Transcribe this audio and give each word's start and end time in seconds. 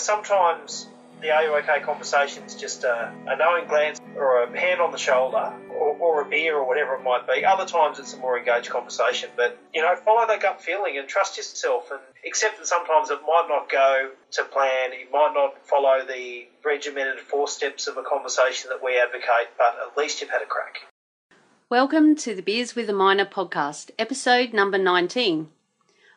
Sometimes 0.00 0.86
the 1.20 1.32
Are 1.32 1.42
You 1.42 1.54
OK 1.56 1.80
conversation 1.80 2.44
is 2.44 2.54
just 2.54 2.84
a, 2.84 3.12
a 3.26 3.36
knowing 3.36 3.66
glance 3.66 4.00
or 4.16 4.44
a 4.44 4.58
hand 4.58 4.80
on 4.80 4.92
the 4.92 4.98
shoulder 4.98 5.52
or, 5.72 5.96
or, 5.98 6.22
a 6.22 6.24
beer 6.24 6.56
or 6.56 6.66
whatever 6.66 6.94
it 6.94 7.02
might 7.02 7.26
be. 7.26 7.44
Other 7.44 7.66
times 7.66 7.98
it's 7.98 8.14
a 8.14 8.16
more 8.18 8.38
engaged 8.38 8.70
conversation. 8.70 9.28
But, 9.36 9.58
you 9.74 9.82
know, 9.82 9.96
follow 9.96 10.24
that 10.28 10.40
gut 10.40 10.62
feeling 10.62 10.96
and 10.98 11.08
trust 11.08 11.36
yourself 11.36 11.90
and 11.90 12.00
accept 12.24 12.58
that 12.58 12.68
sometimes 12.68 13.10
it 13.10 13.18
might 13.26 13.46
not 13.48 13.68
go 13.68 14.10
to 14.30 14.44
plan. 14.44 14.92
You 14.92 15.10
might 15.12 15.32
not 15.34 15.66
follow 15.66 16.06
the 16.06 16.46
regimented 16.64 17.18
four 17.18 17.48
steps 17.48 17.88
of 17.88 17.96
a 17.96 18.02
conversation 18.04 18.70
that 18.70 18.82
we 18.82 19.00
advocate, 19.00 19.50
but 19.58 19.76
at 19.84 19.98
least 19.98 20.20
you've 20.20 20.30
had 20.30 20.42
a 20.42 20.46
crack. 20.46 20.76
Welcome 21.68 22.14
to 22.16 22.36
the 22.36 22.42
Beers 22.42 22.76
with 22.76 22.88
a 22.88 22.92
Miner 22.94 23.26
podcast, 23.26 23.90
episode 23.98 24.52
number 24.52 24.78
19. 24.78 25.48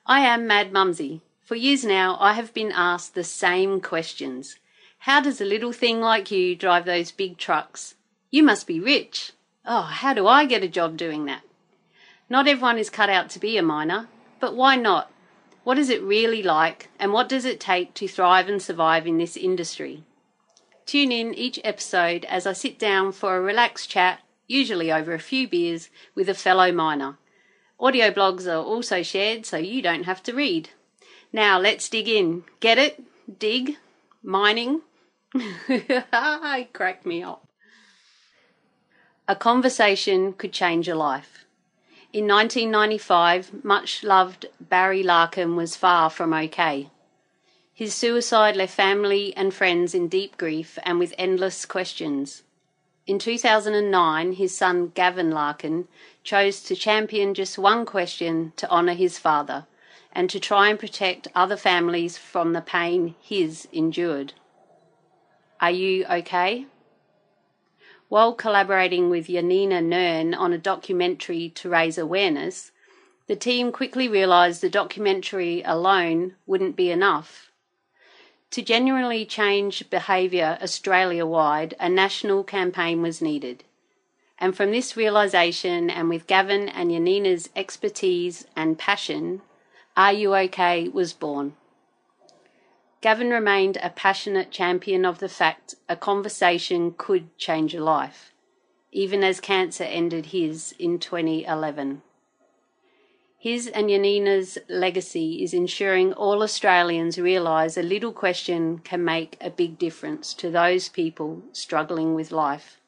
I 0.05 0.19
am 0.21 0.45
Mad 0.45 0.71
Mumsy. 0.71 1.21
For 1.51 1.57
years 1.57 1.83
now, 1.83 2.15
I 2.21 2.31
have 2.31 2.53
been 2.53 2.71
asked 2.71 3.13
the 3.13 3.25
same 3.25 3.81
questions. 3.81 4.57
How 4.99 5.19
does 5.19 5.41
a 5.41 5.43
little 5.43 5.73
thing 5.73 5.99
like 5.99 6.31
you 6.31 6.55
drive 6.55 6.85
those 6.85 7.11
big 7.11 7.37
trucks? 7.37 7.95
You 8.29 8.41
must 8.41 8.65
be 8.65 8.79
rich. 8.79 9.33
Oh, 9.65 9.81
how 9.81 10.13
do 10.13 10.27
I 10.27 10.45
get 10.45 10.63
a 10.63 10.69
job 10.69 10.95
doing 10.95 11.25
that? 11.25 11.41
Not 12.29 12.47
everyone 12.47 12.77
is 12.77 12.89
cut 12.89 13.09
out 13.09 13.29
to 13.31 13.39
be 13.39 13.57
a 13.57 13.61
miner, 13.61 14.07
but 14.39 14.55
why 14.55 14.77
not? 14.77 15.11
What 15.65 15.77
is 15.77 15.89
it 15.89 16.01
really 16.01 16.41
like, 16.41 16.87
and 16.97 17.11
what 17.11 17.27
does 17.27 17.43
it 17.43 17.59
take 17.59 17.93
to 17.95 18.07
thrive 18.07 18.47
and 18.47 18.61
survive 18.61 19.05
in 19.05 19.17
this 19.17 19.35
industry? 19.35 20.05
Tune 20.85 21.11
in 21.11 21.33
each 21.33 21.59
episode 21.65 22.23
as 22.29 22.47
I 22.47 22.53
sit 22.53 22.79
down 22.79 23.11
for 23.11 23.35
a 23.35 23.41
relaxed 23.41 23.89
chat, 23.89 24.21
usually 24.47 24.89
over 24.89 25.13
a 25.13 25.19
few 25.19 25.49
beers, 25.49 25.89
with 26.15 26.29
a 26.29 26.33
fellow 26.33 26.71
miner. 26.71 27.17
Audio 27.77 28.09
blogs 28.09 28.47
are 28.47 28.63
also 28.63 29.03
shared 29.03 29.45
so 29.45 29.57
you 29.57 29.81
don't 29.81 30.03
have 30.03 30.23
to 30.23 30.33
read. 30.33 30.69
Now 31.33 31.59
let's 31.59 31.87
dig 31.87 32.09
in. 32.09 32.43
Get 32.59 32.77
it? 32.77 33.01
Dig? 33.39 33.77
Mining? 34.21 34.81
it 35.33 36.73
cracked 36.73 37.05
me 37.05 37.23
up. 37.23 37.47
A 39.29 39.35
conversation 39.35 40.33
could 40.33 40.51
change 40.51 40.89
a 40.89 40.95
life. 40.95 41.45
In 42.11 42.27
1995, 42.27 43.63
much 43.63 44.03
loved 44.03 44.47
Barry 44.59 45.03
Larkin 45.03 45.55
was 45.55 45.77
far 45.77 46.09
from 46.09 46.33
okay. 46.33 46.89
His 47.73 47.95
suicide 47.95 48.57
left 48.57 48.73
family 48.73 49.33
and 49.37 49.53
friends 49.53 49.95
in 49.95 50.09
deep 50.09 50.37
grief 50.37 50.77
and 50.83 50.99
with 50.99 51.13
endless 51.17 51.65
questions. 51.65 52.43
In 53.07 53.17
2009, 53.17 54.33
his 54.33 54.55
son 54.55 54.91
Gavin 54.93 55.31
Larkin 55.31 55.87
chose 56.23 56.61
to 56.63 56.75
champion 56.75 57.33
just 57.33 57.57
one 57.57 57.85
question 57.85 58.51
to 58.57 58.69
honour 58.69 58.93
his 58.93 59.17
father 59.17 59.65
and 60.13 60.29
to 60.29 60.39
try 60.39 60.69
and 60.69 60.79
protect 60.79 61.27
other 61.33 61.57
families 61.57 62.17
from 62.17 62.53
the 62.53 62.61
pain 62.61 63.15
his 63.21 63.67
endured. 63.71 64.33
Are 65.59 65.71
you 65.71 66.05
okay? 66.05 66.65
While 68.09 68.33
collaborating 68.33 69.09
with 69.09 69.27
Janina 69.27 69.81
Nearn 69.81 70.33
on 70.33 70.51
a 70.51 70.57
documentary 70.57 71.49
to 71.55 71.69
raise 71.69 71.97
awareness, 71.97 72.71
the 73.27 73.35
team 73.37 73.71
quickly 73.71 74.09
realised 74.09 74.61
the 74.61 74.69
documentary 74.69 75.61
alone 75.63 76.35
wouldn't 76.45 76.75
be 76.75 76.91
enough. 76.91 77.51
To 78.51 78.61
genuinely 78.61 79.25
change 79.25 79.89
behaviour 79.89 80.57
Australia 80.61 81.25
wide, 81.25 81.73
a 81.79 81.87
national 81.87 82.43
campaign 82.43 83.01
was 83.01 83.21
needed. 83.21 83.63
And 84.37 84.57
from 84.57 84.71
this 84.71 84.97
realisation, 84.97 85.89
and 85.89 86.09
with 86.09 86.27
Gavin 86.27 86.67
and 86.67 86.91
Janina's 86.91 87.49
expertise 87.55 88.45
and 88.57 88.77
passion, 88.77 89.41
Are 89.97 90.13
You 90.13 90.35
OK 90.35 90.87
was 90.87 91.11
born. 91.11 91.55
Gavin 93.01 93.29
remained 93.31 93.77
a 93.77 93.89
passionate 93.89 94.49
champion 94.49 95.03
of 95.03 95.19
the 95.19 95.27
fact 95.27 95.75
a 95.89 95.97
conversation 95.97 96.93
could 96.97 97.37
change 97.37 97.75
a 97.75 97.83
life, 97.83 98.31
even 98.91 99.21
as 99.21 99.41
cancer 99.41 99.83
ended 99.83 100.27
his 100.27 100.73
in 100.79 100.97
2011. 100.97 102.03
His 103.37 103.67
and 103.67 103.89
Janina's 103.89 104.59
legacy 104.69 105.43
is 105.43 105.53
ensuring 105.53 106.13
all 106.13 106.43
Australians 106.43 107.17
realise 107.17 107.75
a 107.75 107.81
little 107.81 108.13
question 108.13 108.77
can 108.77 109.03
make 109.03 109.35
a 109.41 109.49
big 109.49 109.77
difference 109.77 110.33
to 110.35 110.51
those 110.51 110.87
people 110.87 111.41
struggling 111.51 112.13
with 112.13 112.31
life. 112.31 112.79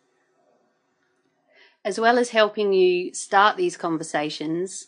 As 1.83 2.00
well 2.00 2.17
as 2.17 2.29
helping 2.29 2.72
you 2.72 3.13
start 3.13 3.57
these 3.57 3.75
conversations, 3.75 4.88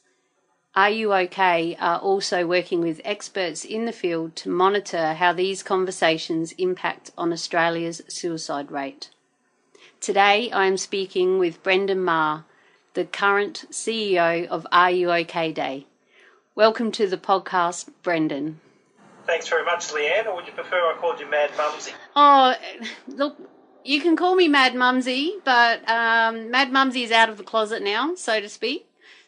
are 0.75 0.89
You 0.89 1.13
OK 1.13 1.77
are 1.79 1.99
also 1.99 2.45
working 2.45 2.81
with 2.81 2.99
experts 3.05 3.63
in 3.63 3.85
the 3.85 3.93
field 3.93 4.35
to 4.37 4.49
monitor 4.49 5.13
how 5.13 5.31
these 5.31 5.63
conversations 5.63 6.51
impact 6.57 7.11
on 7.17 7.31
Australia's 7.31 8.01
suicide 8.09 8.71
rate. 8.71 9.09
Today 10.01 10.51
I 10.51 10.65
am 10.65 10.75
speaking 10.75 11.39
with 11.39 11.63
Brendan 11.63 12.03
Maher, 12.03 12.43
the 12.93 13.05
current 13.05 13.65
CEO 13.71 14.45
of 14.47 14.67
Are 14.69 14.91
You 14.91 15.11
OK 15.11 15.53
Day. 15.53 15.87
Welcome 16.55 16.91
to 16.93 17.07
the 17.07 17.17
podcast, 17.17 17.89
Brendan. 18.03 18.59
Thanks 19.25 19.47
very 19.47 19.63
much, 19.63 19.87
Leanne, 19.93 20.27
or 20.27 20.35
would 20.35 20.45
you 20.45 20.53
prefer 20.53 20.75
I 20.75 20.97
called 20.99 21.21
you 21.21 21.29
Mad 21.29 21.51
Mumsy? 21.57 21.93
Oh, 22.17 22.53
look, 23.07 23.37
you 23.85 24.01
can 24.01 24.17
call 24.17 24.35
me 24.35 24.49
Mad 24.49 24.75
Mumsy, 24.75 25.35
but 25.45 25.89
um, 25.89 26.51
Mad 26.51 26.73
Mumsy 26.73 27.03
is 27.03 27.11
out 27.11 27.29
of 27.29 27.37
the 27.37 27.43
closet 27.43 27.81
now, 27.81 28.13
so 28.15 28.41
to 28.41 28.49
speak. 28.49 28.84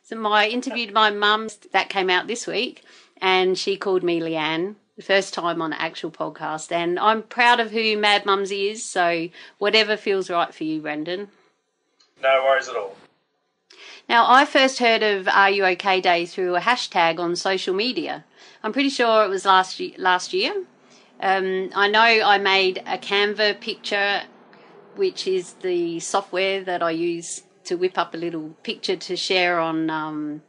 So 0.08 0.26
I 0.26 0.48
interviewed 0.48 0.94
my 0.94 1.12
mum 1.12 1.50
that 1.74 1.90
came 1.90 2.10
out 2.10 2.28
this 2.28 2.48
week, 2.48 2.82
and 3.22 3.58
she 3.58 3.76
called 3.76 4.04
me 4.04 4.22
Leanne 4.22 4.76
the 4.96 5.04
first 5.04 5.34
time 5.34 5.62
on 5.62 5.74
an 5.74 5.80
actual 5.82 6.12
podcast. 6.12 6.72
And 6.72 6.98
I'm 6.98 7.24
proud 7.24 7.60
of 7.60 7.72
who 7.72 7.98
Mad 7.98 8.26
Mumsy 8.26 8.70
is. 8.70 8.90
So 8.90 9.28
whatever 9.58 9.98
feels 9.98 10.30
right 10.30 10.56
for 10.56 10.64
you, 10.64 10.80
Brendan. 10.80 11.28
No 12.24 12.42
worries 12.46 12.70
at 12.70 12.78
all. 12.78 12.96
Now, 14.08 14.32
I 14.32 14.46
first 14.46 14.80
heard 14.80 15.04
of 15.04 15.28
Are 15.28 15.50
You 15.50 15.66
OK 15.66 16.00
Day 16.00 16.26
through 16.26 16.56
a 16.56 16.62
hashtag 16.62 17.20
on 17.20 17.36
social 17.36 17.76
media. 17.76 18.24
I'm 18.64 18.72
pretty 18.72 18.90
sure 18.90 19.26
it 19.26 19.30
was 19.30 19.44
last 19.44 19.78
year. 19.78 19.92
Last 19.98 20.32
year. 20.32 20.54
Um, 21.20 21.70
I 21.76 21.90
know 21.90 22.00
I 22.00 22.38
made 22.38 22.78
a 22.88 22.98
Canva 22.98 23.60
picture, 23.60 24.22
which 24.96 25.28
is 25.28 25.52
the 25.56 26.00
software 26.00 26.64
that 26.64 26.82
I 26.82 26.92
use 26.92 27.42
to 27.68 27.76
whip 27.76 27.98
up 27.98 28.14
a 28.14 28.18
little 28.18 28.50
picture 28.64 28.96
to 28.96 29.16
share 29.16 29.60
on 29.60 29.90
um, 29.90 30.42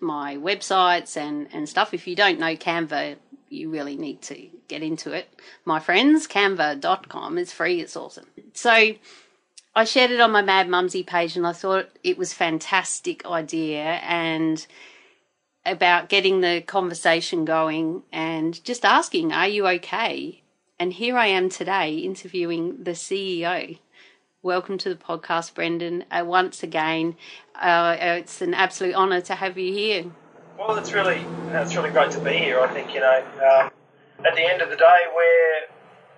my 0.00 0.36
websites 0.36 1.16
and, 1.16 1.48
and 1.52 1.68
stuff. 1.68 1.94
If 1.94 2.06
you 2.06 2.14
don't 2.14 2.38
know 2.38 2.56
Canva, 2.56 3.16
you 3.48 3.70
really 3.70 3.96
need 3.96 4.22
to 4.22 4.48
get 4.68 4.82
into 4.82 5.12
it. 5.12 5.28
My 5.64 5.78
friends, 5.78 6.26
canva.com 6.26 7.38
is 7.38 7.52
free, 7.52 7.80
it's 7.80 7.96
awesome. 7.96 8.26
So 8.52 8.94
I 9.74 9.84
shared 9.84 10.10
it 10.10 10.20
on 10.20 10.32
my 10.32 10.42
Mad 10.42 10.68
Mumsy 10.68 11.02
page 11.02 11.36
and 11.36 11.46
I 11.46 11.52
thought 11.52 11.88
it 12.02 12.18
was 12.18 12.32
fantastic 12.32 13.24
idea 13.26 14.00
and 14.02 14.66
about 15.64 16.08
getting 16.08 16.40
the 16.40 16.62
conversation 16.62 17.44
going 17.44 18.02
and 18.12 18.62
just 18.64 18.84
asking, 18.84 19.32
are 19.32 19.48
you 19.48 19.66
okay? 19.66 20.42
And 20.78 20.92
here 20.92 21.16
I 21.16 21.26
am 21.28 21.48
today 21.48 21.96
interviewing 21.96 22.84
the 22.84 22.92
CEO 22.92 23.78
welcome 24.46 24.78
to 24.78 24.88
the 24.88 24.94
podcast, 24.94 25.52
Brendan. 25.54 26.04
Uh, 26.08 26.22
once 26.24 26.62
again, 26.62 27.16
uh, 27.56 27.96
it's 27.98 28.40
an 28.40 28.54
absolute 28.54 28.94
honour 28.94 29.20
to 29.20 29.34
have 29.34 29.58
you 29.58 29.72
here. 29.72 30.04
Well, 30.56 30.78
it's 30.78 30.92
really 30.92 31.26
it's 31.48 31.74
really 31.74 31.90
great 31.90 32.12
to 32.12 32.20
be 32.20 32.38
here. 32.38 32.60
I 32.60 32.72
think 32.72 32.94
you 32.94 33.00
know, 33.00 33.24
um, 33.38 33.70
at 34.24 34.36
the 34.36 34.48
end 34.48 34.62
of 34.62 34.70
the 34.70 34.76
day, 34.76 35.00
we're 35.14 35.60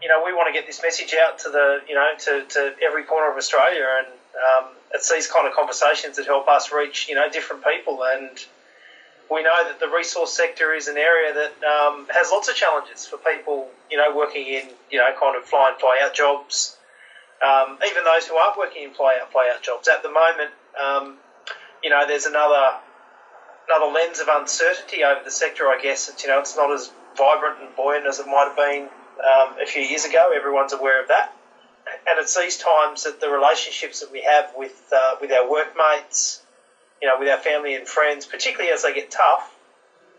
you 0.03 0.09
know 0.11 0.23
we 0.25 0.35
want 0.35 0.47
to 0.47 0.53
get 0.53 0.67
this 0.67 0.83
message 0.83 1.15
out 1.15 1.39
to 1.41 1.49
the 1.49 1.79
you 1.89 1.95
know 1.95 2.11
to, 2.27 2.45
to 2.51 2.75
every 2.85 3.05
corner 3.05 3.31
of 3.31 3.39
Australia, 3.39 3.87
and 3.99 4.07
um, 4.07 4.77
it's 4.93 5.11
these 5.11 5.27
kind 5.27 5.49
of 5.49 5.55
conversations 5.55 6.17
that 6.17 6.27
help 6.27 6.49
us 6.49 6.71
reach 6.71 7.09
you 7.09 7.15
know 7.15 7.29
different 7.31 7.65
people 7.65 8.05
and. 8.05 8.39
We 9.31 9.43
know 9.43 9.63
that 9.69 9.79
the 9.79 9.89
resource 9.95 10.33
sector 10.33 10.73
is 10.73 10.89
an 10.89 10.97
area 10.97 11.35
that 11.35 11.53
um, 11.63 12.07
has 12.09 12.31
lots 12.31 12.49
of 12.49 12.55
challenges 12.55 13.05
for 13.07 13.19
people, 13.19 13.69
you 13.91 13.99
know, 13.99 14.17
working 14.17 14.47
in, 14.47 14.71
you 14.91 14.97
know, 14.97 15.05
kind 15.21 15.37
of 15.37 15.45
fly 15.45 15.71
in, 15.71 15.79
fly 15.79 15.99
out 16.03 16.15
jobs, 16.15 16.78
um, 17.45 17.79
even 17.87 18.05
those 18.05 18.27
who 18.27 18.37
aren't 18.37 18.59
working 18.59 18.83
in 18.83 18.91
play 18.91 19.15
out 19.21 19.31
play 19.31 19.47
out 19.53 19.63
jobs 19.63 19.89
at 19.89 20.03
the 20.03 20.11
moment, 20.11 20.51
um, 20.81 21.17
you 21.83 21.91
know, 21.91 22.07
there's 22.07 22.27
another 22.27 22.79
another 23.69 23.93
lens 23.93 24.19
of 24.21 24.29
uncertainty 24.29 25.05
over 25.05 25.23
the 25.25 25.31
sector. 25.31 25.69
I 25.69 25.79
guess 25.81 26.09
it's 26.09 26.23
you 26.23 26.29
know 26.29 26.41
it's 26.41 26.57
not 26.57 26.73
as 26.73 26.91
vibrant 27.17 27.61
and 27.61 27.75
buoyant 27.77 28.07
as 28.07 28.19
it 28.19 28.27
might 28.27 28.49
have 28.49 28.57
been 28.57 28.83
um, 29.23 29.61
a 29.63 29.67
few 29.67 29.83
years 29.83 30.05
ago. 30.05 30.33
Everyone's 30.35 30.73
aware 30.73 31.01
of 31.01 31.09
that, 31.09 31.33
and 32.09 32.19
it's 32.19 32.37
these 32.37 32.57
times 32.57 33.05
that 33.05 33.21
the 33.21 33.29
relationships 33.29 34.01
that 34.01 34.11
we 34.11 34.23
have 34.23 34.53
with 34.57 34.93
uh, 34.93 35.17
with 35.21 35.31
our 35.31 35.49
workmates, 35.49 36.41
you 37.01 37.09
know, 37.09 37.19
with 37.19 37.29
our 37.29 37.39
family 37.39 37.75
and 37.75 37.87
friends, 37.87 38.27
particularly 38.27 38.73
as 38.73 38.83
they 38.83 38.93
get 38.95 39.11
tough, 39.11 39.55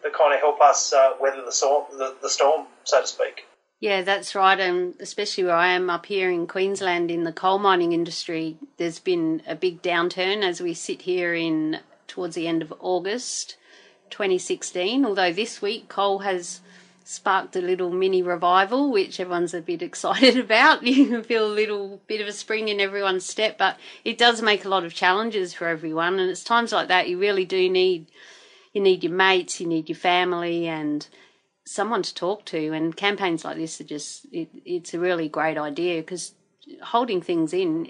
that 0.03 0.13
kind 0.13 0.33
of 0.33 0.39
help 0.39 0.61
us 0.61 0.93
uh, 0.93 1.13
weather 1.19 1.43
the 1.43 1.51
storm, 1.51 1.85
the, 1.91 2.15
the 2.21 2.29
storm, 2.29 2.65
so 2.85 3.01
to 3.01 3.07
speak. 3.07 3.45
Yeah, 3.79 4.01
that's 4.01 4.35
right. 4.35 4.59
And 4.59 4.95
especially 4.99 5.45
where 5.45 5.55
I 5.55 5.69
am 5.69 5.89
up 5.89 6.05
here 6.05 6.29
in 6.29 6.47
Queensland 6.47 7.09
in 7.09 7.23
the 7.23 7.31
coal 7.31 7.59
mining 7.59 7.93
industry, 7.93 8.57
there's 8.77 8.99
been 8.99 9.41
a 9.47 9.55
big 9.55 9.81
downturn 9.81 10.43
as 10.43 10.59
we 10.59 10.73
sit 10.73 11.03
here 11.03 11.33
in 11.33 11.79
towards 12.07 12.35
the 12.35 12.47
end 12.47 12.61
of 12.61 12.73
August 12.79 13.55
2016. 14.09 15.05
Although 15.05 15.31
this 15.31 15.61
week 15.61 15.87
coal 15.87 16.19
has 16.19 16.59
sparked 17.05 17.55
a 17.55 17.61
little 17.61 17.89
mini 17.89 18.21
revival, 18.21 18.91
which 18.91 19.19
everyone's 19.19 19.53
a 19.53 19.61
bit 19.61 19.81
excited 19.89 20.37
about. 20.37 20.83
You 20.83 21.07
can 21.07 21.23
feel 21.23 21.45
a 21.45 21.53
little 21.53 22.01
bit 22.05 22.19
of 22.19 22.27
a 22.27 22.33
spring 22.33 22.67
in 22.67 22.81
everyone's 22.81 23.25
step, 23.25 23.57
but 23.57 23.77
it 24.03 24.17
does 24.17 24.41
make 24.41 24.65
a 24.65 24.69
lot 24.69 24.83
of 24.83 24.93
challenges 24.93 25.53
for 25.53 25.67
everyone. 25.67 26.19
And 26.19 26.29
it's 26.29 26.43
times 26.43 26.73
like 26.73 26.89
that 26.89 27.07
you 27.07 27.17
really 27.17 27.45
do 27.45 27.69
need 27.69 28.07
you 28.73 28.81
need 28.81 29.03
your 29.03 29.13
mates, 29.13 29.59
you 29.59 29.67
need 29.67 29.89
your 29.89 29.95
family, 29.95 30.67
and 30.67 31.07
someone 31.69 32.01
to 32.03 32.13
talk 32.13 32.45
to. 32.45 32.73
And 32.73 32.95
campaigns 32.95 33.45
like 33.45 33.57
this 33.57 33.79
are 33.79 33.85
just 33.85 34.25
it, 34.31 34.49
it's 34.65 34.93
a 34.93 34.99
really 34.99 35.29
great 35.29 35.57
idea 35.57 36.01
because 36.01 36.33
holding 36.81 37.21
things 37.21 37.53
in 37.53 37.87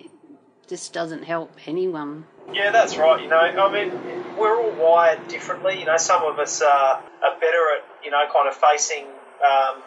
just 0.68 0.94
doesn't 0.94 1.24
help 1.24 1.52
anyone. 1.66 2.26
Yeah, 2.54 2.72
that's 2.72 2.98
right. 2.98 3.22
You 3.22 3.30
know, 3.30 3.38
I 3.38 3.72
mean, 3.72 3.92
we're 4.38 4.56
all 4.62 4.72
wired 4.72 5.28
differently. 5.28 5.80
You 5.80 5.86
know, 5.86 5.98
some 5.98 6.24
of 6.24 6.38
us 6.40 6.62
are, 6.62 7.02
are 7.24 7.40
better 7.40 7.64
at, 7.78 8.04
you 8.04 8.12
know, 8.12 8.24
kind 8.32 8.48
of 8.48 8.56
facing 8.56 9.06
um, 9.06 9.82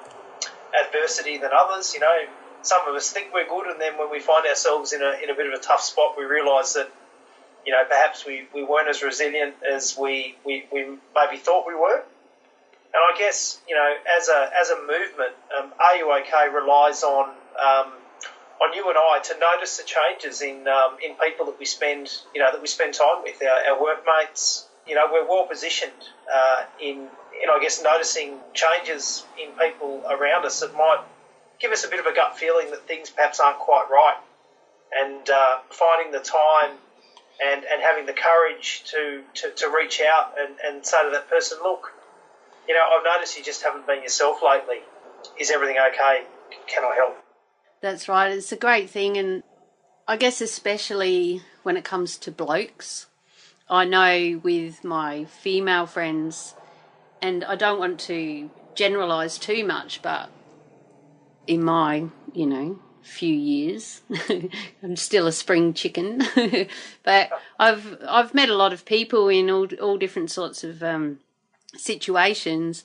adversity 0.87 1.39
than 1.39 1.51
others. 1.57 1.95
You 1.95 2.01
know, 2.01 2.17
some 2.63 2.89
of 2.89 2.95
us 2.95 3.11
think 3.11 3.33
we're 3.33 3.49
good, 3.49 3.67
and 3.67 3.81
then 3.81 3.99
when 3.99 4.11
we 4.11 4.21
find 4.21 4.47
ourselves 4.47 4.93
in 4.93 5.03
a, 5.03 5.23
in 5.23 5.31
a 5.31 5.35
bit 5.35 5.47
of 5.47 5.53
a 5.53 5.63
tough 5.63 5.81
spot, 5.81 6.15
we 6.17 6.25
realise 6.25 6.75
that, 6.75 6.91
you 7.67 7.73
know, 7.73 7.83
perhaps 7.89 8.25
we, 8.25 8.49
we 8.55 8.65
weren't 8.65 8.89
as 8.89 9.03
resilient 9.03 9.55
as 9.69 9.97
we, 9.99 10.37
we, 10.45 10.67
we 10.73 10.85
maybe 11.15 11.39
thought 11.39 11.67
we 11.67 11.75
were. 11.75 12.05
And 12.95 13.01
I 13.01 13.17
guess, 13.19 13.59
you 13.67 13.75
know, 13.75 13.95
as 14.19 14.29
a, 14.29 14.51
as 14.61 14.69
a 14.69 14.77
movement, 14.77 15.33
um, 15.57 15.73
Are 15.81 15.97
You 15.97 16.13
OK 16.13 16.49
relies 16.53 17.03
on 17.03 17.31
um, 17.59 17.93
on 18.61 18.73
you 18.75 18.89
and 18.89 18.99
I 18.99 19.19
to 19.25 19.39
notice 19.39 19.79
the 19.79 19.85
changes 19.85 20.43
in 20.43 20.69
um, 20.69 20.99
in 21.03 21.15
people 21.15 21.47
that 21.47 21.59
we 21.59 21.65
spend 21.65 22.11
you 22.35 22.41
know 22.41 22.53
that 22.53 22.61
we 22.61 22.69
spend 22.69 22.95
time 22.95 23.23
with 23.23 23.43
our, 23.43 23.75
our 23.75 23.81
workmates. 23.83 24.67
You 24.87 24.95
know, 24.95 25.09
we're 25.11 25.27
well 25.27 25.47
positioned 25.47 25.93
uh, 26.33 26.65
in 26.81 27.09
know 27.47 27.55
I 27.55 27.63
guess 27.63 27.83
noticing 27.83 28.39
changes 28.53 29.25
in 29.43 29.51
people 29.53 30.03
around 30.09 30.45
us 30.45 30.61
that 30.61 30.75
might 30.75 31.01
give 31.61 31.73
us 31.73 31.85
a 31.85 31.89
bit 31.89 31.99
of 31.99 32.07
a 32.07 32.13
gut 32.15 32.39
feeling 32.39 32.71
that 32.71 32.87
things 32.87 33.09
perhaps 33.09 33.41
aren't 33.41 33.59
quite 33.59 33.89
right, 33.91 34.19
and 35.01 35.31
uh, 35.31 35.59
finding 35.71 36.13
the 36.13 36.21
time. 36.21 36.77
And, 37.43 37.65
and 37.65 37.83
having 37.83 38.07
the 38.07 38.13
courage 38.13 38.85
to, 38.93 39.23
to, 39.35 39.51
to 39.51 39.69
reach 39.69 40.01
out 40.01 40.35
and, 40.39 40.55
and 40.65 40.87
say 40.87 41.03
to 41.03 41.11
that 41.11 41.29
person, 41.29 41.59
look, 41.61 41.91
you 42.69 42.75
know, 42.75 42.81
I've 42.97 43.05
noticed 43.05 43.37
you 43.37 43.45
just 43.45 43.63
haven't 43.63 43.87
been 43.87 44.03
yourself 44.03 44.39
lately. 44.43 44.79
Is 45.39 45.51
everything 45.51 45.77
okay? 45.93 46.25
Can 46.67 46.85
I 46.85 46.95
help? 46.97 47.17
That's 47.81 48.09
right. 48.09 48.31
It's 48.33 48.53
a 48.53 48.57
great 48.57 48.91
thing, 48.91 49.17
and 49.17 49.43
I 50.07 50.17
guess 50.17 50.41
especially 50.41 51.43
when 51.63 51.77
it 51.77 51.85
comes 51.85 52.17
to 52.19 52.31
blokes. 52.31 53.07
I 53.69 53.85
know 53.85 54.41
with 54.43 54.85
my 54.85 55.25
female 55.25 55.87
friends, 55.87 56.55
and 57.21 57.45
I 57.45 57.57
don't 57.57 57.79
want 57.79 57.99
to 58.01 58.51
generalize 58.75 59.39
too 59.39 59.65
much, 59.65 60.03
but 60.03 60.31
in 61.47 61.65
my, 61.65 62.07
you 62.33 62.47
know, 62.47 62.79
few 63.03 63.35
years, 63.35 64.03
I'm 64.83 64.97
still 64.97 65.27
a 65.27 65.33
spring 65.33 65.75
chicken, 65.75 66.23
but 67.03 67.31
I've 67.59 67.99
I've 68.07 68.35
met 68.35 68.49
a 68.49 68.57
lot 68.57 68.73
of 68.73 68.85
people 68.85 69.29
in 69.29 69.51
all 69.51 69.67
all 69.81 69.99
different 69.99 70.31
sorts 70.31 70.63
of 70.65 70.83
um, 70.83 71.19
situations, 71.77 72.85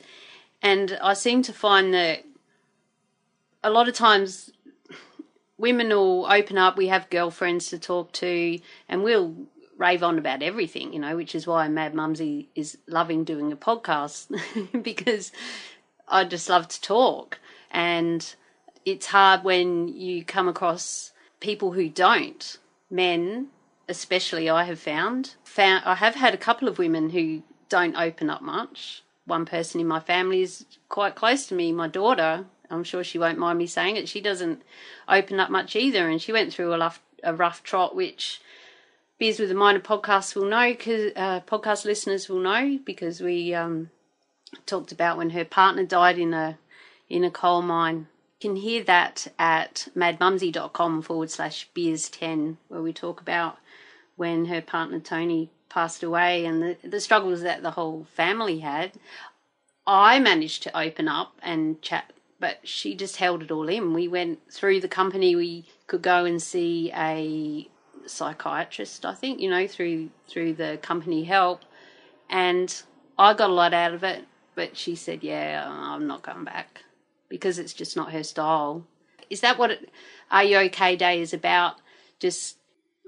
and 0.61 0.97
I 1.01 1.13
seem 1.13 1.41
to 1.43 1.53
find 1.53 1.93
that 1.93 2.23
a 3.63 3.69
lot 3.69 3.87
of 3.87 3.95
times 3.95 4.51
women 5.57 5.89
will 5.89 6.25
open 6.25 6.57
up. 6.57 6.77
We 6.77 6.87
have 6.87 7.09
girlfriends 7.09 7.69
to 7.69 7.79
talk 7.79 8.11
to, 8.13 8.59
and 8.87 9.03
we'll 9.03 9.35
rave 9.77 10.03
on 10.03 10.17
about 10.17 10.41
everything, 10.41 10.93
you 10.93 10.99
know, 10.99 11.15
which 11.15 11.35
is 11.35 11.45
why 11.45 11.67
Mad 11.67 11.93
Mumsy 11.93 12.49
is 12.55 12.77
loving 12.87 13.23
doing 13.23 13.51
a 13.51 13.55
podcast 13.55 14.27
because 14.83 15.31
I 16.07 16.23
just 16.23 16.49
love 16.49 16.67
to 16.67 16.81
talk. 16.81 17.39
And 17.69 18.35
it's 18.85 19.07
hard 19.07 19.43
when 19.43 19.87
you 19.87 20.23
come 20.23 20.47
across 20.47 21.11
people 21.39 21.73
who 21.73 21.89
don't, 21.89 22.57
men 22.89 23.49
especially, 23.87 24.49
I 24.49 24.63
have 24.63 24.79
found. 24.79 25.35
found 25.43 25.83
I 25.85 25.95
have 25.95 26.15
had 26.15 26.33
a 26.33 26.37
couple 26.37 26.67
of 26.67 26.77
women 26.77 27.11
who 27.11 27.43
don't 27.69 27.95
open 27.95 28.29
up 28.29 28.41
much. 28.41 29.03
One 29.25 29.45
person 29.45 29.81
in 29.81 29.87
my 29.87 29.99
family 29.99 30.41
is 30.41 30.65
quite 30.89 31.15
close 31.15 31.47
to 31.47 31.55
me, 31.55 31.71
my 31.71 31.87
daughter, 31.87 32.45
I'm 32.69 32.83
sure 32.83 33.03
she 33.03 33.19
won't 33.19 33.37
mind 33.37 33.57
me 33.57 33.67
saying 33.67 33.95
it. 33.95 34.09
She 34.09 34.21
doesn't 34.21 34.61
open 35.07 35.39
up 35.39 35.49
much 35.49 35.75
either, 35.75 36.09
and 36.09 36.21
she 36.21 36.33
went 36.33 36.53
through 36.53 36.73
a 36.73 36.79
rough, 36.79 37.01
a 37.23 37.33
rough 37.33 37.63
trot, 37.63 37.95
which 37.95 38.41
Beers 39.19 39.39
with 39.39 39.49
the 39.49 39.55
miner 39.55 39.79
podcast 39.79 40.35
will 40.35 40.45
know, 40.45 40.75
cause, 40.75 41.11
uh, 41.15 41.39
podcast 41.41 41.85
listeners 41.85 42.29
will 42.29 42.39
know, 42.39 42.79
because 42.85 43.19
we 43.19 43.51
um, 43.53 43.89
talked 44.67 44.91
about 44.91 45.17
when 45.17 45.31
her 45.31 45.43
partner 45.43 45.83
died 45.83 46.19
in 46.19 46.35
a 46.35 46.59
in 47.09 47.23
a 47.23 47.31
coal 47.31 47.63
mine. 47.63 48.07
You 48.39 48.49
can 48.49 48.55
hear 48.57 48.83
that 48.83 49.27
at 49.39 49.87
madmumsy.com 49.95 51.01
forward 51.01 51.31
slash 51.31 51.67
beers 51.73 52.09
10, 52.09 52.59
where 52.67 52.81
we 52.83 52.93
talk 52.93 53.19
about 53.19 53.57
when 54.17 54.45
her 54.45 54.61
partner 54.61 54.99
Tony 54.99 55.49
passed 55.69 56.03
away 56.03 56.45
and 56.45 56.61
the, 56.61 56.77
the 56.83 56.99
struggles 56.99 57.41
that 57.41 57.63
the 57.63 57.71
whole 57.71 58.05
family 58.15 58.59
had. 58.59 58.93
I 59.85 60.19
managed 60.19 60.63
to 60.63 60.77
open 60.77 61.07
up 61.07 61.33
and 61.41 61.81
chat 61.81 62.11
but 62.39 62.59
she 62.67 62.95
just 62.95 63.17
held 63.17 63.43
it 63.43 63.51
all 63.51 63.67
in. 63.67 63.93
We 63.93 64.07
went 64.07 64.51
through 64.51 64.81
the 64.81 64.87
company. 64.87 65.35
We 65.35 65.65
could 65.87 66.01
go 66.01 66.25
and 66.25 66.41
see 66.41 66.91
a 66.95 67.67
psychiatrist, 68.05 69.05
I 69.05 69.13
think, 69.13 69.39
you 69.39 69.49
know, 69.49 69.67
through 69.67 70.09
through 70.27 70.53
the 70.53 70.79
company 70.81 71.23
help, 71.23 71.61
and 72.29 72.81
I 73.17 73.33
got 73.33 73.49
a 73.49 73.53
lot 73.53 73.73
out 73.73 73.93
of 73.93 74.03
it. 74.03 74.25
But 74.55 74.77
she 74.77 74.95
said, 74.95 75.23
"Yeah, 75.23 75.65
I'm 75.67 76.07
not 76.07 76.23
going 76.23 76.43
back 76.43 76.83
because 77.29 77.59
it's 77.59 77.73
just 77.73 77.95
not 77.95 78.11
her 78.11 78.23
style." 78.23 78.85
Is 79.29 79.41
that 79.41 79.57
what 79.57 79.71
it, 79.71 79.89
Are 80.31 80.43
You 80.43 80.57
OK 80.57 80.95
Day 80.95 81.21
is 81.21 81.33
about? 81.33 81.75
Just 82.19 82.57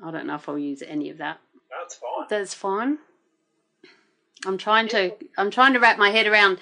I 0.03 0.11
don't 0.11 0.27
know 0.27 0.35
if 0.35 0.47
I'll 0.49 0.59
use 0.59 0.81
any 0.85 1.09
of 1.09 1.17
that. 1.19 1.39
That's 1.69 1.95
fine. 1.95 2.25
That's 2.29 2.53
fine. 2.53 2.97
I'm 4.45 4.57
trying 4.57 4.87
to 4.89 5.13
I'm 5.37 5.51
trying 5.51 5.73
to 5.73 5.79
wrap 5.79 5.97
my 5.97 6.09
head 6.09 6.27
around 6.27 6.59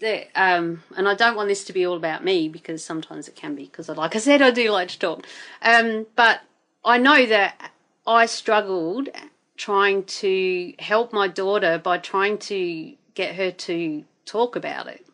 the, 0.00 0.26
um, 0.34 0.82
and 0.96 1.06
I 1.06 1.14
don't 1.14 1.36
want 1.36 1.48
this 1.48 1.64
to 1.64 1.72
be 1.72 1.86
all 1.86 1.96
about 1.96 2.24
me 2.24 2.48
because 2.48 2.82
sometimes 2.82 3.28
it 3.28 3.36
can 3.36 3.54
be 3.54 3.64
because, 3.64 3.88
like 3.88 4.16
I 4.16 4.18
said, 4.18 4.42
I 4.42 4.50
do 4.50 4.70
like 4.70 4.88
to 4.88 4.98
talk. 4.98 5.26
Um, 5.62 6.06
but 6.16 6.40
I 6.84 6.98
know 6.98 7.26
that 7.26 7.72
I 8.06 8.26
struggled 8.26 9.10
trying 9.56 10.04
to 10.04 10.72
help 10.78 11.12
my 11.12 11.28
daughter 11.28 11.78
by 11.78 11.98
trying 11.98 12.38
to 12.38 12.94
get 13.14 13.34
her 13.34 13.50
to 13.50 14.04
talk 14.24 14.56
about 14.56 14.86
it, 14.86 15.06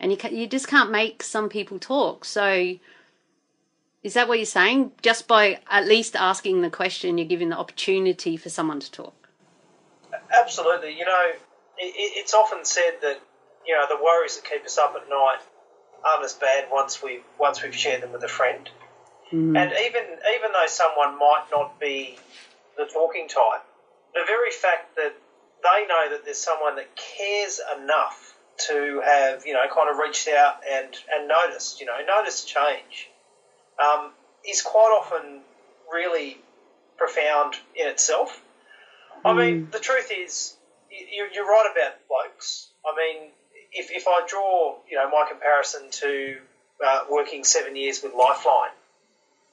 and 0.00 0.10
you 0.10 0.16
can, 0.16 0.34
you 0.34 0.46
just 0.46 0.66
can't 0.66 0.90
make 0.90 1.22
some 1.22 1.48
people 1.48 1.78
talk. 1.78 2.24
So, 2.24 2.76
is 4.02 4.14
that 4.14 4.28
what 4.28 4.38
you're 4.38 4.46
saying? 4.46 4.92
Just 5.02 5.28
by 5.28 5.60
at 5.70 5.86
least 5.86 6.16
asking 6.16 6.62
the 6.62 6.70
question, 6.70 7.18
you're 7.18 7.26
giving 7.26 7.50
the 7.50 7.58
opportunity 7.58 8.36
for 8.36 8.48
someone 8.48 8.80
to 8.80 8.90
talk. 8.90 9.28
Absolutely. 10.40 10.96
You 10.98 11.04
know, 11.04 11.32
it's 11.78 12.34
often 12.34 12.64
said 12.64 12.98
that 13.02 13.20
you 13.66 13.74
know, 13.74 13.86
the 13.88 14.02
worries 14.02 14.36
that 14.36 14.48
keep 14.48 14.64
us 14.64 14.78
up 14.78 14.94
at 14.96 15.08
night 15.08 15.38
aren't 16.04 16.24
as 16.24 16.34
bad 16.34 16.66
once 16.70 17.02
we 17.02 17.20
once 17.38 17.62
we've 17.62 17.74
shared 17.74 18.02
them 18.02 18.12
with 18.12 18.22
a 18.24 18.28
friend. 18.28 18.68
Mm. 19.32 19.56
And 19.56 19.72
even 19.72 20.02
even 20.34 20.52
though 20.52 20.66
someone 20.66 21.18
might 21.18 21.46
not 21.52 21.78
be 21.80 22.18
the 22.76 22.86
talking 22.92 23.28
type, 23.28 23.62
the 24.14 24.22
very 24.26 24.50
fact 24.50 24.96
that 24.96 25.14
they 25.62 25.86
know 25.86 26.10
that 26.10 26.24
there's 26.24 26.40
someone 26.40 26.76
that 26.76 26.88
cares 26.96 27.60
enough 27.80 28.36
to 28.68 29.00
have 29.04 29.46
you 29.46 29.54
know 29.54 29.62
kind 29.74 29.90
of 29.90 29.96
reached 29.96 30.28
out 30.28 30.56
and 30.70 30.88
and 31.12 31.28
noticed 31.28 31.80
you 31.80 31.86
know 31.86 31.96
noticed 32.06 32.48
change 32.48 33.08
um, 33.80 34.10
is 34.48 34.62
quite 34.62 34.96
often 34.98 35.40
really 35.92 36.38
profound 36.96 37.54
in 37.76 37.88
itself. 37.88 38.40
I 39.24 39.34
mean, 39.34 39.68
the 39.70 39.78
truth 39.78 40.10
is, 40.10 40.56
you're 40.90 41.46
right 41.46 41.70
about 41.72 41.94
blokes. 42.08 42.68
I 42.84 42.94
mean, 42.96 43.30
if, 43.72 43.90
if 43.90 44.06
I 44.08 44.26
draw, 44.26 44.76
you 44.90 44.96
know, 44.96 45.08
my 45.10 45.26
comparison 45.28 45.90
to 45.90 46.38
uh, 46.84 47.00
working 47.10 47.44
seven 47.44 47.76
years 47.76 48.02
with 48.02 48.14
Lifeline, 48.14 48.72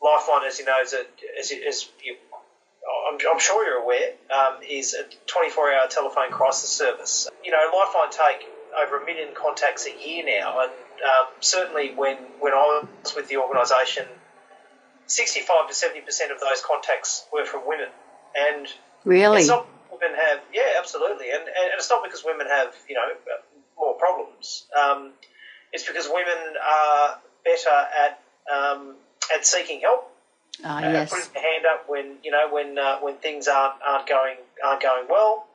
Lifeline, 0.02 0.46
as 0.48 0.60
you 0.60 0.66
know, 0.66 0.78
is 0.82 0.94
a, 0.94 1.06
as, 1.38 1.52
as 1.52 1.90
you, 2.04 2.16
I'm, 3.12 3.18
I'm, 3.32 3.40
sure 3.40 3.66
you're 3.66 3.82
aware, 3.84 4.14
um, 4.34 4.62
is 4.68 4.96
a 4.96 5.04
24-hour 5.32 5.88
telephone 5.90 6.32
crisis 6.32 6.70
service. 6.70 7.30
You 7.44 7.52
know, 7.52 7.60
Lifeline 7.74 8.10
take 8.12 8.48
over 8.82 9.02
a 9.02 9.06
million 9.06 9.30
contacts 9.36 9.88
a 9.88 10.08
year 10.08 10.24
now, 10.26 10.62
and 10.62 10.72
um, 11.04 11.28
certainly 11.40 11.94
when 11.96 12.18
when 12.40 12.54
I 12.54 12.84
was 13.04 13.16
with 13.16 13.28
the 13.28 13.38
organisation, 13.38 14.06
65 15.08 15.68
to 15.68 15.74
70 15.74 16.02
percent 16.02 16.32
of 16.32 16.40
those 16.40 16.62
contacts 16.66 17.26
were 17.34 17.46
from 17.46 17.68
women, 17.68 17.90
and 18.36 18.68
really, 19.06 19.40
it's 19.40 19.48
not 19.48 19.68
women 19.92 20.16
have 20.16 20.40
yeah, 20.54 20.78
absolutely, 20.78 21.32
and, 21.32 21.42
and 21.42 21.72
it's 21.76 21.90
not 21.90 22.04
because 22.04 22.24
women 22.24 22.48
have 22.48 22.74
you 22.88 22.96
know 22.96 23.36
more 23.78 23.94
problems. 23.96 24.66
Um, 24.78 25.12
it's 25.72 25.86
because 25.86 26.08
women 26.12 26.56
are 26.64 27.20
better 27.44 27.70
at 27.70 28.22
um, 28.52 28.96
at 29.34 29.46
seeking 29.46 29.82
help, 29.82 30.12
uh, 30.64 30.80
yes. 30.82 31.10
putting 31.10 31.34
their 31.34 31.44
hand 31.44 31.66
up 31.66 31.88
when 31.88 32.18
you 32.24 32.32
know 32.32 32.48
when 32.52 32.78
uh, 32.78 33.00
when 33.00 33.16
things 33.16 33.48
aren't 33.48 33.82
aren't 33.86 34.08
going 34.08 34.38
aren't 34.64 34.82
going 34.82 35.08
well. 35.10 35.46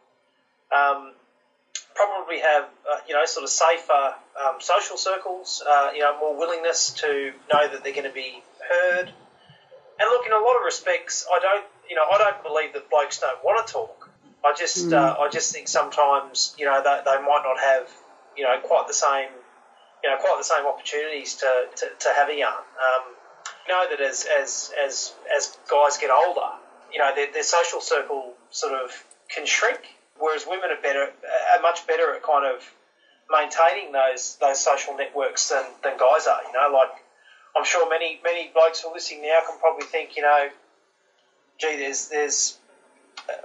Um, 0.75 1.13
probably 1.95 2.41
have 2.41 2.65
uh, 2.91 2.99
you 3.09 3.15
know 3.15 3.25
sort 3.25 3.45
of 3.45 3.51
safer 3.51 4.15
um, 4.41 4.57
social 4.59 4.97
circles, 4.97 5.63
uh, 5.69 5.91
you 5.95 6.01
know, 6.01 6.19
more 6.19 6.37
willingness 6.37 6.91
to 6.91 7.33
know 7.53 7.69
that 7.69 7.83
they're 7.83 7.93
going 7.93 8.09
to 8.09 8.15
be 8.15 8.43
heard. 8.69 9.09
And 10.01 10.09
look, 10.11 10.27
in 10.27 10.33
a 10.33 10.39
lot 10.39 10.57
of 10.57 10.65
respects, 10.65 11.27
I 11.31 11.39
don't 11.39 11.65
you 11.89 11.97
know 11.97 12.05
I 12.11 12.19
don't 12.19 12.43
believe 12.43 12.73
that 12.75 12.91
blokes 12.91 13.21
don't 13.21 13.43
want 13.45 13.67
to 13.67 13.73
talk. 13.73 14.11
I 14.45 14.53
just 14.57 14.89
mm. 14.89 14.93
uh, 14.93 15.21
I 15.21 15.29
just 15.31 15.53
think 15.53 15.69
sometimes 15.69 16.55
you 16.59 16.67
know 16.67 16.83
they, 16.83 17.01
they 17.05 17.23
might 17.23 17.43
not 17.45 17.59
have 17.61 17.89
you 18.37 18.45
know 18.45 18.59
quite 18.63 18.87
the 18.89 18.95
same 18.95 19.29
you 20.03 20.11
know 20.11 20.17
quite 20.19 20.37
the 20.39 20.45
same 20.45 20.67
opportunities 20.67 21.35
to, 21.37 21.65
to, 21.77 21.87
to 22.01 22.09
have 22.15 22.29
a 22.29 22.37
yarn. 22.37 22.55
Um, 22.55 23.15
you 23.67 23.75
know 23.75 23.87
that 23.89 24.01
as 24.01 24.27
as 24.41 24.73
as 24.85 25.15
as 25.35 25.57
guys 25.71 25.97
get 25.99 26.11
older, 26.11 26.51
you 26.93 26.99
know 26.99 27.15
their, 27.15 27.33
their 27.33 27.43
social 27.43 27.81
circle 27.81 28.35
sort 28.51 28.75
of 28.75 28.91
can 29.29 29.47
shrink, 29.47 29.81
whereas 30.19 30.47
women 30.49 30.71
are 30.71 30.81
better 30.83 31.11
are 31.11 31.63
much 31.63 31.87
better 31.87 32.15
at 32.15 32.23
kind 32.23 32.47
of 32.47 32.63
maintaining 33.31 33.93
those 33.93 34.37
those 34.41 34.61
social 34.61 34.97
networks 34.97 35.49
than, 35.51 35.65
than 35.83 35.97
guys 35.99 36.27
are. 36.27 36.43
You 36.45 36.53
know, 36.53 36.77
like 36.77 36.93
I'm 37.57 37.65
sure 37.65 37.89
many 37.89 38.21
many 38.23 38.51
blokes 38.53 38.81
who 38.81 38.91
are 38.91 38.95
listening 38.95 39.23
now 39.23 39.41
can 39.47 39.59
probably 39.59 39.87
think, 39.87 40.17
you 40.17 40.23
know, 40.23 40.49
gee, 41.59 41.77
there's 41.77 42.09
there's 42.09 42.59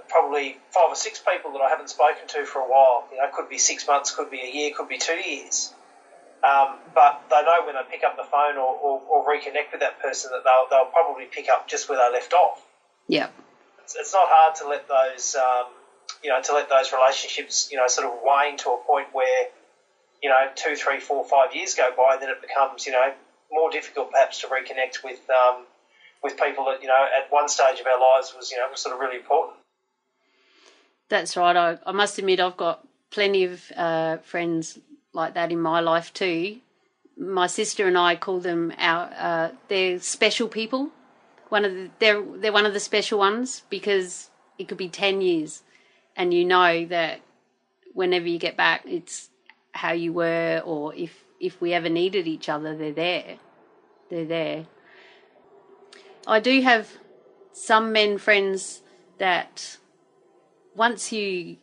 probably 0.08 0.58
five 0.70 0.90
or 0.90 0.96
six 0.96 1.18
people 1.20 1.52
that 1.52 1.60
I 1.60 1.68
haven't 1.70 1.90
spoken 1.90 2.26
to 2.28 2.44
for 2.44 2.60
a 2.60 2.68
while. 2.68 3.04
You 3.10 3.18
know, 3.18 3.24
it 3.24 3.32
could 3.32 3.48
be 3.48 3.58
six 3.58 3.86
months, 3.86 4.14
could 4.14 4.30
be 4.30 4.40
a 4.40 4.50
year, 4.50 4.72
could 4.76 4.88
be 4.88 4.98
two 4.98 5.14
years. 5.14 5.72
Um, 6.42 6.78
but 6.94 7.22
they 7.28 7.42
know 7.42 7.66
when 7.66 7.74
they 7.74 7.84
pick 7.90 8.02
up 8.02 8.16
the 8.16 8.24
phone 8.24 8.56
or, 8.56 8.72
or, 8.72 9.02
or, 9.10 9.28
reconnect 9.28 9.72
with 9.72 9.80
that 9.80 10.00
person 10.00 10.30
that 10.32 10.40
they'll, 10.42 10.66
they'll 10.70 10.90
probably 10.90 11.26
pick 11.26 11.50
up 11.50 11.68
just 11.68 11.86
where 11.90 11.98
they 11.98 12.16
left 12.16 12.32
off. 12.32 12.64
Yeah. 13.08 13.28
It's, 13.84 13.94
it's 13.94 14.14
not 14.14 14.26
hard 14.26 14.54
to 14.56 14.68
let 14.68 14.88
those, 14.88 15.36
um, 15.36 15.66
you 16.22 16.30
know, 16.30 16.40
to 16.42 16.52
let 16.52 16.68
those 16.68 16.92
relationships, 16.92 17.68
you 17.70 17.78
know, 17.78 17.86
sort 17.86 18.06
of 18.06 18.20
wane 18.24 18.56
to 18.58 18.70
a 18.70 18.78
point 18.86 19.08
where, 19.12 19.46
you 20.22 20.28
know, 20.28 20.48
two, 20.54 20.76
three, 20.76 21.00
four, 21.00 21.24
five 21.24 21.54
years 21.54 21.74
go 21.74 21.90
by, 21.96 22.16
then 22.18 22.28
it 22.30 22.40
becomes, 22.40 22.86
you 22.86 22.92
know, 22.92 23.12
more 23.50 23.70
difficult 23.70 24.10
perhaps 24.10 24.40
to 24.40 24.46
reconnect 24.46 25.02
with, 25.02 25.20
um, 25.30 25.64
with 26.22 26.36
people 26.36 26.66
that, 26.66 26.82
you 26.82 26.88
know, 26.88 27.06
at 27.16 27.32
one 27.32 27.48
stage 27.48 27.80
of 27.80 27.86
our 27.86 28.00
lives 28.00 28.34
was, 28.36 28.50
you 28.50 28.58
know, 28.58 28.68
was 28.70 28.80
sort 28.80 28.94
of 28.94 29.00
really 29.00 29.16
important. 29.16 29.56
That's 31.08 31.36
right. 31.36 31.56
I, 31.56 31.78
I 31.84 31.92
must 31.92 32.18
admit, 32.18 32.38
I've 32.38 32.56
got 32.56 32.86
plenty 33.10 33.44
of 33.44 33.72
uh, 33.76 34.18
friends 34.18 34.78
like 35.12 35.34
that 35.34 35.50
in 35.52 35.60
my 35.60 35.80
life 35.80 36.12
too. 36.12 36.58
My 37.18 37.48
sister 37.48 37.86
and 37.86 37.98
I 37.98 38.16
call 38.16 38.40
them 38.40 38.72
our 38.78 39.10
uh, 39.18 39.50
they're 39.68 39.98
special 40.00 40.48
people. 40.48 40.90
One 41.48 41.64
of 41.64 41.74
the, 41.74 41.90
they're 41.98 42.22
they're 42.36 42.52
one 42.52 42.64
of 42.64 42.72
the 42.72 42.80
special 42.80 43.18
ones 43.18 43.62
because 43.68 44.30
it 44.58 44.68
could 44.68 44.78
be 44.78 44.88
ten 44.88 45.20
years, 45.20 45.62
and 46.20 46.34
you 46.34 46.44
know 46.44 46.84
that 46.84 47.22
whenever 47.94 48.28
you 48.28 48.38
get 48.38 48.54
back, 48.54 48.82
it's 48.84 49.30
how 49.72 49.92
you 49.92 50.12
were, 50.12 50.60
or 50.66 50.94
if 50.94 51.24
if 51.40 51.58
we 51.62 51.72
ever 51.72 51.88
needed 51.88 52.28
each 52.28 52.50
other, 52.50 52.76
they're 52.76 52.92
there. 52.92 53.38
They're 54.10 54.26
there. 54.26 54.66
I 56.26 56.38
do 56.38 56.60
have 56.60 56.90
some 57.54 57.90
men 57.92 58.18
friends 58.18 58.82
that 59.16 59.78
once 60.76 61.10
you, 61.10 61.56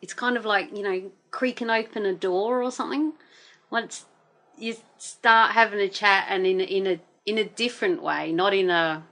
it's 0.00 0.14
kind 0.14 0.38
of 0.38 0.46
like 0.46 0.74
you 0.74 0.82
know 0.82 1.12
creaking 1.30 1.68
open 1.68 2.06
a 2.06 2.14
door 2.14 2.62
or 2.62 2.72
something. 2.72 3.12
Once 3.68 4.06
you 4.56 4.74
start 4.96 5.52
having 5.52 5.80
a 5.80 5.88
chat 5.90 6.24
and 6.30 6.46
in 6.46 6.60
in 6.60 6.86
a 6.86 7.00
in 7.26 7.36
a 7.36 7.44
different 7.44 8.02
way, 8.02 8.32
not 8.32 8.54
in 8.54 8.70
a 8.70 9.02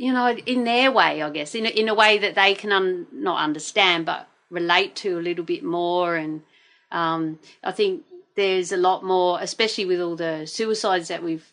you 0.00 0.14
know 0.14 0.30
in 0.30 0.64
their 0.64 0.90
way, 0.90 1.20
I 1.20 1.28
guess, 1.28 1.54
in 1.54 1.66
a, 1.66 1.68
in 1.68 1.86
a 1.90 1.94
way 1.94 2.16
that 2.16 2.34
they 2.34 2.54
can 2.54 2.72
un, 2.72 3.06
not 3.12 3.38
understand 3.38 4.06
but 4.06 4.28
relate 4.48 4.96
to 4.96 5.18
a 5.18 5.20
little 5.20 5.44
bit 5.44 5.62
more. 5.62 6.16
And 6.16 6.42
um, 6.90 7.38
I 7.62 7.70
think 7.72 8.04
there's 8.34 8.72
a 8.72 8.78
lot 8.78 9.04
more, 9.04 9.38
especially 9.42 9.84
with 9.84 10.00
all 10.00 10.16
the 10.16 10.46
suicides 10.46 11.08
that 11.08 11.22
we've 11.22 11.52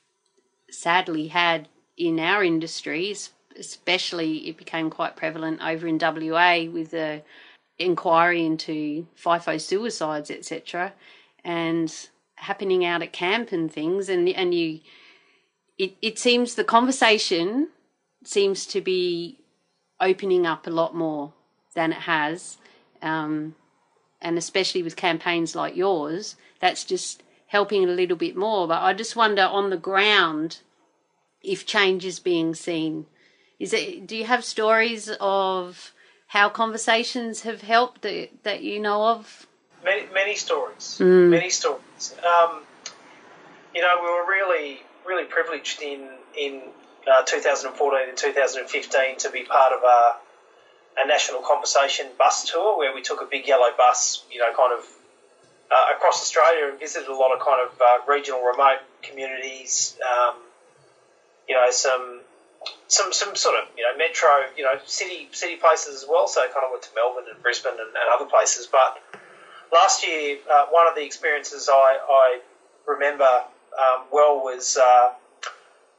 sadly 0.72 1.27
had 1.27 1.68
in 1.98 2.22
our 2.22 2.42
industries. 2.42 3.32
Especially, 3.60 4.48
it 4.48 4.56
became 4.56 4.89
quite 4.89 5.18
prevalent 5.18 5.62
over 5.62 5.86
in 5.86 5.98
WA 6.00 6.72
with 6.72 6.92
the 6.92 7.24
inquiry 7.77 8.46
into 8.46 9.08
FIFO 9.22 9.60
suicides, 9.60 10.32
etc., 10.32 10.94
and 11.44 12.08
happening 12.36 12.86
out 12.86 13.01
at 13.01 13.12
camp 13.12 13.51
and 13.51 13.70
things, 13.70 14.08
and 14.08 14.30
and 14.30 14.54
you, 14.54 14.80
it 15.77 15.98
it 16.01 16.20
seems 16.20 16.54
the 16.54 16.63
conversation 16.63 17.70
seems 18.27 18.65
to 18.67 18.81
be 18.81 19.39
opening 20.00 20.46
up 20.46 20.67
a 20.67 20.72
lot 20.72 20.93
more 20.96 21.34
than 21.74 21.91
it 21.91 22.00
has, 22.00 22.57
um, 23.01 23.55
and 24.22 24.38
especially 24.38 24.84
with 24.84 24.96
campaigns 24.96 25.55
like 25.55 25.75
yours, 25.75 26.36
that's 26.60 26.84
just 26.84 27.24
helping 27.48 27.84
a 27.84 27.88
little 27.88 28.17
bit 28.17 28.36
more. 28.36 28.67
But 28.67 28.81
I 28.81 28.93
just 28.93 29.15
wonder 29.15 29.43
on 29.43 29.69
the 29.69 29.77
ground 29.77 30.60
if 31.41 31.65
change 31.65 32.05
is 32.05 32.19
being 32.19 32.53
seen. 32.53 33.05
Is 33.60 33.74
it? 33.74 34.05
Do 34.05 34.15
you 34.15 34.25
have 34.25 34.43
stories 34.43 35.10
of 35.19 35.93
how 36.27 36.50
conversations 36.50 37.41
have 37.41 37.62
helped 37.62 38.01
that, 38.01 38.29
that 38.43 38.62
you 38.62 38.79
know 38.79 39.03
of? 39.07 39.48
Many, 39.84 40.03
many 40.13 40.36
stories. 40.36 40.98
Mm. 41.00 41.29
Many 41.29 41.50
stories. 41.50 42.15
Um, 42.25 42.62
you 43.74 43.81
know, 43.81 44.00
we 44.03 44.10
were 44.10 44.27
really, 44.27 44.81
really 45.05 45.25
privileged 45.25 45.81
in 45.81 46.10
in 46.38 46.62
uh, 47.08 47.24
2014 47.24 48.10
and 48.10 48.18
2015 48.18 49.18
to 49.20 49.32
be 49.32 49.44
part 49.44 49.74
of 49.74 49.84
a, 49.84 50.16
a 51.04 51.08
national 51.08 51.42
conversation 51.42 52.08
bus 52.18 52.50
tour 52.50 52.78
where 52.78 52.94
we 52.94 53.02
took 53.02 53.22
a 53.22 53.26
big 53.26 53.48
yellow 53.48 53.70
bus, 53.78 54.24
you 54.32 54.40
know, 54.40 54.54
kind 54.56 54.74
of 54.74 54.86
uh, 55.72 55.96
across 55.96 56.22
Australia 56.22 56.70
and 56.70 56.80
visited 56.80 57.08
a 57.10 57.16
lot 57.16 57.34
of 57.34 57.44
kind 57.44 57.68
of 57.68 57.82
uh, 57.82 58.12
regional 58.12 58.42
remote 58.42 58.80
communities. 59.02 59.98
Um, 60.02 60.36
you 61.48 61.56
know, 61.56 61.68
some 61.72 62.22
some 62.88 63.14
some 63.14 63.36
sort 63.36 63.56
of 63.56 63.70
you 63.78 63.84
know 63.84 63.98
metro 63.98 64.30
you 64.56 64.64
know 64.64 64.74
city 64.86 65.30
city 65.32 65.56
places 65.56 66.04
as 66.04 66.10
well. 66.10 66.28
So 66.28 66.42
I 66.42 66.48
kind 66.48 66.66
of 66.66 66.72
went 66.72 66.84
to 66.84 66.90
Melbourne 66.96 67.26
and 67.34 67.42
Brisbane 67.42 67.74
and, 67.74 67.90
and 67.90 68.08
other 68.14 68.26
places. 68.26 68.68
But 68.68 69.02
last 69.72 70.06
year, 70.06 70.38
uh, 70.52 70.66
one 70.72 70.88
of 70.88 70.96
the 70.96 71.04
experiences 71.04 71.70
I, 71.72 71.98
I 72.10 72.40
remember 72.86 73.44
um, 73.78 74.06
well 74.12 74.38
was 74.44 74.78
uh, 74.78 75.14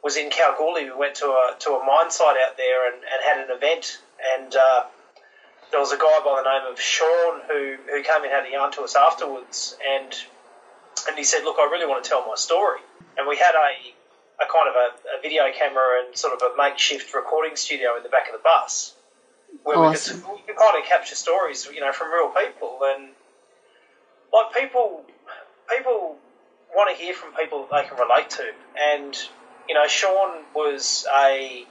was 0.03 0.17
in 0.17 0.31
Kalgoorlie. 0.31 0.85
We 0.85 0.97
went 0.97 1.17
to 1.17 1.27
a 1.27 1.57
to 1.61 1.71
a 1.71 1.85
mine 1.85 2.11
site 2.11 2.37
out 2.47 2.57
there 2.57 2.93
and, 2.93 3.03
and 3.03 3.21
had 3.25 3.45
an 3.45 3.57
event, 3.57 4.01
and 4.37 4.55
uh, 4.55 4.85
there 5.71 5.81
was 5.81 5.93
a 5.93 5.99
guy 5.99 6.21
by 6.25 6.43
the 6.43 6.51
name 6.51 6.73
of 6.73 6.81
Sean 6.81 7.41
who 7.49 7.77
who 7.91 8.03
came 8.03 8.23
and 8.23 8.33
had 8.33 8.47
a 8.47 8.51
yarn 8.51 8.73
to 8.73 8.83
us 8.83 8.97
afterwards, 8.97 9.77
and 9.87 10.15
and 11.09 11.17
he 11.17 11.25
said, 11.25 11.45
"Look, 11.45 11.57
I 11.59 11.69
really 11.71 11.87
want 11.87 12.05
to 12.05 12.09
tell 12.09 12.27
my 12.27 12.37
story." 12.37 12.81
And 13.17 13.27
we 13.27 13.37
had 13.37 13.55
a 13.55 13.95
a 14.41 14.47
kind 14.47 14.69
of 14.69 14.77
a, 14.77 15.19
a, 15.19 15.21
video 15.21 15.43
camera 15.53 16.05
and 16.05 16.17
sort 16.17 16.33
of 16.33 16.41
a 16.43 16.57
makeshift 16.57 17.13
recording 17.13 17.57
studio 17.57 17.97
in 17.97 18.05
the 18.05 18.09
back 18.09 18.29
of 18.29 18.33
the 18.33 18.39
bus 18.39 18.95
where 19.65 19.77
awesome. 19.77 20.19
we, 20.19 20.23
could, 20.23 20.33
we 20.33 20.41
could 20.47 20.57
kind 20.57 20.79
of 20.81 20.89
capture 20.89 21.17
stories, 21.17 21.67
you 21.75 21.81
know, 21.81 21.93
from 21.93 22.13
real 22.13 22.29
people 22.29 22.79
and 22.85 23.09
like 24.33 24.55
people 24.55 25.05
people 25.77 26.17
want 26.75 26.97
to 26.97 27.03
hear 27.03 27.15
from 27.15 27.35
people 27.35 27.67
that 27.67 27.83
they 27.83 27.89
can 27.89 27.99
relate 27.99 28.31
to 28.31 28.51
and 28.79 29.29
you 29.69 29.75
know 29.75 29.87
Sean 29.87 30.45
was 30.55 31.07
a 31.15 31.65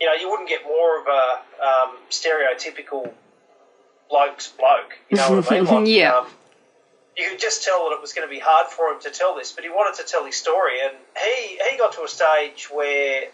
you 0.00 0.06
know 0.06 0.14
you 0.14 0.30
wouldn't 0.30 0.48
get 0.48 0.64
more 0.64 1.00
of 1.00 1.06
a 1.06 1.40
um, 1.64 1.96
stereotypical 2.10 3.12
bloke's 4.10 4.48
bloke 4.48 4.98
you 5.08 5.16
know 5.16 5.30
what 5.30 5.50
I 5.50 5.60
mean? 5.60 5.66
Like, 5.74 5.88
yeah. 5.88 6.18
um, 6.18 6.26
you 7.16 7.30
could 7.30 7.38
just 7.38 7.62
tell 7.62 7.88
that 7.88 7.94
it 7.94 8.00
was 8.00 8.12
going 8.12 8.26
to 8.26 8.30
be 8.30 8.40
hard 8.40 8.68
for 8.68 8.88
him 8.88 9.00
to 9.02 9.10
tell 9.10 9.36
this, 9.36 9.52
but 9.52 9.64
he 9.64 9.70
wanted 9.70 10.02
to 10.02 10.08
tell 10.10 10.24
his 10.24 10.36
story, 10.36 10.80
and 10.84 10.94
he 11.16 11.58
he 11.70 11.78
got 11.78 11.92
to 11.92 12.02
a 12.02 12.08
stage 12.08 12.68
where 12.72 13.28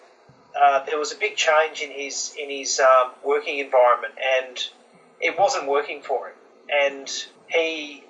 uh, 0.58 0.84
there 0.84 0.99
was 0.99 1.12
a 1.12 1.16
big 1.16 1.37
change 1.37 1.80
in 1.80 1.90
his 1.90 2.34
in 2.38 2.50
his 2.50 2.80
um, 2.80 3.12
working 3.25 3.58
environment, 3.58 4.14
and 4.38 4.68
it 5.20 5.38
wasn't 5.38 5.66
working 5.66 6.02
for 6.02 6.28
him, 6.28 6.34
and 6.70 7.26
he 7.49 8.04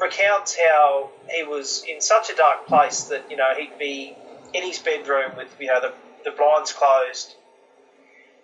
recounts 0.00 0.56
how 0.56 1.10
he 1.30 1.44
was 1.44 1.84
in 1.86 2.00
such 2.00 2.30
a 2.30 2.34
dark 2.34 2.66
place 2.66 3.04
that 3.04 3.30
you 3.30 3.36
know 3.36 3.52
he'd 3.56 3.78
be 3.78 4.16
in 4.54 4.62
his 4.62 4.78
bedroom 4.78 5.36
with 5.36 5.54
you 5.60 5.66
know 5.66 5.80
the 5.80 5.92
the 6.24 6.30
blinds 6.30 6.72
closed 6.72 7.34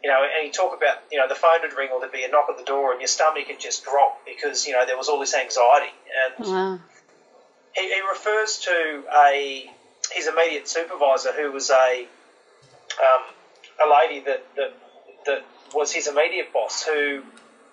you 0.03 0.09
know, 0.09 0.23
and 0.23 0.47
you 0.47 0.53
talk 0.53 0.77
about, 0.77 1.03
you 1.13 1.19
know, 1.19 1.29
the 1.29 1.35
phone 1.35 1.61
would 1.63 1.75
ring 1.75 1.91
or 1.93 2.01
there'd 2.01 2.13
be 2.13 2.25
a 2.25 2.29
knock 2.29 2.47
at 2.49 2.57
the 2.57 2.65
door 2.65 2.93
and 2.93 3.01
your 3.01 3.09
stomach 3.09 3.49
would 3.49 3.61
just 3.61 3.85
drop 3.85 4.25
because, 4.25 4.67
you 4.67 4.73
know, 4.73 4.87
there 4.87 4.97
was 4.97 5.09
all 5.09 5.21
this 5.21 5.35
anxiety. 5.35 5.93
And 6.27 6.47
wow. 6.47 6.81
he, 7.75 7.83
he, 7.83 8.01
refers 8.01 8.59
to 8.61 9.05
a 9.15 9.71
his 10.13 10.27
immediate 10.27 10.69
supervisor 10.69 11.33
who 11.33 11.53
was 11.53 11.71
a 11.71 12.07
um, 12.99 13.35
a 13.85 13.91
lady 13.91 14.21
that, 14.21 14.45
that 14.57 14.75
that 15.27 15.45
was 15.75 15.93
his 15.93 16.07
immediate 16.07 16.53
boss 16.53 16.83
who 16.83 17.23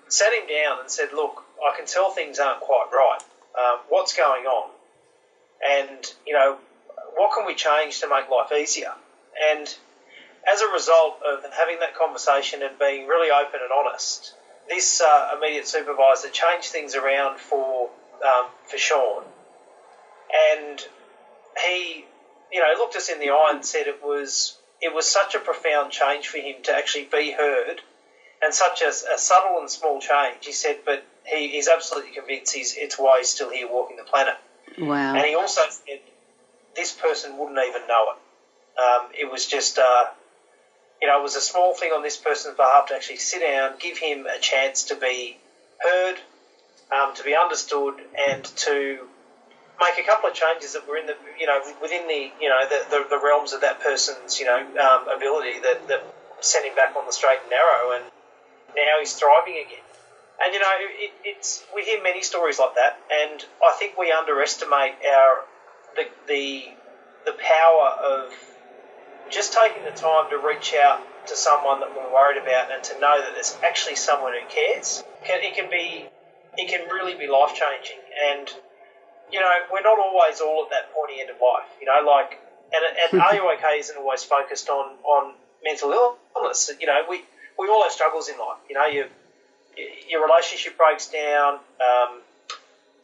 sat 0.09 0.33
him 0.33 0.47
down 0.47 0.79
and 0.81 0.91
said, 0.91 1.09
"Look, 1.13 1.43
I 1.65 1.75
can 1.75 1.87
tell 1.87 2.11
things 2.11 2.39
aren't 2.39 2.59
quite 2.59 2.87
right. 2.91 3.19
Um, 3.57 3.79
what's 3.89 4.15
going 4.15 4.45
on? 4.45 4.69
And 5.67 6.05
you 6.25 6.33
know, 6.33 6.57
what 7.17 7.33
can 7.33 7.45
we 7.45 7.55
change 7.55 7.99
to 7.99 8.07
make 8.07 8.29
life 8.29 8.51
easier?" 8.51 8.93
And 9.51 9.67
as 10.47 10.61
a 10.61 10.67
result 10.67 11.19
of 11.25 11.43
having 11.53 11.79
that 11.79 11.93
conversation 11.95 12.63
and 12.63 12.79
being 12.79 13.05
really 13.07 13.29
open 13.29 13.59
and 13.61 13.71
honest, 13.71 14.33
this 14.69 15.01
uh, 15.01 15.35
immediate 15.35 15.67
supervisor 15.67 16.29
changed 16.29 16.69
things 16.69 16.95
around 16.95 17.39
for 17.39 17.89
um, 18.25 18.45
for 18.65 18.77
Sean, 18.77 19.23
and 20.55 20.81
he, 21.65 22.05
you 22.51 22.59
know, 22.59 22.73
looked 22.77 22.95
us 22.95 23.09
in 23.09 23.19
the 23.19 23.29
eye 23.29 23.51
and 23.53 23.65
said 23.65 23.87
it 23.87 24.01
was 24.03 24.57
it 24.81 24.93
was 24.93 25.07
such 25.07 25.35
a 25.35 25.39
profound 25.39 25.91
change 25.91 26.27
for 26.27 26.37
him 26.37 26.55
to 26.63 26.73
actually 26.73 27.07
be 27.11 27.31
heard, 27.31 27.81
and 28.41 28.53
such 28.53 28.81
a, 28.81 28.89
a 28.89 29.17
subtle 29.17 29.59
and 29.59 29.69
small 29.69 29.99
change. 29.99 30.45
He 30.45 30.51
said, 30.51 30.77
but 30.85 31.03
he, 31.25 31.49
he's 31.49 31.67
absolutely 31.67 32.11
convinced 32.11 32.53
he's 32.53 32.73
it's 32.75 32.97
why 32.97 33.19
he's 33.19 33.29
still 33.29 33.49
here 33.49 33.67
walking 33.67 33.97
the 33.97 34.03
planet. 34.03 34.35
Wow. 34.77 35.15
And 35.15 35.25
he 35.25 35.35
also 35.35 35.61
said 35.69 35.99
this 36.77 36.93
person 36.93 37.37
wouldn't 37.37 37.59
even 37.67 37.87
know 37.87 38.13
it. 38.13 38.81
Um, 38.81 39.09
it 39.19 39.29
was 39.29 39.47
just, 39.47 39.79
uh, 39.79 40.05
you 41.01 41.07
know, 41.07 41.19
it 41.19 41.23
was 41.23 41.35
a 41.35 41.41
small 41.41 41.73
thing 41.73 41.91
on 41.91 42.03
this 42.03 42.15
person's 42.15 42.55
behalf 42.55 42.87
to 42.87 42.95
actually 42.95 43.17
sit 43.17 43.41
down, 43.41 43.73
give 43.79 43.97
him 43.97 44.27
a 44.27 44.39
chance 44.39 44.83
to 44.83 44.95
be 44.95 45.37
heard, 45.79 46.15
um, 46.91 47.15
to 47.15 47.23
be 47.23 47.35
understood, 47.35 47.95
and 48.29 48.45
to 48.45 49.07
make 49.81 49.97
a 49.97 50.03
couple 50.03 50.29
of 50.29 50.35
changes 50.35 50.73
that 50.73 50.87
were 50.87 50.97
in 50.97 51.07
the, 51.07 51.15
you 51.39 51.47
know, 51.47 51.59
within 51.81 52.07
the, 52.07 52.31
you 52.39 52.49
know, 52.49 52.61
the, 52.69 52.85
the, 52.89 53.05
the 53.09 53.19
realms 53.19 53.53
of 53.53 53.61
that 53.61 53.79
person's, 53.81 54.39
you 54.39 54.45
know, 54.45 54.57
um, 54.57 55.07
ability 55.09 55.59
that, 55.59 55.87
that 55.87 56.03
sent 56.39 56.65
him 56.65 56.75
back 56.75 56.95
on 56.95 57.05
the 57.05 57.11
straight 57.11 57.39
and 57.41 57.49
narrow, 57.49 57.97
and 57.97 58.05
now 58.75 58.99
he's 58.99 59.13
thriving 59.13 59.57
again. 59.65 59.83
And 60.43 60.53
you 60.53 60.59
know, 60.59 60.69
it, 60.77 61.11
it's 61.23 61.65
we 61.73 61.83
hear 61.83 62.01
many 62.03 62.21
stories 62.21 62.59
like 62.59 62.75
that, 62.75 62.99
and 63.11 63.43
I 63.63 63.73
think 63.79 63.97
we 63.97 64.11
underestimate 64.11 64.93
our 65.03 65.45
the 65.97 66.07
the, 66.27 66.63
the 67.25 67.33
power 67.33 67.89
of 67.89 68.33
just 69.29 69.53
taking 69.53 69.83
the 69.83 69.91
time 69.91 70.29
to 70.29 70.37
reach 70.37 70.73
out 70.73 71.01
to 71.27 71.35
someone 71.35 71.81
that 71.81 71.93
we're 71.95 72.13
worried 72.13 72.41
about, 72.41 72.71
and 72.71 72.83
to 72.85 72.99
know 72.99 73.21
that 73.21 73.33
there's 73.33 73.57
actually 73.63 73.95
someone 73.95 74.33
who 74.33 74.47
cares. 74.47 75.03
It 75.23 75.55
can 75.55 75.69
be, 75.69 76.07
it 76.57 76.69
can 76.69 76.87
really 76.89 77.15
be 77.15 77.27
life 77.27 77.53
changing, 77.53 77.99
and 78.23 78.49
you 79.31 79.39
know, 79.39 79.51
we're 79.71 79.81
not 79.81 79.99
always 79.99 80.39
all 80.39 80.63
at 80.63 80.69
that 80.71 80.93
pointy 80.93 81.19
end 81.19 81.29
of 81.29 81.35
life. 81.41 81.67
You 81.81 81.87
know, 81.87 82.01
like, 82.05 82.39
and, 82.71 82.83
and 83.13 83.21
RUOK 83.39 83.79
isn't 83.79 83.97
always 83.97 84.23
focused 84.23 84.69
on 84.69 84.95
on 85.03 85.33
mental 85.63 85.91
illness. 86.35 86.71
You 86.79 86.87
know, 86.87 87.01
we 87.09 87.23
we 87.57 87.67
all 87.67 87.83
have 87.83 87.91
struggles 87.91 88.29
in 88.29 88.37
life. 88.37 88.57
You 88.69 88.75
know, 88.75 88.85
you 88.85 89.05
your 90.09 90.25
relationship 90.25 90.77
breaks 90.77 91.07
down. 91.07 91.59
Um, 91.81 92.21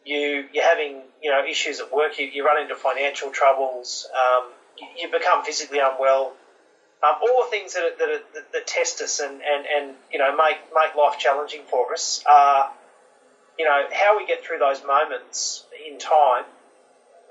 you 0.04 0.46
you're 0.52 0.64
having 0.64 1.02
you 1.24 1.30
know 1.30 1.42
issues 1.42 1.80
at 1.80 1.90
work. 1.90 2.18
You, 2.18 2.26
you 2.26 2.44
run 2.44 2.60
into 2.60 2.76
financial 2.76 3.30
troubles. 3.30 4.06
Um, 4.12 4.50
you, 4.98 5.10
become 5.10 5.42
physically 5.42 5.78
unwell. 5.78 6.34
Um, 7.02 7.14
all 7.22 7.44
the 7.44 7.50
things 7.50 7.74
that, 7.74 7.98
that, 7.98 8.24
that, 8.34 8.52
that, 8.52 8.66
test 8.66 9.00
us 9.00 9.20
and, 9.20 9.40
and, 9.42 9.66
and 9.66 9.94
you 10.12 10.18
know 10.18 10.36
make 10.36 10.58
make 10.74 10.94
life 10.94 11.18
challenging 11.18 11.62
for 11.70 11.92
us 11.94 12.22
are 12.30 12.70
you 13.58 13.64
know 13.64 13.84
how 13.90 14.18
we 14.18 14.26
get 14.26 14.44
through 14.44 14.58
those 14.58 14.82
moments 14.84 15.64
in 15.86 15.98
time 15.98 16.44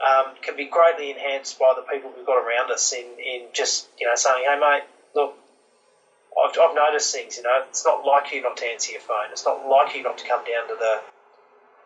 um, 0.02 0.34
can 0.42 0.58
be 0.58 0.66
greatly 0.66 1.12
enhanced 1.12 1.60
by 1.60 1.74
the 1.76 1.82
people 1.82 2.12
we've 2.16 2.26
got 2.26 2.38
around 2.38 2.72
us 2.72 2.94
in, 2.94 3.06
in 3.20 3.48
just 3.54 3.88
you 4.00 4.08
know 4.08 4.16
saying 4.16 4.44
hey 4.48 4.60
mate 4.60 4.84
look 5.16 5.36
I've, 6.34 6.58
I've 6.60 6.76
noticed 6.76 7.14
things, 7.14 7.38
you 7.38 7.44
know, 7.44 7.64
it's 7.70 7.86
not 7.86 8.04
like 8.04 8.34
you 8.34 8.42
not 8.42 8.58
to 8.58 8.66
answer 8.66 8.92
your 8.92 9.02
phone. 9.02 9.30
It's 9.32 9.46
not 9.46 9.68
like 9.68 9.96
you 9.96 10.02
not 10.02 10.18
to 10.18 10.28
come 10.28 10.44
down 10.44 10.68
to 10.68 10.74
the, 10.74 11.02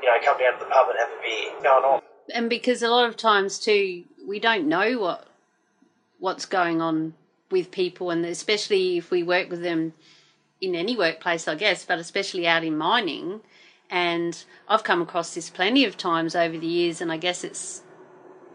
you 0.01 0.07
know, 0.07 0.17
come 0.23 0.37
down 0.37 0.53
to 0.53 0.59
the 0.59 0.65
pub 0.65 0.89
and 0.89 0.99
have 0.99 1.09
a 1.09 1.21
beer. 1.21 1.61
Going 1.63 1.83
on. 1.83 2.01
And 2.33 2.49
because 2.49 2.81
a 2.81 2.89
lot 2.89 3.07
of 3.07 3.17
times 3.17 3.59
too, 3.59 4.03
we 4.27 4.39
don't 4.39 4.67
know 4.67 4.99
what 4.99 5.27
what's 6.19 6.45
going 6.45 6.81
on 6.81 7.13
with 7.51 7.71
people, 7.71 8.09
and 8.09 8.25
especially 8.25 8.97
if 8.97 9.11
we 9.11 9.23
work 9.23 9.49
with 9.49 9.61
them 9.61 9.93
in 10.59 10.75
any 10.75 10.97
workplace, 10.97 11.47
I 11.47 11.55
guess, 11.55 11.85
but 11.85 11.99
especially 11.99 12.47
out 12.47 12.63
in 12.63 12.77
mining. 12.77 13.41
And 13.89 14.43
I've 14.67 14.83
come 14.83 15.01
across 15.01 15.33
this 15.33 15.49
plenty 15.49 15.85
of 15.85 15.95
times 15.95 16.35
over 16.35 16.57
the 16.57 16.67
years, 16.67 16.99
and 16.99 17.11
I 17.11 17.17
guess 17.17 17.43
it's 17.43 17.83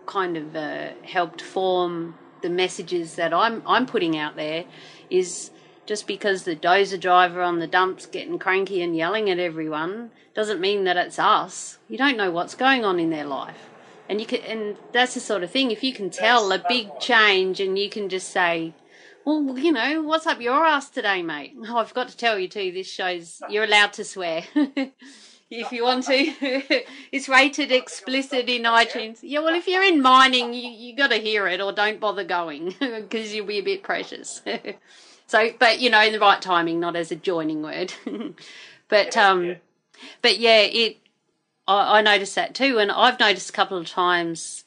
kind 0.04 0.37
of 0.37 0.54
uh, 0.54 0.90
helped 1.04 1.40
form 1.40 2.16
the 2.42 2.50
messages 2.50 3.14
that 3.14 3.32
I'm 3.32 3.62
I'm 3.66 3.87
putting 3.87 4.18
out 4.18 4.37
there. 4.37 4.64
Is 5.09 5.50
just 5.87 6.07
because 6.07 6.45
the 6.45 6.57
dozer 6.57 6.99
driver 6.99 7.42
on 7.42 7.59
the 7.59 7.66
dump's 7.66 8.07
getting 8.07 8.38
cranky 8.38 8.83
and 8.83 8.97
yelling 8.97 9.29
at 9.29 9.38
everyone 9.38 10.11
doesn't 10.35 10.61
mean 10.61 10.85
that 10.85 10.97
it's 10.97 11.18
us. 11.18 11.79
You 11.88 11.99
don't 11.99 12.16
know 12.16 12.31
what's 12.31 12.55
going 12.55 12.85
on 12.85 13.01
in 13.01 13.11
their 13.11 13.25
life. 13.25 13.68
And 14.09 14.21
you 14.21 14.27
can, 14.27 14.40
and 14.42 14.77
that's 14.92 15.14
the 15.14 15.21
sort 15.21 15.42
of 15.42 15.51
thing. 15.51 15.71
If 15.71 15.83
you 15.83 15.92
can 15.92 16.11
tell 16.11 16.53
a 16.53 16.62
big 16.68 16.99
change, 17.01 17.61
and 17.61 17.79
you 17.79 17.88
can 17.88 18.09
just 18.09 18.29
say, 18.29 18.75
"Well, 19.25 19.59
you 19.59 19.73
know, 19.73 20.03
what's 20.03 20.27
up 20.27 20.40
your 20.40 20.66
ass 20.66 20.90
today, 20.90 21.23
mate?" 21.23 21.55
Oh, 21.66 21.79
I've 21.79 21.95
got 21.95 22.09
to 22.09 22.16
tell 22.16 22.38
you 22.38 22.49
too. 22.49 22.73
This 22.73 22.90
shows 22.90 23.40
you're 23.49 23.64
allowed 23.64 23.92
to 23.95 24.05
swear 24.05 24.45
if 25.51 25.73
you 25.73 25.85
want 25.85 26.05
to. 26.07 26.12
it's 27.12 27.29
rated 27.29 27.71
explicit 27.71 28.49
in 28.49 28.62
iTunes. 28.62 29.21
Yeah, 29.23 29.40
well, 29.40 29.55
if 29.55 29.68
you're 29.68 29.85
in 29.85 30.03
mining, 30.03 30.53
you 30.53 30.68
you 30.68 30.97
got 30.97 31.11
to 31.11 31.16
hear 31.16 31.47
it, 31.47 31.61
or 31.61 31.73
don't 31.73 32.01
bother 32.01 32.25
going 32.25 32.75
because 32.81 33.33
you'll 33.33 33.47
be 33.47 33.59
a 33.59 33.62
bit 33.62 33.83
precious. 33.83 34.42
So, 35.33 35.51
but 35.59 35.81
you 35.81 35.88
know, 35.88 36.03
in 36.03 36.12
the 36.12 36.21
right 36.21 36.42
timing, 36.42 36.79
not 36.79 36.95
as 36.95 37.11
a 37.11 37.16
joining 37.16 37.62
word. 37.62 37.95
but 38.88 39.16
um, 39.16 39.47
yeah. 39.47 39.55
but 40.21 40.38
yeah, 40.38 40.59
it. 40.59 40.99
I, 41.66 42.01
I, 42.01 42.03
noticed 42.03 42.35
that 42.35 42.55
too, 42.55 42.79
and 42.79 42.92
I've 42.92 43.18
noticed 43.18 43.49
a 43.49 43.55
couple 43.55 43.79
of 43.79 43.88
times. 43.88 44.64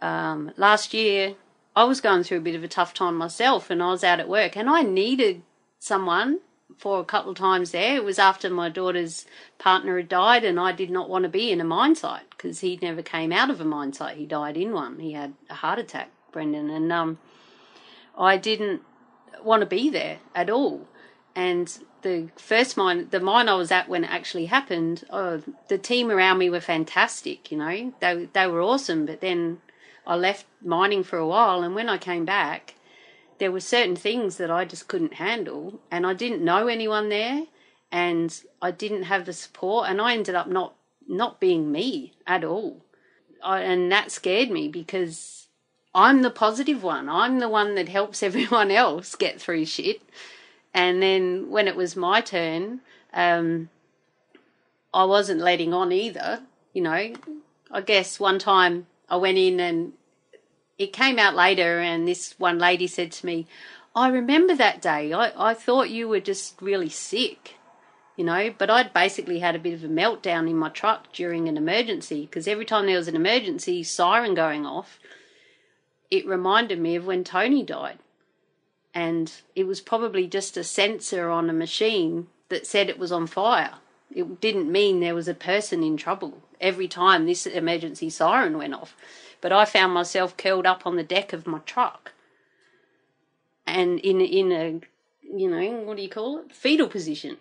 Um, 0.00 0.52
last 0.56 0.94
year, 0.94 1.34
I 1.76 1.84
was 1.84 2.00
going 2.00 2.22
through 2.22 2.38
a 2.38 2.48
bit 2.48 2.54
of 2.54 2.64
a 2.64 2.68
tough 2.68 2.94
time 2.94 3.14
myself, 3.14 3.68
and 3.68 3.82
I 3.82 3.90
was 3.90 4.02
out 4.02 4.18
at 4.18 4.26
work, 4.26 4.56
and 4.56 4.70
I 4.70 4.80
needed 4.80 5.42
someone 5.78 6.40
for 6.78 6.98
a 6.98 7.04
couple 7.04 7.32
of 7.32 7.36
times 7.36 7.72
there. 7.72 7.96
It 7.96 8.04
was 8.04 8.18
after 8.18 8.48
my 8.48 8.70
daughter's 8.70 9.26
partner 9.58 9.98
had 9.98 10.08
died, 10.08 10.44
and 10.44 10.58
I 10.58 10.72
did 10.72 10.88
not 10.88 11.10
want 11.10 11.24
to 11.24 11.28
be 11.28 11.52
in 11.52 11.60
a 11.60 11.64
mine 11.64 11.94
site 11.94 12.30
because 12.30 12.60
he 12.60 12.78
never 12.80 13.02
came 13.02 13.32
out 13.32 13.50
of 13.50 13.60
a 13.60 13.66
mine 13.66 13.92
site. 13.92 14.16
He 14.16 14.24
died 14.24 14.56
in 14.56 14.72
one. 14.72 14.98
He 14.98 15.12
had 15.12 15.34
a 15.50 15.54
heart 15.56 15.78
attack, 15.78 16.08
Brendan, 16.32 16.70
and 16.70 16.90
um, 16.90 17.18
I 18.16 18.38
didn't 18.38 18.80
want 19.46 19.60
to 19.62 19.66
be 19.66 19.88
there 19.88 20.18
at 20.34 20.50
all. 20.50 20.86
And 21.34 21.78
the 22.02 22.28
first 22.36 22.76
mine, 22.76 23.08
the 23.10 23.20
mine 23.20 23.48
I 23.48 23.54
was 23.54 23.70
at 23.70 23.88
when 23.88 24.04
it 24.04 24.10
actually 24.10 24.46
happened, 24.46 25.04
oh, 25.10 25.42
the 25.68 25.78
team 25.78 26.10
around 26.10 26.38
me 26.38 26.50
were 26.50 26.60
fantastic. 26.60 27.50
You 27.50 27.58
know, 27.58 27.94
they 28.00 28.28
they 28.32 28.46
were 28.46 28.62
awesome. 28.62 29.06
But 29.06 29.20
then 29.20 29.60
I 30.06 30.16
left 30.16 30.46
mining 30.62 31.04
for 31.04 31.18
a 31.18 31.26
while, 31.26 31.62
and 31.62 31.74
when 31.74 31.88
I 31.88 31.98
came 31.98 32.24
back, 32.24 32.74
there 33.38 33.52
were 33.52 33.60
certain 33.60 33.96
things 33.96 34.36
that 34.36 34.50
I 34.50 34.64
just 34.64 34.88
couldn't 34.88 35.14
handle, 35.14 35.80
and 35.90 36.06
I 36.06 36.14
didn't 36.14 36.44
know 36.44 36.68
anyone 36.68 37.08
there, 37.08 37.46
and 37.90 38.40
I 38.62 38.70
didn't 38.70 39.04
have 39.04 39.26
the 39.26 39.32
support, 39.32 39.88
and 39.88 40.00
I 40.00 40.14
ended 40.14 40.34
up 40.34 40.48
not 40.48 40.74
not 41.08 41.40
being 41.40 41.70
me 41.70 42.14
at 42.26 42.44
all, 42.44 42.82
I, 43.42 43.60
and 43.60 43.92
that 43.92 44.10
scared 44.10 44.50
me 44.50 44.68
because 44.68 45.45
I'm 45.96 46.20
the 46.20 46.30
positive 46.30 46.82
one. 46.82 47.08
I'm 47.08 47.38
the 47.38 47.48
one 47.48 47.74
that 47.76 47.88
helps 47.88 48.22
everyone 48.22 48.70
else 48.70 49.16
get 49.16 49.40
through 49.40 49.64
shit. 49.64 50.02
And 50.74 51.02
then 51.02 51.50
when 51.50 51.66
it 51.66 51.74
was 51.74 51.96
my 51.96 52.20
turn, 52.20 52.80
um, 53.14 53.70
I 54.92 55.04
wasn't 55.04 55.40
letting 55.40 55.72
on 55.72 55.90
either. 55.92 56.42
You 56.74 56.82
know, 56.82 57.14
I 57.70 57.80
guess 57.80 58.20
one 58.20 58.38
time 58.38 58.86
I 59.08 59.16
went 59.16 59.38
in 59.38 59.58
and 59.58 59.94
it 60.78 60.92
came 60.92 61.18
out 61.18 61.34
later, 61.34 61.80
and 61.80 62.06
this 62.06 62.34
one 62.38 62.58
lady 62.58 62.86
said 62.86 63.10
to 63.12 63.24
me, 63.24 63.46
I 63.94 64.08
remember 64.08 64.54
that 64.54 64.82
day. 64.82 65.14
I, 65.14 65.50
I 65.50 65.54
thought 65.54 65.88
you 65.88 66.06
were 66.06 66.20
just 66.20 66.60
really 66.60 66.90
sick, 66.90 67.54
you 68.14 68.24
know, 68.24 68.52
but 68.58 68.68
I'd 68.68 68.92
basically 68.92 69.38
had 69.38 69.56
a 69.56 69.58
bit 69.58 69.72
of 69.72 69.82
a 69.82 69.88
meltdown 69.88 70.50
in 70.50 70.58
my 70.58 70.68
truck 70.68 71.10
during 71.14 71.48
an 71.48 71.56
emergency 71.56 72.26
because 72.26 72.46
every 72.46 72.66
time 72.66 72.84
there 72.84 72.98
was 72.98 73.08
an 73.08 73.16
emergency 73.16 73.82
siren 73.82 74.34
going 74.34 74.66
off, 74.66 74.98
it 76.10 76.26
reminded 76.26 76.80
me 76.80 76.96
of 76.96 77.06
when 77.06 77.24
Tony 77.24 77.62
died. 77.62 77.98
And 78.94 79.32
it 79.54 79.64
was 79.64 79.80
probably 79.80 80.26
just 80.26 80.56
a 80.56 80.64
sensor 80.64 81.28
on 81.28 81.50
a 81.50 81.52
machine 81.52 82.28
that 82.48 82.66
said 82.66 82.88
it 82.88 82.98
was 82.98 83.12
on 83.12 83.26
fire. 83.26 83.74
It 84.14 84.40
didn't 84.40 84.72
mean 84.72 85.00
there 85.00 85.14
was 85.14 85.28
a 85.28 85.34
person 85.34 85.82
in 85.82 85.96
trouble 85.96 86.42
every 86.60 86.88
time 86.88 87.26
this 87.26 87.46
emergency 87.46 88.08
siren 88.08 88.56
went 88.56 88.74
off. 88.74 88.96
But 89.40 89.52
I 89.52 89.66
found 89.66 89.92
myself 89.92 90.36
curled 90.36 90.66
up 90.66 90.86
on 90.86 90.96
the 90.96 91.02
deck 91.02 91.32
of 91.32 91.46
my 91.46 91.58
truck 91.60 92.12
and 93.66 93.98
in 94.00 94.20
in 94.20 94.52
a 94.52 94.80
you 95.22 95.50
know 95.50 95.70
what 95.84 95.96
do 95.96 96.02
you 96.02 96.08
call 96.08 96.38
it 96.38 96.52
fetal 96.52 96.88
position. 96.88 97.36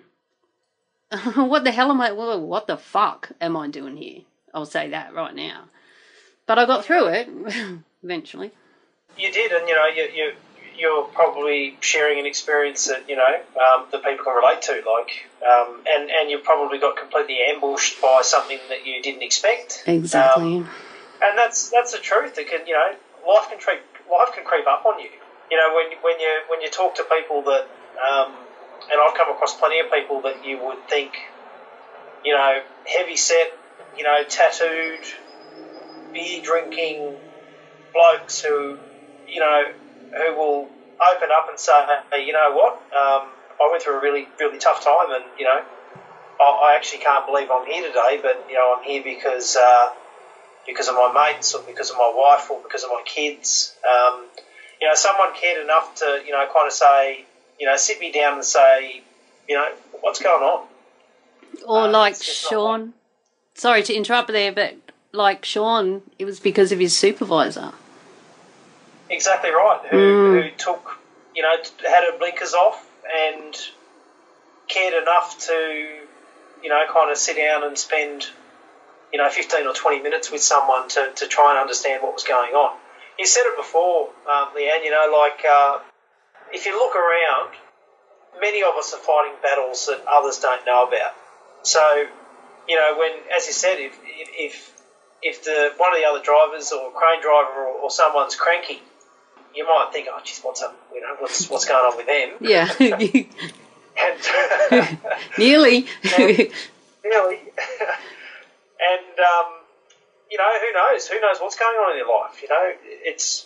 what 1.35 1.63
the 1.63 1.71
hell 1.71 1.91
am 1.91 2.01
I? 2.01 2.11
Well, 2.11 2.41
what 2.41 2.67
the 2.67 2.77
fuck 2.77 3.31
am 3.39 3.55
I 3.55 3.67
doing 3.67 3.97
here? 3.97 4.21
I'll 4.53 4.65
say 4.65 4.89
that 4.89 5.13
right 5.13 5.35
now. 5.35 5.65
But 6.47 6.59
I 6.59 6.65
got 6.65 6.83
through 6.83 7.07
it. 7.07 7.29
eventually. 8.05 8.51
You 9.17 9.31
did, 9.31 9.51
and 9.51 9.67
you 9.67 9.75
know, 9.75 9.87
you, 9.87 10.03
you 10.13 10.31
you're 10.77 11.03
probably 11.03 11.77
sharing 11.79 12.19
an 12.19 12.25
experience 12.25 12.87
that 12.87 13.09
you 13.09 13.15
know 13.15 13.35
um, 13.59 13.85
that 13.91 14.03
people 14.03 14.23
can 14.23 14.35
relate 14.35 14.61
to, 14.63 14.73
like, 14.73 15.27
um, 15.41 15.81
and 15.87 16.09
and 16.09 16.29
you 16.29 16.39
probably 16.39 16.79
got 16.79 16.97
completely 16.97 17.39
ambushed 17.49 18.01
by 18.01 18.21
something 18.23 18.59
that 18.69 18.85
you 18.85 19.01
didn't 19.01 19.23
expect. 19.23 19.83
Exactly. 19.87 20.57
Um, 20.57 20.69
and 21.23 21.37
that's 21.37 21.69
that's 21.69 21.91
the 21.93 21.99
truth. 21.99 22.37
It 22.37 22.49
can, 22.49 22.67
you 22.67 22.73
know, 22.73 22.95
life 23.27 23.49
can 23.49 23.59
creep 23.59 23.81
life 24.11 24.35
can 24.35 24.43
creep 24.43 24.67
up 24.67 24.85
on 24.85 24.99
you. 24.99 25.09
You 25.49 25.57
know, 25.57 25.73
when 25.75 25.97
when 26.01 26.19
you 26.19 26.41
when 26.49 26.61
you 26.61 26.69
talk 26.69 26.95
to 26.95 27.03
people 27.03 27.41
that 27.43 27.67
um, 27.97 28.33
and 28.91 28.99
I've 29.01 29.15
come 29.15 29.29
across 29.29 29.57
plenty 29.57 29.79
of 29.79 29.91
people 29.91 30.21
that 30.21 30.45
you 30.45 30.59
would 30.59 30.87
think, 30.89 31.13
you 32.23 32.33
know, 32.33 32.61
heavy 32.85 33.15
set, 33.15 33.57
you 33.97 34.03
know, 34.03 34.23
tattooed, 34.27 35.05
beer 36.11 36.41
drinking 36.43 37.15
blokes 37.95 38.41
who, 38.41 38.77
you 39.27 39.39
know, 39.39 39.63
who 40.11 40.35
will 40.35 40.69
open 40.99 41.29
up 41.31 41.47
and 41.49 41.59
say, 41.59 41.73
hey, 42.11 42.25
you 42.25 42.33
know 42.33 42.53
what, 42.53 42.73
um, 42.93 43.31
I 43.59 43.69
went 43.71 43.81
through 43.81 43.97
a 43.97 44.01
really, 44.01 44.27
really 44.39 44.59
tough 44.59 44.83
time, 44.83 45.11
and 45.11 45.23
you 45.39 45.45
know, 45.45 45.63
I, 46.39 46.43
I 46.43 46.75
actually 46.75 46.99
can't 46.99 47.25
believe 47.25 47.47
I'm 47.49 47.65
here 47.65 47.87
today, 47.87 48.19
but 48.21 48.45
you 48.49 48.55
know, 48.55 48.75
I'm 48.77 48.83
here 48.83 49.01
because 49.03 49.55
uh, 49.55 49.93
because 50.67 50.87
of 50.89 50.95
my 50.95 51.11
mates, 51.13 51.55
or 51.55 51.63
because 51.63 51.89
of 51.89 51.97
my 51.97 52.11
wife, 52.13 52.51
or 52.51 52.61
because 52.61 52.83
of 52.83 52.89
my 52.89 53.01
kids. 53.05 53.75
Um, 53.87 54.25
you 54.81 54.87
know, 54.87 54.93
someone 54.95 55.33
cared 55.33 55.63
enough 55.63 55.95
to, 55.95 56.21
you 56.25 56.33
know, 56.33 56.45
kind 56.53 56.67
of 56.67 56.73
say, 56.73 57.25
you 57.59 57.65
know, 57.65 57.77
sit 57.77 57.99
me 57.99 58.11
down 58.11 58.33
and 58.33 58.43
say, 58.43 59.01
you 59.47 59.55
know, 59.55 59.69
what's 60.01 60.21
going 60.21 60.43
on? 60.43 60.67
Or 61.65 61.83
Uh, 61.83 61.91
like 61.91 62.11
it's 62.11 62.25
just 62.25 62.43
not 62.43 62.49
Sean. 62.49 62.93
Sorry 63.53 63.83
to 63.83 63.93
interrupt 63.93 64.27
there, 64.27 64.51
but 64.51 64.75
like 65.13 65.45
Sean, 65.45 66.01
it 66.19 66.25
was 66.25 66.41
because 66.41 66.73
of 66.73 66.79
his 66.79 66.97
supervisor. 66.97 67.71
Exactly 69.15 69.49
right. 69.49 69.79
Who, 69.89 69.97
Mm. 69.97 70.43
who 70.43 70.49
took, 70.57 70.97
you 71.33 71.41
know, 71.41 71.55
had 71.87 72.03
her 72.03 72.17
blinkers 72.17 72.53
off 72.53 72.85
and 73.09 73.55
cared 74.67 74.93
enough 74.93 75.37
to, 75.47 75.53
you 76.61 76.69
know, 76.69 76.83
kind 76.91 77.09
of 77.09 77.17
sit 77.17 77.37
down 77.37 77.63
and 77.63 77.77
spend, 77.77 78.27
you 79.13 79.17
know, 79.19 79.29
15 79.29 79.67
or 79.67 79.73
20 79.73 80.01
minutes 80.01 80.29
with 80.31 80.41
someone 80.41 80.89
to, 80.89 81.11
to 81.15 81.27
try 81.27 81.51
and 81.51 81.59
understand 81.59 82.03
what 82.03 82.13
was 82.13 82.23
going 82.25 82.53
on. 82.53 82.77
You 83.17 83.25
said 83.25 83.43
it 83.45 83.55
before, 83.55 84.09
um, 84.29 84.49
Leanne, 84.53 84.83
you 84.83 84.91
know, 84.91 85.07
like 85.23 85.45
uh, 85.45 85.79
if 86.51 86.65
you 86.65 86.77
look 86.77 86.95
around, 86.95 87.55
many 88.41 88.63
of 88.63 88.75
us 88.75 88.93
are 88.93 88.99
fighting 88.99 89.35
battles 89.41 89.85
that 89.85 90.03
others 90.05 90.39
don't 90.39 90.65
know 90.65 90.83
about. 90.87 91.13
So, 91.63 92.05
you 92.67 92.75
know, 92.75 92.97
when, 92.99 93.13
as 93.33 93.47
you 93.47 93.53
said, 93.53 93.79
if, 93.79 93.97
if, 94.03 94.73
if 95.21 95.43
the, 95.45 95.71
one 95.77 95.93
of 95.93 95.99
the 96.01 96.05
other 96.05 96.21
drivers 96.21 96.73
or 96.73 96.91
crane 96.91 97.21
driver 97.21 97.63
or, 97.63 97.83
or 97.83 97.89
someone's 97.89 98.35
cranky, 98.35 98.81
you 99.55 99.65
might 99.65 99.89
think, 99.91 100.07
oh, 100.11 100.19
geez, 100.23 100.41
what's 100.41 100.61
up? 100.61 100.77
You 100.93 101.01
know, 101.01 101.15
what's 101.19 101.49
what's 101.49 101.65
going 101.65 101.85
on 101.85 101.97
with 101.97 102.05
them? 102.07 102.31
Yeah, 102.41 102.67
And 103.97 104.97
nearly. 105.37 105.85
really, 107.03 107.39
and 108.75 109.19
um, 109.19 109.47
you 110.29 110.37
know, 110.37 110.51
who 110.59 110.73
knows? 110.73 111.07
Who 111.07 111.21
knows 111.21 111.37
what's 111.39 111.57
going 111.57 111.77
on 111.77 111.91
in 111.93 111.97
their 111.97 112.07
life? 112.07 112.41
You 112.41 112.49
know, 112.49 112.71
it's 112.83 113.45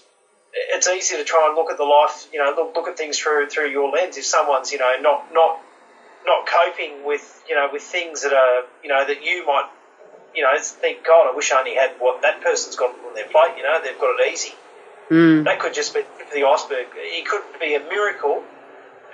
it's 0.53 0.87
easy 0.87 1.17
to 1.17 1.23
try 1.23 1.47
and 1.47 1.55
look 1.55 1.69
at 1.69 1.77
the 1.77 1.83
life. 1.83 2.27
You 2.33 2.39
know, 2.39 2.53
look 2.55 2.75
look 2.75 2.87
at 2.87 2.97
things 2.97 3.19
through 3.19 3.49
through 3.49 3.69
your 3.69 3.91
lens. 3.91 4.17
If 4.17 4.25
someone's 4.25 4.71
you 4.71 4.79
know 4.79 4.91
not 5.01 5.31
not 5.33 5.59
not 6.25 6.47
coping 6.47 7.05
with 7.05 7.43
you 7.47 7.55
know 7.55 7.69
with 7.71 7.83
things 7.83 8.23
that 8.23 8.33
are 8.33 8.63
you 8.83 8.89
know 8.89 9.05
that 9.05 9.23
you 9.23 9.45
might 9.45 9.69
you 10.35 10.43
know 10.43 10.49
think, 10.59 11.05
God, 11.05 11.31
I 11.31 11.35
wish 11.35 11.51
I 11.51 11.59
only 11.59 11.75
had 11.75 11.91
what 11.99 12.21
that 12.23 12.41
person's 12.41 12.75
got 12.75 12.91
on 12.91 13.13
their 13.13 13.27
plate. 13.27 13.57
You 13.57 13.63
know, 13.63 13.79
they've 13.83 13.99
got 13.99 14.19
it 14.19 14.33
easy. 14.33 14.53
Mm, 15.09 15.43
That 15.43 15.59
could 15.59 15.73
just 15.73 15.93
be 15.93 16.01
the 16.33 16.43
iceberg. 16.43 16.87
It 16.95 17.25
could 17.27 17.43
be 17.59 17.75
a 17.75 17.79
miracle 17.79 18.43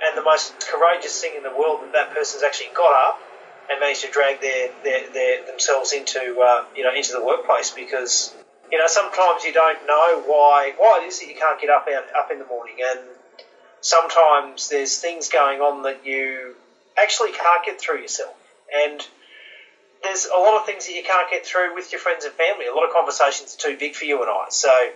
and 0.02 0.18
the 0.18 0.24
most 0.24 0.60
courageous 0.68 1.20
thing 1.22 1.34
in 1.36 1.44
the 1.44 1.52
world 1.52 1.82
that 1.84 1.94
that 1.94 2.14
person's 2.14 2.44
actually 2.44 2.70
got 2.74 2.94
up 3.10 3.22
and 3.70 3.80
managed 3.80 4.02
to 4.02 4.12
drag 4.12 4.42
their, 4.42 4.70
their, 4.84 5.10
their 5.12 5.46
themselves 5.46 5.94
into 5.94 6.40
uh, 6.42 6.66
you 6.76 6.84
know 6.84 6.94
into 6.94 7.14
the 7.14 7.24
workplace 7.24 7.72
because 7.72 8.34
you 8.72 8.78
know 8.78 8.88
sometimes 8.88 9.44
you 9.44 9.54
don't 9.54 9.88
know 9.88 10.22
why 10.26 10.74
why 10.78 11.00
it 11.02 11.08
is 11.08 11.20
that 11.20 11.28
you 11.28 11.36
can't 11.36 11.60
get 11.60 11.70
up 11.70 11.88
out, 11.88 12.04
up 12.16 12.32
in 12.32 12.40
the 12.40 12.46
morning 12.46 12.76
and 12.84 13.00
sometimes 13.82 14.70
there's 14.70 14.98
things 15.00 15.30
going 15.30 15.62
on 15.62 15.84
that 15.84 16.06
you 16.06 16.56
actually 16.98 17.32
can't 17.32 17.66
get 17.66 17.80
through 17.80 18.02
yourself 18.02 18.36
and 18.74 19.08
there's 20.04 20.26
a 20.26 20.38
lot 20.38 20.60
of 20.60 20.66
things 20.66 20.86
that 20.86 20.94
you 20.94 21.04
can't 21.04 21.30
get 21.30 21.46
through 21.46 21.74
with 21.74 21.92
your 21.92 22.00
friends 22.00 22.26
and 22.26 22.34
family. 22.36 22.68
A 22.68 22.74
lot 22.74 22.86
of 22.86 22.94
conversations 22.94 23.56
are 23.56 23.70
too 23.72 23.78
big 23.78 23.96
for 23.96 24.06
you 24.06 24.22
and 24.22 24.30
I. 24.30 24.46
So 24.50 24.90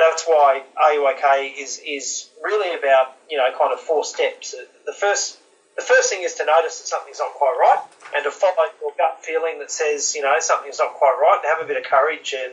that's 0.00 0.24
why 0.24 0.62
OK 0.76 1.46
is 1.46 1.80
is 1.86 2.30
really 2.42 2.76
about 2.78 3.16
you 3.30 3.36
know 3.36 3.46
kind 3.56 3.72
of 3.72 3.80
four 3.80 4.04
steps. 4.04 4.54
The 4.86 4.92
first 4.92 5.38
the 5.76 5.82
first 5.82 6.10
thing 6.10 6.22
is 6.22 6.34
to 6.34 6.44
notice 6.44 6.80
that 6.80 6.88
something's 6.88 7.18
not 7.18 7.32
quite 7.34 7.56
right, 7.60 7.84
and 8.16 8.24
to 8.24 8.30
follow 8.30 8.68
your 8.80 8.92
gut 8.98 9.24
feeling 9.24 9.58
that 9.60 9.70
says 9.70 10.14
you 10.14 10.22
know 10.22 10.34
something's 10.40 10.78
not 10.78 10.94
quite 10.94 11.16
right. 11.20 11.40
To 11.42 11.48
have 11.48 11.64
a 11.64 11.68
bit 11.68 11.76
of 11.76 11.84
courage 11.84 12.34
and 12.36 12.52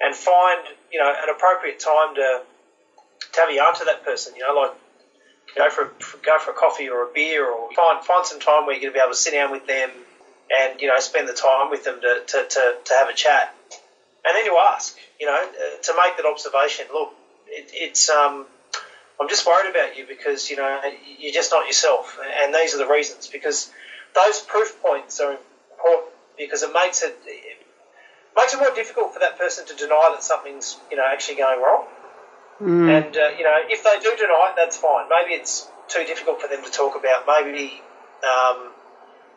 and 0.00 0.14
find 0.14 0.60
you 0.92 0.98
know 0.98 1.10
an 1.10 1.28
appropriate 1.28 1.80
time 1.80 2.14
to 2.14 2.42
to 3.32 3.40
have 3.40 3.50
a 3.50 3.54
yarn 3.54 3.74
to 3.76 3.84
that 3.84 4.04
person. 4.04 4.34
You 4.36 4.46
know, 4.46 4.54
like 4.54 4.72
go 5.56 5.70
for 5.70 5.82
a, 5.82 5.90
go 6.24 6.38
for 6.38 6.52
a 6.52 6.54
coffee 6.54 6.88
or 6.88 7.08
a 7.08 7.12
beer, 7.12 7.46
or 7.46 7.72
find 7.72 8.04
find 8.04 8.26
some 8.26 8.40
time 8.40 8.66
where 8.66 8.74
you're 8.74 8.90
going 8.90 8.94
to 8.94 8.98
be 8.98 9.02
able 9.02 9.12
to 9.12 9.18
sit 9.18 9.32
down 9.32 9.50
with 9.50 9.66
them 9.66 9.90
and 10.50 10.80
you 10.80 10.88
know 10.88 10.98
spend 10.98 11.28
the 11.28 11.32
time 11.34 11.70
with 11.70 11.84
them 11.84 12.00
to 12.00 12.22
to, 12.26 12.46
to, 12.48 12.76
to 12.84 12.94
have 12.98 13.08
a 13.08 13.14
chat, 13.14 13.54
and 14.24 14.36
then 14.36 14.44
you 14.44 14.58
ask 14.58 14.96
you 15.20 15.26
know 15.26 15.34
uh, 15.36 15.82
to 15.82 15.94
make 15.96 16.16
that 16.16 16.26
observation. 16.26 16.86
Look, 16.92 17.12
it, 17.48 17.70
it's 17.72 18.08
um. 18.10 18.46
I'm 19.20 19.28
just 19.28 19.44
worried 19.46 19.68
about 19.68 19.96
you 19.96 20.06
because 20.06 20.48
you 20.48 20.56
know 20.56 20.80
you're 21.18 21.32
just 21.32 21.50
not 21.50 21.66
yourself, 21.66 22.18
and 22.22 22.54
these 22.54 22.74
are 22.74 22.78
the 22.78 22.86
reasons. 22.86 23.26
Because 23.28 23.68
those 24.14 24.40
proof 24.40 24.80
points 24.80 25.18
are 25.20 25.32
important 25.72 26.12
because 26.36 26.62
it 26.62 26.72
makes 26.72 27.02
it, 27.02 27.16
it 27.26 27.58
makes 28.36 28.54
it 28.54 28.58
more 28.58 28.70
difficult 28.74 29.12
for 29.12 29.18
that 29.20 29.36
person 29.38 29.66
to 29.66 29.74
deny 29.74 30.10
that 30.12 30.22
something's 30.22 30.76
you 30.90 30.96
know 30.96 31.04
actually 31.04 31.36
going 31.36 31.60
wrong. 31.60 31.84
mm, 32.60 32.88
And 32.88 33.16
uh, 33.16 33.28
you 33.36 33.44
know, 33.44 33.58
if 33.68 33.82
they 33.84 33.98
do 33.98 34.14
deny 34.16 34.48
it, 34.50 34.56
that's 34.56 34.76
fine. 34.76 35.08
Maybe 35.08 35.32
it's 35.32 35.66
too 35.88 36.04
difficult 36.04 36.40
for 36.40 36.48
them 36.48 36.62
to 36.62 36.70
talk 36.70 36.94
about. 36.96 37.26
Maybe 37.26 37.80
um, 38.24 38.70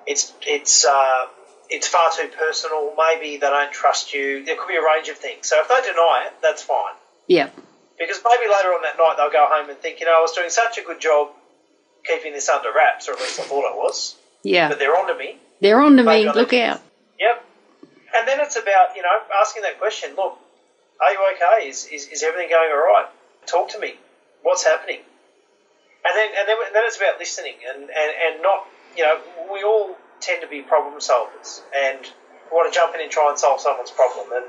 it's 0.06 0.32
it's 0.46 0.86
uh, 0.86 1.26
it's 1.72 1.88
far 1.88 2.12
too 2.12 2.30
personal. 2.38 2.94
Maybe 2.98 3.38
they 3.38 3.48
don't 3.48 3.72
trust 3.72 4.14
you. 4.14 4.44
There 4.46 4.56
could 4.58 4.68
be 4.68 4.76
a 4.76 4.84
range 4.84 5.08
of 5.10 5.18
things. 5.18 5.48
So 5.48 5.56
if 5.62 5.68
they 5.70 5.82
deny 5.82 6.26
it, 6.28 6.34
that's 6.42 6.62
fine. 6.62 6.94
yeah, 7.28 7.50
Because 7.98 8.20
maybe 8.24 8.52
later 8.52 8.70
on 8.76 8.82
that 8.84 8.98
night 8.98 9.16
they'll 9.18 9.32
go 9.32 9.48
home 9.50 9.70
and 9.70 9.80
think, 9.80 10.00
you 10.02 10.06
know, 10.06 10.18
I 10.18 10.22
was 10.22 10.34
doing 10.34 10.50
such 10.50 10.78
a 10.78 10.84
good 10.84 11.00
job 11.00 11.30
keeping 12.06 12.34
this 12.34 12.50
under 12.50 12.70
wraps, 12.76 13.08
or 13.08 13.14
at 13.14 13.20
least 13.20 13.40
I 13.40 13.44
thought 13.44 13.66
I 13.72 13.76
was. 13.76 14.16
yeah. 14.44 14.68
But 14.70 14.80
they're 14.80 14.96
on 14.96 15.10
onto 15.10 15.18
me. 15.18 15.38
They're 15.62 15.80
on 15.82 15.96
to 15.98 16.04
me. 16.04 16.26
Look 16.30 16.54
out. 16.54 16.82
Yep. 17.20 17.46
And 18.18 18.28
then 18.28 18.40
it's 18.42 18.58
about, 18.58 18.96
you 18.96 19.02
know, 19.04 19.18
asking 19.42 19.62
that 19.64 19.80
question, 19.80 20.16
look, 20.18 20.38
are 21.00 21.12
you 21.14 21.20
okay? 21.36 21.70
Is, 21.70 21.86
is, 21.86 22.08
is 22.10 22.24
everything 22.24 22.50
going 22.50 22.70
all 22.70 22.78
right? 22.78 23.08
Talk 23.46 23.70
to 23.70 23.80
me. 23.80 23.96
What's 24.44 24.66
happening? 24.66 25.00
And 26.04 26.14
then 26.18 26.30
and 26.38 26.48
then, 26.50 26.58
then 26.74 26.84
it's 26.86 26.98
about 26.98 27.20
listening 27.20 27.54
and, 27.70 27.84
and, 27.84 27.90
and 27.92 28.42
not, 28.42 28.66
you 28.98 29.04
know, 29.04 29.20
we 29.54 29.64
all 29.64 29.96
tend 30.22 30.42
to 30.42 30.48
be 30.48 30.62
problem 30.62 31.00
solvers 31.00 31.62
and 31.76 32.00
want 32.52 32.72
to 32.72 32.76
jump 32.76 32.94
in 32.96 33.02
and 33.02 33.12
try 33.12 33.30
and 33.30 33.40
solve 33.40 33.60
someone's 33.60 33.92
problem. 33.92 34.28
And 34.34 34.46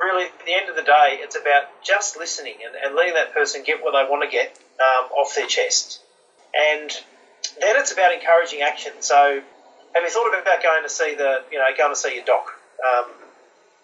really, 0.00 0.24
at 0.26 0.46
the 0.46 0.54
end 0.54 0.68
of 0.68 0.76
the 0.76 0.82
day, 0.82 1.18
it's 1.20 1.36
about 1.36 1.64
just 1.82 2.16
listening 2.16 2.56
and, 2.64 2.74
and 2.74 2.94
letting 2.94 3.14
that 3.14 3.32
person 3.32 3.62
get 3.64 3.82
what 3.82 3.92
they 3.92 4.08
want 4.08 4.22
to 4.22 4.30
get 4.30 4.58
um, 4.80 5.10
off 5.12 5.34
their 5.34 5.46
chest. 5.46 6.00
And 6.54 6.90
then 7.60 7.76
it's 7.76 7.92
about 7.92 8.12
encouraging 8.12 8.62
action. 8.62 8.92
So 9.00 9.42
have 9.94 10.02
you 10.02 10.10
thought 10.10 10.38
about 10.38 10.62
going 10.62 10.82
to 10.82 10.88
see 10.88 11.14
the, 11.14 11.42
you 11.50 11.58
know, 11.58 11.64
going 11.76 11.92
to 11.92 11.96
see 11.96 12.14
your 12.14 12.24
doc? 12.24 12.52
Um, 12.84 13.10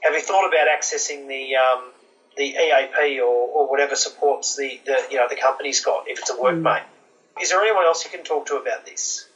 have 0.02 0.14
you 0.14 0.20
thought 0.20 0.48
about 0.48 0.66
accessing 0.68 1.28
the 1.28 1.56
um, 1.56 1.92
the 2.36 2.44
EAP 2.44 3.20
or, 3.20 3.26
or 3.26 3.70
whatever 3.70 3.94
supports 3.94 4.56
the, 4.56 4.80
the 4.84 4.98
you 5.10 5.16
know 5.16 5.26
the 5.28 5.36
company's 5.36 5.84
got 5.84 6.08
if 6.08 6.18
it's 6.18 6.30
a 6.30 6.34
workmate? 6.34 6.84
Is 7.40 7.50
there 7.50 7.62
anyone 7.62 7.84
else 7.84 8.04
you 8.04 8.10
can 8.10 8.24
talk 8.24 8.46
to 8.46 8.56
about 8.56 8.84
this? 8.84 9.26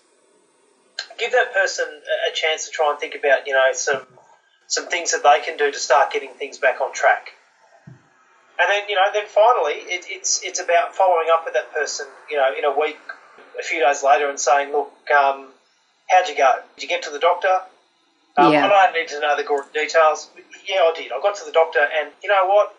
Give 1.19 1.33
that 1.33 1.53
person 1.55 1.87
a, 2.31 2.35
chance 2.35 2.67
to 2.67 2.71
try 2.71 2.91
and 2.91 3.01
think 3.01 3.15
about 3.15 3.47
you 3.47 3.53
know 3.55 3.69
some 3.73 4.07
some 4.67 4.87
things 4.89 5.13
that 5.13 5.23
they 5.23 5.45
can 5.45 5.57
do 5.57 5.71
to 5.71 5.79
start 5.79 6.13
getting 6.13 6.31
things 6.31 6.59
back 6.59 6.81
on 6.81 6.93
track. 6.93 7.33
And 7.87 8.71
then 8.71 8.89
you 8.89 8.95
know 8.95 9.07
then 9.13 9.27
finally 9.27 9.75
it, 9.75 10.07
it's 10.09 10.43
it's 10.43 10.61
about 10.61 10.95
following 10.95 11.29
up 11.33 11.45
with 11.45 11.55
that 11.55 11.73
person 11.73 12.07
you 12.31 12.37
know 12.37 12.51
in 12.57 12.65
a 12.65 12.79
week, 12.79 12.99
a 13.59 13.63
few 13.63 13.81
days 13.81 14.03
later, 14.03 14.29
and 14.29 14.39
saying, 14.39 14.73
look. 14.73 14.93
Um, 15.11 15.49
How'd 16.09 16.29
you 16.29 16.37
go? 16.37 16.55
Did 16.77 16.83
you 16.83 16.89
get 16.89 17.03
to 17.05 17.11
the 17.11 17.19
doctor? 17.19 17.63
Um, 18.37 18.53
Yeah. 18.53 18.67
I 18.67 18.69
don't 18.69 18.95
need 18.95 19.09
to 19.09 19.21
know 19.21 19.37
the 19.37 19.43
gory 19.43 19.65
details. 19.75 20.31
Yeah, 20.67 20.83
I 20.83 20.93
did. 20.95 21.13
I 21.13 21.21
got 21.21 21.37
to 21.37 21.45
the 21.45 21.53
doctor, 21.53 21.81
and 21.81 22.11
you 22.23 22.29
know 22.29 22.47
what? 22.47 22.77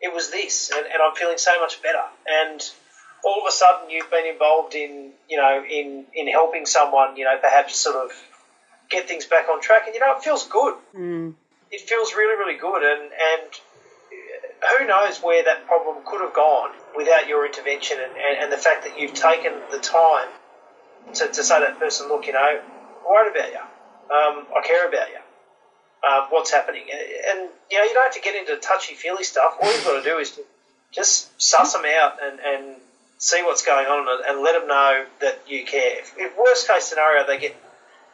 It 0.00 0.12
was 0.14 0.30
this, 0.30 0.70
and, 0.74 0.86
and 0.86 1.02
I'm 1.02 1.14
feeling 1.14 1.36
so 1.36 1.60
much 1.60 1.82
better. 1.82 2.02
And 2.26 2.62
all 3.24 3.40
of 3.42 3.46
a 3.48 3.52
sudden, 3.52 3.90
you've 3.90 4.10
been 4.10 4.26
involved 4.26 4.74
in, 4.74 5.12
you 5.28 5.36
know, 5.36 5.62
in 5.68 6.06
in 6.14 6.26
helping 6.28 6.66
someone, 6.66 7.16
you 7.16 7.24
know, 7.24 7.36
perhaps 7.40 7.76
sort 7.76 7.96
of 7.96 8.10
get 8.88 9.06
things 9.08 9.26
back 9.26 9.48
on 9.48 9.60
track. 9.60 9.86
And 9.86 9.94
you 9.94 10.00
know, 10.00 10.16
it 10.16 10.22
feels 10.22 10.46
good. 10.46 10.74
Mm, 10.94 11.34
It 11.70 11.80
feels 11.82 12.14
really, 12.14 12.36
really 12.38 12.58
good. 12.58 12.82
And 12.82 13.02
and 13.12 13.50
who 14.78 14.86
knows 14.86 15.22
where 15.22 15.42
that 15.44 15.66
problem 15.66 15.96
could 16.04 16.20
have 16.20 16.34
gone 16.34 16.70
without 16.96 17.26
your 17.28 17.46
intervention 17.46 17.98
and, 17.98 18.12
and, 18.12 18.38
and 18.44 18.52
the 18.52 18.58
fact 18.58 18.84
that 18.84 18.98
you've 18.98 19.14
taken 19.14 19.52
the 19.70 19.78
time 19.78 20.28
to, 21.14 21.28
to 21.28 21.42
say 21.42 21.60
to 21.60 21.66
that 21.66 21.78
person, 21.78 22.08
look, 22.08 22.26
you 22.26 22.32
know, 22.34 22.38
I'm 22.40 22.60
worried 23.08 23.34
about 23.34 23.52
you. 23.52 23.58
Um, 24.14 24.46
I 24.54 24.60
care 24.66 24.86
about 24.88 25.08
you. 25.08 25.16
Um, 26.06 26.26
what's 26.30 26.50
happening? 26.50 26.82
And, 26.90 27.48
you 27.70 27.78
know, 27.78 27.84
you 27.84 27.94
don't 27.94 28.04
have 28.04 28.14
to 28.14 28.20
get 28.20 28.34
into 28.34 28.56
touchy 28.56 28.94
feely 28.94 29.24
stuff. 29.24 29.56
All 29.62 29.72
you've 29.72 29.84
got 29.84 30.02
to 30.02 30.04
do 30.10 30.18
is 30.18 30.32
to 30.32 30.42
just 30.90 31.30
suss 31.40 31.72
them 31.72 31.84
out 31.86 32.18
and, 32.22 32.38
and 32.40 32.76
see 33.20 33.42
what's 33.44 33.64
going 33.64 33.86
on, 33.86 34.08
and, 34.08 34.24
and 34.26 34.42
let 34.42 34.58
them 34.58 34.66
know 34.66 35.04
that 35.20 35.42
you 35.46 35.64
care. 35.64 36.00
If, 36.00 36.14
if 36.16 36.36
worst 36.36 36.66
case 36.66 36.84
scenario 36.84 37.24
they 37.26 37.38
get 37.38 37.54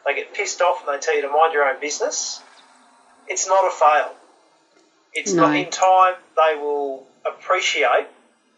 they 0.05 0.13
get 0.13 0.33
pissed 0.33 0.61
off 0.61 0.85
and 0.85 0.93
they 0.95 0.99
tell 1.03 1.15
you 1.15 1.23
to 1.23 1.29
mind 1.29 1.53
your 1.53 1.65
own 1.67 1.81
business, 1.81 2.41
it's 3.27 3.47
not 3.47 3.65
a 3.67 3.71
fail. 3.71 4.13
It's 5.13 5.33
No. 5.33 5.43
not 5.47 5.55
in 5.55 5.71
time 5.71 6.13
they 6.35 6.55
will 6.55 7.07
appreciate 7.25 8.07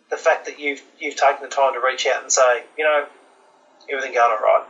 the 0.10 0.18
fact 0.18 0.46
that 0.48 0.60
you've 0.60 0.82
you've 1.00 1.16
taken 1.16 1.42
the 1.44 1.48
time 1.48 1.74
to 1.74 1.80
reach 1.80 2.06
out 2.08 2.24
and 2.24 2.32
say, 2.32 2.64
you 2.78 2.84
know, 2.84 3.06
everything 3.90 4.14
going 4.14 4.32
all 4.32 4.38
right. 4.44 4.66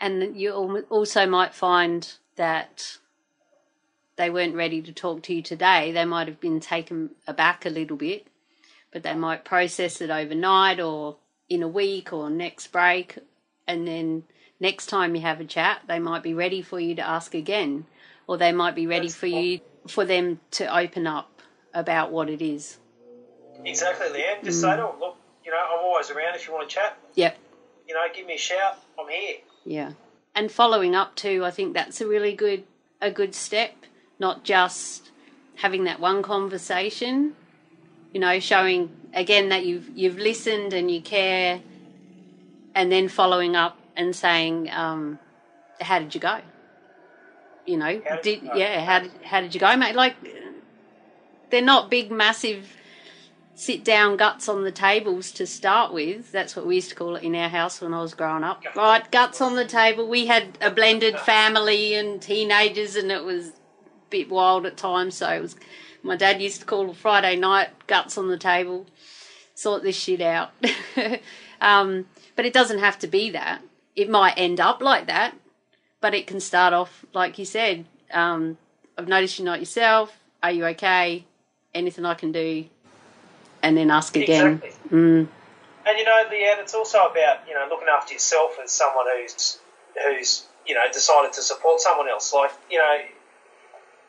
And 0.00 0.36
you 0.40 0.84
also 0.90 1.26
might 1.26 1.54
find 1.54 2.10
that 2.36 2.98
they 4.14 4.30
weren't 4.30 4.54
ready 4.54 4.80
to 4.82 4.92
talk 4.92 5.22
to 5.24 5.34
you 5.34 5.42
today. 5.42 5.90
They 5.92 6.04
might 6.04 6.28
have 6.28 6.40
been 6.40 6.60
taken 6.60 7.10
aback 7.26 7.66
a 7.66 7.70
little 7.70 7.96
bit, 7.96 8.26
but 8.92 9.02
they 9.02 9.14
might 9.14 9.44
process 9.44 10.00
it 10.00 10.10
overnight 10.10 10.80
or 10.80 11.16
in 11.48 11.62
a 11.62 11.68
week 11.68 12.12
or 12.12 12.30
next 12.30 12.68
break. 12.68 13.18
And 13.66 13.86
then 13.86 14.24
next 14.60 14.86
time 14.86 15.14
you 15.14 15.22
have 15.22 15.40
a 15.40 15.44
chat, 15.44 15.82
they 15.86 15.98
might 15.98 16.22
be 16.22 16.34
ready 16.34 16.62
for 16.62 16.80
you 16.80 16.94
to 16.96 17.06
ask 17.06 17.34
again, 17.34 17.86
or 18.26 18.36
they 18.38 18.52
might 18.52 18.74
be 18.74 18.86
ready 18.86 19.08
That's 19.08 19.16
for 19.16 19.26
you 19.26 19.60
for 19.86 20.04
them 20.04 20.40
to 20.52 20.76
open 20.76 21.06
up 21.06 21.42
about 21.74 22.10
what 22.10 22.28
it 22.28 22.42
is. 22.42 22.78
Exactly, 23.64 24.08
Leanne. 24.08 24.44
Just 24.44 24.58
mm. 24.58 24.62
say 24.62 24.76
to 24.76 24.82
them, 24.82 25.00
look, 25.00 25.16
you 25.44 25.50
know, 25.50 25.58
I'm 25.58 25.84
always 25.84 26.10
around 26.10 26.34
if 26.34 26.46
you 26.46 26.52
want 26.52 26.68
to 26.68 26.74
chat. 26.74 26.98
Yep. 27.14 27.38
You 27.86 27.94
know, 27.94 28.04
give 28.14 28.26
me 28.26 28.34
a 28.34 28.38
shout. 28.38 28.78
I'm 28.98 29.08
here. 29.08 29.36
Yeah. 29.64 29.92
And 30.34 30.52
following 30.52 30.94
up 30.94 31.16
too, 31.16 31.44
I 31.44 31.50
think 31.50 31.74
that's 31.74 32.00
a 32.00 32.06
really 32.06 32.34
good 32.34 32.64
a 33.00 33.10
good 33.10 33.34
step, 33.34 33.74
not 34.18 34.44
just 34.44 35.10
having 35.56 35.84
that 35.84 36.00
one 36.00 36.22
conversation, 36.22 37.34
you 38.12 38.20
know, 38.20 38.38
showing 38.40 38.90
again 39.14 39.48
that 39.50 39.64
you've 39.64 39.88
you've 39.96 40.18
listened 40.18 40.72
and 40.72 40.90
you 40.90 41.00
care 41.00 41.60
and 42.74 42.92
then 42.92 43.08
following 43.08 43.56
up 43.56 43.78
and 43.96 44.14
saying, 44.14 44.70
um, 44.70 45.18
how 45.80 45.98
did 45.98 46.14
you 46.14 46.20
go? 46.20 46.40
You 47.66 47.76
know, 47.76 48.00
How 48.08 48.16
did 48.16 48.42
did 48.42 48.50
yeah, 48.54 48.84
how 48.84 49.00
did 49.00 49.12
how 49.22 49.40
did 49.40 49.54
you 49.54 49.60
go, 49.60 49.76
mate? 49.76 49.94
Like 49.94 50.16
they're 51.50 51.62
not 51.62 51.90
big 51.90 52.10
massive 52.10 52.76
sit 53.58 53.82
down 53.84 54.16
guts 54.16 54.48
on 54.48 54.62
the 54.62 54.70
tables 54.70 55.32
to 55.32 55.44
start 55.44 55.92
with. 55.92 56.30
That's 56.30 56.54
what 56.54 56.64
we 56.64 56.76
used 56.76 56.90
to 56.90 56.94
call 56.94 57.16
it 57.16 57.24
in 57.24 57.34
our 57.34 57.48
house 57.48 57.80
when 57.80 57.92
I 57.92 58.00
was 58.00 58.14
growing 58.14 58.44
up. 58.44 58.62
Right, 58.76 59.10
guts 59.10 59.40
on 59.40 59.56
the 59.56 59.64
table. 59.64 60.08
We 60.08 60.26
had 60.26 60.56
a 60.60 60.70
blended 60.70 61.18
family 61.18 61.94
and 61.94 62.22
teenagers, 62.22 62.94
and 62.94 63.10
it 63.10 63.24
was 63.24 63.48
a 63.48 63.52
bit 64.10 64.30
wild 64.30 64.64
at 64.64 64.76
times. 64.76 65.16
So 65.16 65.28
it 65.28 65.42
was. 65.42 65.56
My 66.02 66.16
dad 66.16 66.40
used 66.40 66.60
to 66.60 66.66
call 66.66 66.90
it 66.90 66.96
Friday 66.96 67.36
night 67.36 67.68
guts 67.86 68.16
on 68.18 68.28
the 68.28 68.38
table. 68.38 68.86
Sort 69.54 69.82
this 69.82 69.96
shit 69.96 70.20
out. 70.20 70.50
um, 71.60 72.06
but 72.36 72.46
it 72.46 72.52
doesn't 72.52 72.78
have 72.78 72.98
to 73.00 73.06
be 73.06 73.30
that. 73.30 73.62
It 73.96 74.08
might 74.08 74.34
end 74.36 74.60
up 74.60 74.80
like 74.80 75.06
that, 75.08 75.34
but 76.00 76.14
it 76.14 76.26
can 76.26 76.40
start 76.40 76.72
off 76.72 77.04
like 77.12 77.38
you 77.38 77.44
said. 77.44 77.84
Um, 78.12 78.56
I've 78.96 79.08
noticed 79.08 79.38
you're 79.38 79.46
not 79.46 79.58
yourself. 79.58 80.16
Are 80.42 80.52
you 80.52 80.64
okay? 80.66 81.24
Anything 81.74 82.04
I 82.04 82.14
can 82.14 82.30
do? 82.32 82.66
And 83.62 83.76
then 83.76 83.90
ask 83.90 84.16
again. 84.16 84.62
Exactly. 84.62 84.96
Mm, 84.96 85.28
And 85.86 85.98
you 85.98 86.04
know, 86.04 86.24
Leanne, 86.30 86.60
it's 86.60 86.74
also 86.74 86.98
about 86.98 87.38
you 87.48 87.54
know 87.54 87.66
looking 87.68 87.88
after 87.88 88.12
yourself 88.12 88.52
as 88.62 88.70
someone 88.70 89.06
who's 89.16 89.58
who's 90.06 90.46
you 90.64 90.74
know 90.76 90.82
decided 90.92 91.32
to 91.32 91.42
support 91.42 91.80
someone 91.80 92.08
else. 92.08 92.32
Like 92.32 92.52
you 92.70 92.78
know, 92.78 92.96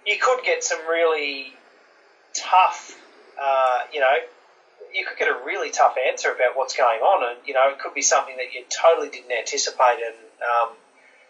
you 0.06 0.17
could 0.21 0.43
get 0.43 0.63
some 0.63 0.80
really 0.88 1.54
tough, 2.33 2.97
uh, 3.41 3.79
you 3.93 3.99
know, 3.99 4.15
you 4.93 5.05
could 5.05 5.17
get 5.17 5.27
a 5.27 5.45
really 5.45 5.69
tough 5.69 5.95
answer 5.97 6.31
about 6.31 6.55
what's 6.55 6.75
going 6.75 7.01
on, 7.01 7.29
and 7.29 7.47
you 7.47 7.53
know, 7.53 7.69
it 7.69 7.79
could 7.79 7.93
be 7.93 8.01
something 8.01 8.35
that 8.37 8.53
you 8.53 8.63
totally 8.69 9.09
didn't 9.09 9.31
anticipate, 9.31 9.99
and 10.05 10.15
um, 10.41 10.75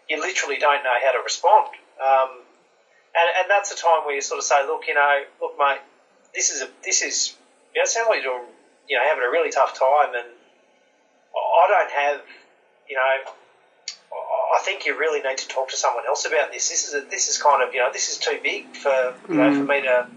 you 0.08 0.20
literally 0.20 0.58
don't 0.58 0.82
know 0.82 0.96
how 1.04 1.12
to 1.12 1.22
respond. 1.22 1.68
Um, 2.00 2.30
and, 3.14 3.28
and 3.42 3.50
that's 3.50 3.72
a 3.72 3.76
time 3.76 4.06
where 4.06 4.14
you 4.14 4.20
sort 4.20 4.38
of 4.38 4.44
say, 4.44 4.64
look, 4.66 4.86
you 4.86 4.94
know, 4.94 5.22
look, 5.40 5.58
mate, 5.58 5.80
this 6.34 6.50
is 6.50 6.62
a 6.62 6.68
this 6.84 7.02
is 7.02 7.36
you 7.74 7.80
know, 7.80 7.84
it 7.84 7.88
sounds 7.88 8.08
like 8.08 8.22
you're 8.22 8.44
you 8.90 8.96
know, 8.96 9.04
having 9.06 9.22
a 9.22 9.30
really 9.30 9.50
tough 9.50 9.78
time, 9.78 10.14
and 10.14 10.26
I 11.36 11.66
don't 11.68 11.90
have, 11.92 12.22
you 12.88 12.96
know, 12.96 13.32
I 14.56 14.62
think 14.62 14.84
you 14.84 14.98
really 14.98 15.22
need 15.22 15.38
to 15.38 15.48
talk 15.48 15.68
to 15.70 15.76
someone 15.76 16.04
else 16.06 16.26
about 16.26 16.50
this. 16.52 16.68
This 16.68 16.88
is 16.88 16.94
a, 16.94 17.08
this 17.08 17.28
is 17.28 17.40
kind 17.40 17.62
of, 17.62 17.72
you 17.72 17.78
know, 17.78 17.90
this 17.92 18.10
is 18.10 18.18
too 18.18 18.38
big 18.42 18.74
for 18.74 19.14
you 19.28 19.36
know 19.36 19.54
for 19.54 19.64
me 19.64 19.82
to 19.82 20.08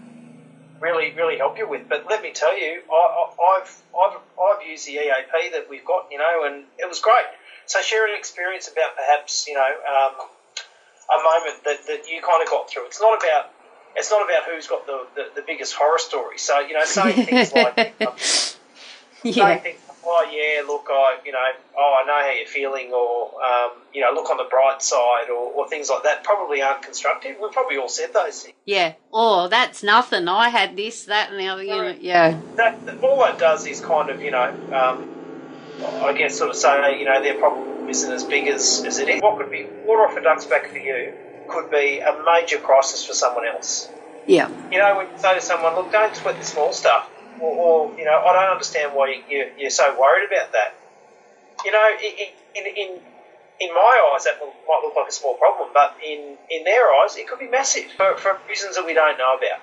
really 0.80 1.12
really 1.14 1.38
help 1.38 1.58
you 1.58 1.68
with. 1.68 1.88
But 1.88 2.06
let 2.08 2.22
me 2.22 2.32
tell 2.32 2.58
you, 2.58 2.82
I, 2.90 2.94
I, 2.94 3.58
I've 3.58 3.82
I've 3.94 4.20
I've 4.40 4.66
used 4.66 4.86
the 4.86 4.92
EAP 4.92 5.52
that 5.52 5.66
we've 5.68 5.84
got, 5.84 6.08
you 6.10 6.18
know, 6.18 6.44
and 6.44 6.64
it 6.78 6.88
was 6.88 7.00
great. 7.00 7.26
So 7.66 7.80
share 7.80 8.06
an 8.06 8.18
experience 8.18 8.68
about 8.68 8.94
perhaps, 8.96 9.46
you 9.48 9.54
know, 9.54 9.60
um, 9.60 10.26
a 11.08 11.22
moment 11.22 11.64
that, 11.64 11.86
that 11.86 12.08
you 12.10 12.20
kind 12.20 12.42
of 12.42 12.50
got 12.50 12.68
through. 12.68 12.86
It's 12.86 13.00
not 13.00 13.18
about 13.18 13.50
it's 13.96 14.10
not 14.10 14.24
about 14.24 14.50
who's 14.50 14.66
got 14.66 14.86
the, 14.86 15.06
the, 15.14 15.28
the 15.36 15.42
biggest 15.46 15.74
horror 15.74 15.98
story. 15.98 16.38
So 16.38 16.60
you 16.60 16.74
know, 16.74 16.84
saying 16.84 17.26
things 17.26 17.52
like 17.54 17.94
um, 18.06 18.16
saying 18.18 19.36
yeah. 19.36 19.58
things 19.58 19.78
like, 19.78 19.80
oh 20.06 20.26
yeah, 20.30 20.62
look, 20.66 20.86
I 20.90 21.18
you 21.24 21.32
know, 21.32 21.38
oh 21.76 22.00
I 22.02 22.06
know 22.06 22.20
how 22.26 22.32
you're 22.36 22.46
feeling, 22.46 22.92
or 22.92 23.30
um, 23.42 23.70
you 23.92 24.00
know, 24.00 24.10
look 24.14 24.30
on 24.30 24.36
the 24.36 24.44
bright 24.50 24.82
side, 24.82 25.28
or, 25.30 25.52
or 25.52 25.68
things 25.68 25.90
like 25.90 26.02
that. 26.04 26.24
Probably 26.24 26.62
aren't 26.62 26.82
constructive. 26.82 27.36
We've 27.40 27.52
probably 27.52 27.76
all 27.78 27.88
said 27.88 28.12
those 28.12 28.42
things. 28.42 28.56
Yeah. 28.64 28.94
Oh, 29.12 29.48
that's 29.48 29.82
nothing. 29.82 30.28
I 30.28 30.48
had 30.48 30.76
this, 30.76 31.04
that, 31.06 31.30
and 31.30 31.40
the 31.40 31.48
other. 31.48 31.62
You 31.62 31.70
know, 31.70 31.96
yeah. 32.00 32.40
That, 32.56 32.84
that- 32.86 33.02
all 33.02 33.20
that 33.20 33.38
does 33.38 33.66
is 33.66 33.80
kind 33.80 34.10
of 34.10 34.20
you 34.22 34.30
know, 34.30 34.50
um, 34.72 35.08
I 36.04 36.12
guess 36.12 36.38
sort 36.38 36.50
of 36.50 36.56
say 36.56 36.98
you 36.98 37.04
know 37.04 37.22
their 37.22 37.38
problem 37.38 37.88
isn't 37.88 38.12
as 38.12 38.24
big 38.24 38.48
as, 38.48 38.84
as 38.86 38.98
it 38.98 39.08
is. 39.08 39.20
What 39.22 39.38
could 39.38 39.50
be 39.50 39.64
water 39.84 40.06
off 40.06 40.16
a 40.16 40.22
duck's 40.22 40.46
back 40.46 40.68
for 40.70 40.78
you 40.78 41.12
could 41.48 41.70
be 41.70 41.98
a 42.00 42.22
major 42.24 42.58
crisis 42.58 43.04
for 43.04 43.12
someone 43.12 43.46
else. 43.46 43.88
Yeah. 44.26 44.48
You 44.70 44.78
know, 44.78 44.96
when 44.96 45.10
you 45.10 45.18
say 45.18 45.34
to 45.34 45.40
someone, 45.40 45.74
look, 45.74 45.92
don't 45.92 46.14
sweat 46.16 46.38
the 46.38 46.44
small 46.44 46.72
stuff, 46.72 47.10
or, 47.40 47.94
you 47.98 48.04
know, 48.04 48.22
I 48.24 48.32
don't 48.32 48.52
understand 48.52 48.92
why 48.94 49.22
you, 49.28 49.50
you're 49.58 49.70
so 49.70 49.98
worried 49.98 50.28
about 50.28 50.52
that. 50.52 50.74
You 51.64 51.72
know, 51.72 51.90
in, 52.02 52.12
in, 52.54 52.76
in, 52.76 53.00
in 53.60 53.74
my 53.74 54.12
eyes, 54.14 54.24
that 54.24 54.38
might 54.40 54.82
look 54.84 54.96
like 54.96 55.08
a 55.08 55.12
small 55.12 55.34
problem, 55.34 55.70
but 55.72 55.96
in, 56.04 56.36
in 56.50 56.64
their 56.64 56.92
eyes, 56.94 57.16
it 57.16 57.28
could 57.28 57.38
be 57.38 57.48
massive 57.48 57.84
for, 57.96 58.16
for 58.16 58.38
reasons 58.48 58.76
that 58.76 58.84
we 58.84 58.94
don't 58.94 59.18
know 59.18 59.36
about. 59.36 59.60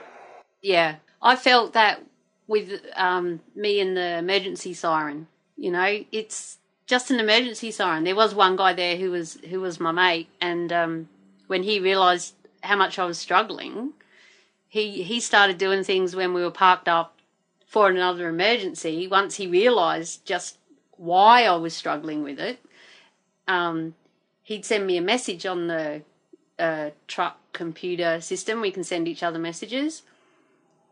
Yeah. 0.61 0.95
I 1.21 1.35
felt 1.35 1.73
that 1.73 2.01
with 2.47 2.81
um, 2.95 3.39
me 3.55 3.79
and 3.79 3.95
the 3.95 4.17
emergency 4.17 4.73
siren. 4.73 5.27
You 5.57 5.71
know, 5.71 6.03
it's 6.11 6.57
just 6.85 7.11
an 7.11 7.19
emergency 7.19 7.71
siren. 7.71 8.03
There 8.03 8.15
was 8.15 8.35
one 8.35 8.55
guy 8.55 8.73
there 8.73 8.97
who 8.97 9.11
was 9.11 9.37
who 9.49 9.61
was 9.61 9.79
my 9.79 9.91
mate, 9.91 10.27
and 10.41 10.73
um, 10.73 11.09
when 11.47 11.63
he 11.63 11.79
realised 11.79 12.33
how 12.61 12.75
much 12.75 12.99
I 12.99 13.05
was 13.05 13.17
struggling, 13.17 13.93
he 14.67 15.03
he 15.03 15.19
started 15.19 15.57
doing 15.57 15.83
things 15.83 16.15
when 16.15 16.33
we 16.33 16.41
were 16.41 16.51
parked 16.51 16.87
up 16.87 17.15
for 17.71 17.87
another 17.89 18.27
emergency. 18.27 19.07
Once 19.07 19.37
he 19.37 19.47
realised 19.47 20.25
just 20.25 20.57
why 20.97 21.45
I 21.45 21.55
was 21.55 21.73
struggling 21.73 22.21
with 22.21 22.37
it, 22.37 22.59
um, 23.47 23.95
he'd 24.43 24.65
send 24.65 24.85
me 24.85 24.97
a 24.97 25.01
message 25.01 25.45
on 25.45 25.67
the 25.67 26.01
uh, 26.59 26.89
truck 27.07 27.37
computer 27.53 28.19
system. 28.19 28.59
We 28.59 28.71
can 28.71 28.83
send 28.83 29.07
each 29.07 29.23
other 29.23 29.39
messages 29.39 30.03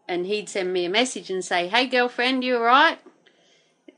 and 0.07 0.25
he'd 0.25 0.47
send 0.47 0.71
me 0.71 0.85
a 0.85 0.89
message 0.89 1.29
and 1.29 1.43
say, 1.43 1.67
"Hey, 1.67 1.85
girlfriend, 1.85 2.45
you 2.45 2.55
all 2.55 2.63
right?" 2.63 2.97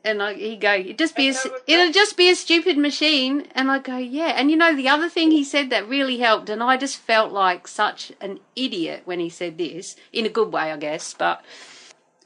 And 0.03 0.23
I, 0.23 0.33
he'd 0.33 0.59
go, 0.59 0.73
"It'd 0.73 0.97
just 0.97 1.15
be 1.15 1.25
a, 1.27 1.27
And 1.27 1.37
s- 1.37 1.43
that 1.43 1.51
was- 1.53 1.61
it'll 1.67 1.91
just 1.91 2.17
be 2.17 2.29
a 2.31 2.35
stupid 2.35 2.77
machine." 2.79 3.47
And 3.53 3.69
I 3.69 3.77
go, 3.77 3.97
"Yeah." 3.97 4.33
And 4.35 4.49
you 4.49 4.57
know, 4.57 4.75
the 4.75 4.89
other 4.89 5.07
thing 5.07 5.29
he 5.29 5.43
said 5.43 5.69
that 5.69 5.87
really 5.87 6.17
helped, 6.17 6.49
and 6.49 6.63
I 6.63 6.77
just 6.77 6.97
felt 6.97 7.31
like 7.31 7.67
such 7.67 8.11
an 8.19 8.39
idiot 8.55 9.03
when 9.05 9.19
he 9.19 9.29
said 9.29 9.59
this 9.59 9.95
in 10.11 10.25
a 10.25 10.29
good 10.29 10.51
way, 10.51 10.71
I 10.71 10.77
guess. 10.77 11.13
But 11.13 11.45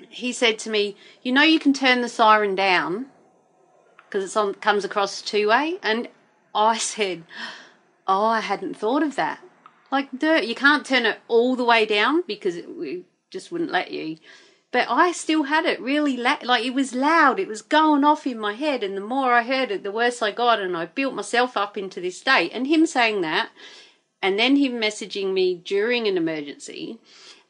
he 0.09 0.31
said 0.31 0.59
to 0.59 0.69
me, 0.69 0.95
"You 1.21 1.31
know, 1.31 1.43
you 1.43 1.59
can 1.59 1.73
turn 1.73 2.01
the 2.01 2.09
siren 2.09 2.55
down 2.55 3.07
because 3.97 4.35
on 4.35 4.53
comes 4.55 4.85
across 4.85 5.21
two 5.21 5.49
way." 5.49 5.79
And 5.81 6.09
I 6.53 6.77
said, 6.93 7.23
"Oh, 8.07 8.25
I 8.25 8.41
hadn't 8.41 8.75
thought 8.77 9.03
of 9.03 9.15
that." 9.15 9.39
Like, 9.91 10.09
duh, 10.17 10.41
you 10.41 10.55
can't 10.55 10.85
turn 10.85 11.05
it 11.05 11.19
all 11.27 11.55
the 11.55 11.63
way 11.63 11.85
down 11.85 12.23
because 12.27 12.55
it 12.55 12.75
we 12.75 13.05
just 13.29 13.51
wouldn't 13.51 13.71
let 13.71 13.91
you. 13.91 14.17
But 14.71 14.87
I 14.89 15.13
still 15.13 15.43
had 15.43 15.65
it 15.65 15.79
really 15.79 16.17
la- 16.17 16.39
like 16.43 16.65
it 16.65 16.73
was 16.73 16.93
loud. 16.93 17.39
It 17.39 17.47
was 17.47 17.61
going 17.61 18.03
off 18.03 18.27
in 18.27 18.37
my 18.37 18.53
head, 18.53 18.83
and 18.83 18.97
the 18.97 19.01
more 19.01 19.31
I 19.31 19.43
heard 19.43 19.71
it, 19.71 19.83
the 19.83 19.91
worse 19.91 20.21
I 20.21 20.31
got, 20.31 20.59
and 20.59 20.75
I 20.75 20.85
built 20.85 21.13
myself 21.13 21.55
up 21.55 21.77
into 21.77 22.01
this 22.01 22.19
state. 22.19 22.51
And 22.53 22.67
him 22.67 22.85
saying 22.85 23.21
that, 23.21 23.51
and 24.21 24.37
then 24.37 24.57
him 24.57 24.73
messaging 24.73 25.31
me 25.31 25.55
during 25.55 26.07
an 26.07 26.17
emergency, 26.17 26.99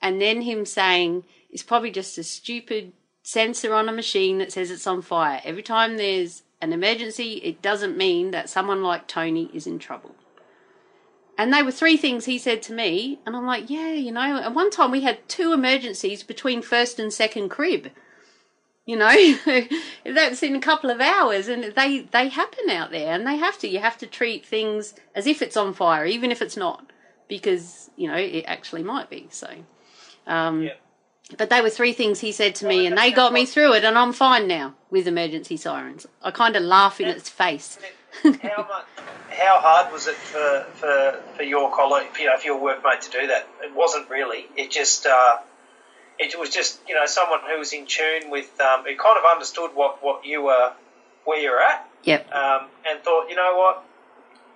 and 0.01 0.21
then 0.21 0.43
him 0.43 0.65
saying 0.65 1.23
it's 1.55 1.63
probably 1.63 1.89
just 1.89 2.17
a 2.17 2.23
stupid 2.23 2.91
sensor 3.23 3.73
on 3.73 3.87
a 3.87 3.93
machine 3.93 4.39
that 4.39 4.51
says 4.51 4.69
it's 4.69 4.85
on 4.85 5.01
fire. 5.01 5.39
Every 5.45 5.63
time 5.63 5.95
there's 5.95 6.43
an 6.59 6.73
emergency, 6.73 7.35
it 7.45 7.61
doesn't 7.61 7.95
mean 7.95 8.31
that 8.31 8.49
someone 8.49 8.83
like 8.83 9.07
Tony 9.07 9.49
is 9.53 9.65
in 9.65 9.79
trouble. 9.79 10.15
And 11.37 11.53
they 11.53 11.63
were 11.63 11.71
three 11.71 11.95
things 11.95 12.25
he 12.25 12.37
said 12.37 12.61
to 12.63 12.73
me, 12.73 13.21
and 13.25 13.37
I'm 13.37 13.45
like, 13.45 13.69
yeah, 13.69 13.93
you 13.93 14.11
know. 14.11 14.19
And 14.19 14.53
one 14.53 14.69
time 14.69 14.91
we 14.91 15.03
had 15.03 15.29
two 15.29 15.53
emergencies 15.53 16.23
between 16.23 16.61
first 16.61 16.99
and 16.99 17.13
second 17.13 17.47
crib. 17.47 17.89
You 18.85 18.97
know, 18.97 19.37
that's 20.05 20.43
in 20.43 20.57
a 20.57 20.59
couple 20.59 20.89
of 20.89 20.99
hours, 20.99 21.47
and 21.47 21.63
they 21.73 22.01
they 22.01 22.27
happen 22.27 22.69
out 22.69 22.91
there, 22.91 23.13
and 23.13 23.25
they 23.25 23.37
have 23.37 23.57
to. 23.59 23.67
You 23.69 23.79
have 23.79 23.97
to 23.99 24.07
treat 24.07 24.45
things 24.45 24.93
as 25.15 25.25
if 25.25 25.41
it's 25.41 25.55
on 25.55 25.73
fire, 25.73 26.05
even 26.05 26.33
if 26.33 26.41
it's 26.41 26.57
not, 26.57 26.91
because 27.29 27.89
you 27.95 28.09
know 28.09 28.17
it 28.17 28.43
actually 28.45 28.83
might 28.83 29.09
be. 29.09 29.27
So, 29.31 29.47
um. 30.27 30.69
But 31.37 31.49
they 31.49 31.61
were 31.61 31.69
three 31.69 31.93
things 31.93 32.19
he 32.19 32.31
said 32.31 32.55
to 32.55 32.67
me, 32.67 32.85
and 32.85 32.97
they 32.97 33.11
got 33.11 33.33
me 33.33 33.45
through 33.45 33.73
it, 33.73 33.83
and 33.83 33.97
I'm 33.97 34.13
fine 34.13 34.47
now 34.47 34.75
with 34.89 35.07
emergency 35.07 35.57
sirens. 35.57 36.05
I 36.21 36.31
kind 36.31 36.55
of 36.55 36.63
laugh 36.63 37.01
in 37.01 37.07
its 37.07 37.29
face. 37.29 37.77
how 38.23 38.29
much, 38.31 38.85
how 39.29 39.59
hard 39.59 39.91
was 39.91 40.07
it 40.07 40.15
for, 40.15 40.65
for, 40.75 41.21
for 41.35 41.43
your 41.43 41.71
colleague, 41.71 42.07
you 42.19 42.25
know, 42.27 42.37
for 42.37 42.45
your 42.45 42.59
workmate 42.59 43.01
to 43.01 43.11
do 43.11 43.27
that? 43.27 43.47
It 43.63 43.75
wasn't 43.75 44.09
really. 44.09 44.45
It 44.55 44.69
just, 44.71 45.05
uh, 45.05 45.37
it 46.19 46.37
was 46.39 46.49
just, 46.51 46.79
you 46.87 46.95
know, 46.95 47.05
someone 47.07 47.39
who 47.51 47.57
was 47.57 47.73
in 47.73 47.85
tune 47.87 48.29
with, 48.29 48.59
um, 48.61 48.83
who 48.83 48.95
kind 48.95 49.17
of 49.17 49.23
understood 49.29 49.71
what, 49.73 50.03
what 50.03 50.25
you 50.25 50.43
were, 50.43 50.73
where 51.25 51.39
you're 51.39 51.59
at, 51.59 51.89
Yep. 52.03 52.31
um, 52.31 52.67
and 52.87 52.99
thought, 53.03 53.29
you 53.29 53.35
know 53.35 53.55
what, 53.57 53.83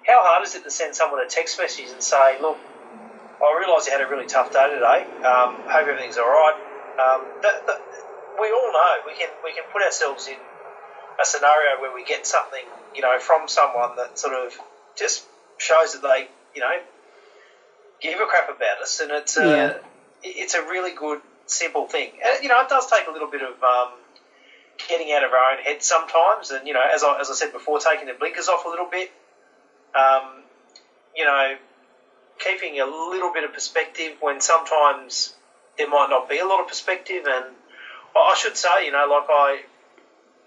how 0.06 0.22
hard 0.22 0.46
is 0.46 0.54
it 0.56 0.64
to 0.64 0.72
send 0.72 0.96
someone 0.96 1.20
a 1.20 1.28
text 1.28 1.58
message 1.60 1.88
and 1.92 2.02
say, 2.02 2.40
look, 2.40 2.58
I 3.42 3.56
realise 3.58 3.86
you 3.86 3.92
had 3.92 4.02
a 4.02 4.08
really 4.08 4.26
tough 4.26 4.52
day 4.52 4.68
today. 4.68 5.04
Um, 5.24 5.56
hope 5.64 5.88
everything's 5.88 6.18
all 6.18 6.28
right. 6.28 6.56
Um, 7.00 7.26
we 8.40 8.52
all 8.52 8.72
know 8.72 8.96
we 9.06 9.14
can 9.14 9.30
we 9.44 9.54
can 9.54 9.64
put 9.72 9.82
ourselves 9.82 10.28
in 10.28 10.38
a 11.22 11.26
scenario 11.26 11.80
where 11.80 11.94
we 11.94 12.04
get 12.04 12.26
something, 12.26 12.64
you 12.96 13.02
know, 13.02 13.18
from 13.20 13.48
someone 13.48 13.96
that 13.98 14.18
sort 14.20 14.34
of 14.34 14.54
just 14.98 15.24
shows 15.58 15.94
that 15.94 16.02
they, 16.02 16.28
you 16.54 16.62
know, 16.62 16.78
give 18.02 18.20
a 18.20 18.26
crap 18.26 18.50
about 18.50 18.82
us, 18.82 19.00
and 19.00 19.12
it's 19.12 19.38
a, 19.38 19.42
Yeah. 19.42 19.74
it's 20.24 20.54
a 20.54 20.62
really 20.62 20.92
good, 20.92 21.20
simple 21.46 21.86
thing. 21.86 22.10
And, 22.24 22.42
you 22.44 22.50
know, 22.50 22.60
it 22.62 22.70
does 22.70 22.86
take 22.86 23.08
a 23.08 23.12
little 23.12 23.28
bit 23.28 23.42
of 23.42 23.62
um, 23.64 23.90
getting 24.88 25.12
out 25.12 25.24
of 25.24 25.32
our 25.34 25.52
own 25.52 25.58
heads 25.60 25.86
sometimes, 25.86 26.52
and 26.52 26.68
you 26.68 26.74
know, 26.74 26.86
as 26.94 27.04
I, 27.04 27.20
as 27.20 27.30
I 27.30 27.34
said 27.34 27.52
before, 27.52 27.80
taking 27.80 28.08
the 28.08 28.14
blinkers 28.14 28.48
off 28.48 28.66
a 28.66 28.70
little 28.70 28.88
bit. 28.90 29.10
Um, 29.96 30.44
you 31.16 31.26
know, 31.26 31.56
keeping 32.40 32.80
a 32.80 32.86
little 32.86 33.32
bit 33.32 33.44
of 33.44 33.54
perspective 33.54 34.14
when 34.22 34.42
sometimes 34.42 35.34
there 35.78 35.90
might 35.90 36.08
not 36.10 36.30
be 36.30 36.40
a 36.40 36.46
lot 36.46 36.62
of 36.62 36.68
perspective, 36.68 37.26
and 37.28 37.46
I 38.16 38.36
should 38.38 38.58
say, 38.58 38.86
you 38.86 38.92
know, 38.92 39.08
like 39.08 39.30
I, 39.30 39.60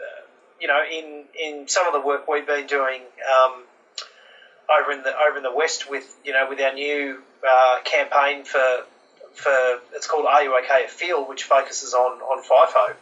uh, 0.00 0.22
you 0.60 0.68
know, 0.68 0.80
in 0.90 1.24
in 1.38 1.68
some 1.68 1.86
of 1.86 1.92
the 1.92 2.00
work 2.00 2.28
we've 2.28 2.46
been 2.46 2.66
doing 2.66 3.00
um, 3.32 3.62
over 4.70 4.92
in 4.92 5.02
the 5.02 5.12
over 5.16 5.36
in 5.36 5.42
the 5.42 5.52
west 5.52 5.88
with 5.88 6.04
you 6.24 6.32
know 6.32 6.48
with 6.48 6.60
our 6.60 6.72
new 6.72 7.22
uh, 7.48 7.78
campaign 7.84 8.44
for 8.44 8.84
for 9.34 9.80
it's 9.94 10.06
called 10.06 10.26
Are 10.26 10.42
You 10.42 10.58
Okay 10.58 10.84
at 10.84 10.90
Field, 10.90 11.28
which 11.28 11.44
focuses 11.44 11.94
on 11.94 12.20
on 12.20 12.42
FIFO. 12.42 12.94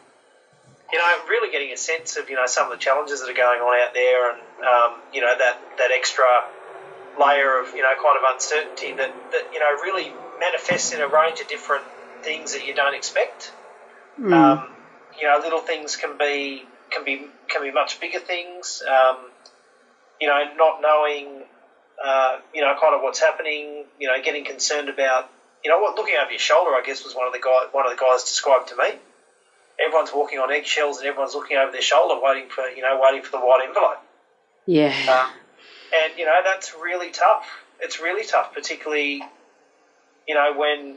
You 0.92 0.98
know, 0.98 1.24
really 1.28 1.52
getting 1.52 1.72
a 1.72 1.76
sense 1.76 2.16
of 2.16 2.28
you 2.30 2.36
know 2.36 2.46
some 2.46 2.70
of 2.70 2.76
the 2.78 2.82
challenges 2.82 3.20
that 3.20 3.30
are 3.30 3.34
going 3.34 3.60
on 3.60 3.80
out 3.80 3.94
there, 3.94 4.30
and 4.32 4.40
um, 4.64 5.00
you 5.12 5.20
know 5.20 5.36
that 5.36 5.58
that 5.78 5.90
extra 5.90 6.24
layer 7.20 7.60
of 7.60 7.74
you 7.74 7.82
know 7.82 7.92
kind 8.02 8.16
of 8.16 8.24
uncertainty 8.32 8.92
that 8.92 9.12
that 9.32 9.52
you 9.52 9.60
know 9.60 9.70
really 9.82 10.10
manifests 10.40 10.92
in 10.92 11.00
a 11.00 11.06
range 11.06 11.40
of 11.40 11.48
different 11.48 11.84
things 12.22 12.52
that 12.52 12.66
you 12.66 12.74
don't 12.74 12.94
expect. 12.94 13.52
Mm. 14.18 14.32
Um, 14.32 14.70
you 15.20 15.26
know, 15.26 15.38
little 15.38 15.60
things 15.60 15.96
can 15.96 16.16
be 16.18 16.64
can 16.90 17.04
be 17.04 17.26
can 17.48 17.62
be 17.62 17.70
much 17.70 18.00
bigger 18.00 18.18
things. 18.18 18.82
Um, 18.86 19.16
you 20.20 20.26
know, 20.26 20.38
not 20.56 20.82
knowing, 20.82 21.44
uh, 22.02 22.38
you 22.54 22.60
know, 22.60 22.74
kind 22.80 22.94
of 22.94 23.02
what's 23.02 23.20
happening. 23.20 23.84
You 23.98 24.08
know, 24.08 24.20
getting 24.22 24.44
concerned 24.44 24.88
about, 24.88 25.30
you 25.64 25.70
know, 25.70 25.78
what 25.78 25.96
looking 25.96 26.16
over 26.20 26.30
your 26.30 26.38
shoulder. 26.38 26.70
I 26.70 26.82
guess 26.84 27.04
was 27.04 27.14
one 27.14 27.26
of 27.26 27.32
the 27.32 27.38
guy 27.38 27.66
one 27.72 27.86
of 27.86 27.96
the 27.96 28.00
guys 28.00 28.24
described 28.24 28.68
to 28.68 28.76
me. 28.76 28.98
Everyone's 29.82 30.10
walking 30.12 30.38
on 30.38 30.52
eggshells 30.52 30.98
and 30.98 31.06
everyone's 31.06 31.34
looking 31.34 31.56
over 31.56 31.72
their 31.72 31.80
shoulder, 31.80 32.20
waiting 32.20 32.48
for 32.50 32.68
you 32.68 32.82
know, 32.82 33.00
waiting 33.02 33.22
for 33.22 33.30
the 33.30 33.44
white 33.44 33.66
envelope. 33.66 34.02
yeah. 34.66 34.92
Um, 35.08 35.39
and 35.94 36.18
you 36.18 36.24
know 36.24 36.40
that's 36.42 36.74
really 36.74 37.10
tough. 37.10 37.46
It's 37.80 37.98
really 37.98 38.24
tough, 38.24 38.52
particularly 38.52 39.22
you 40.26 40.34
know 40.34 40.52
when 40.52 40.96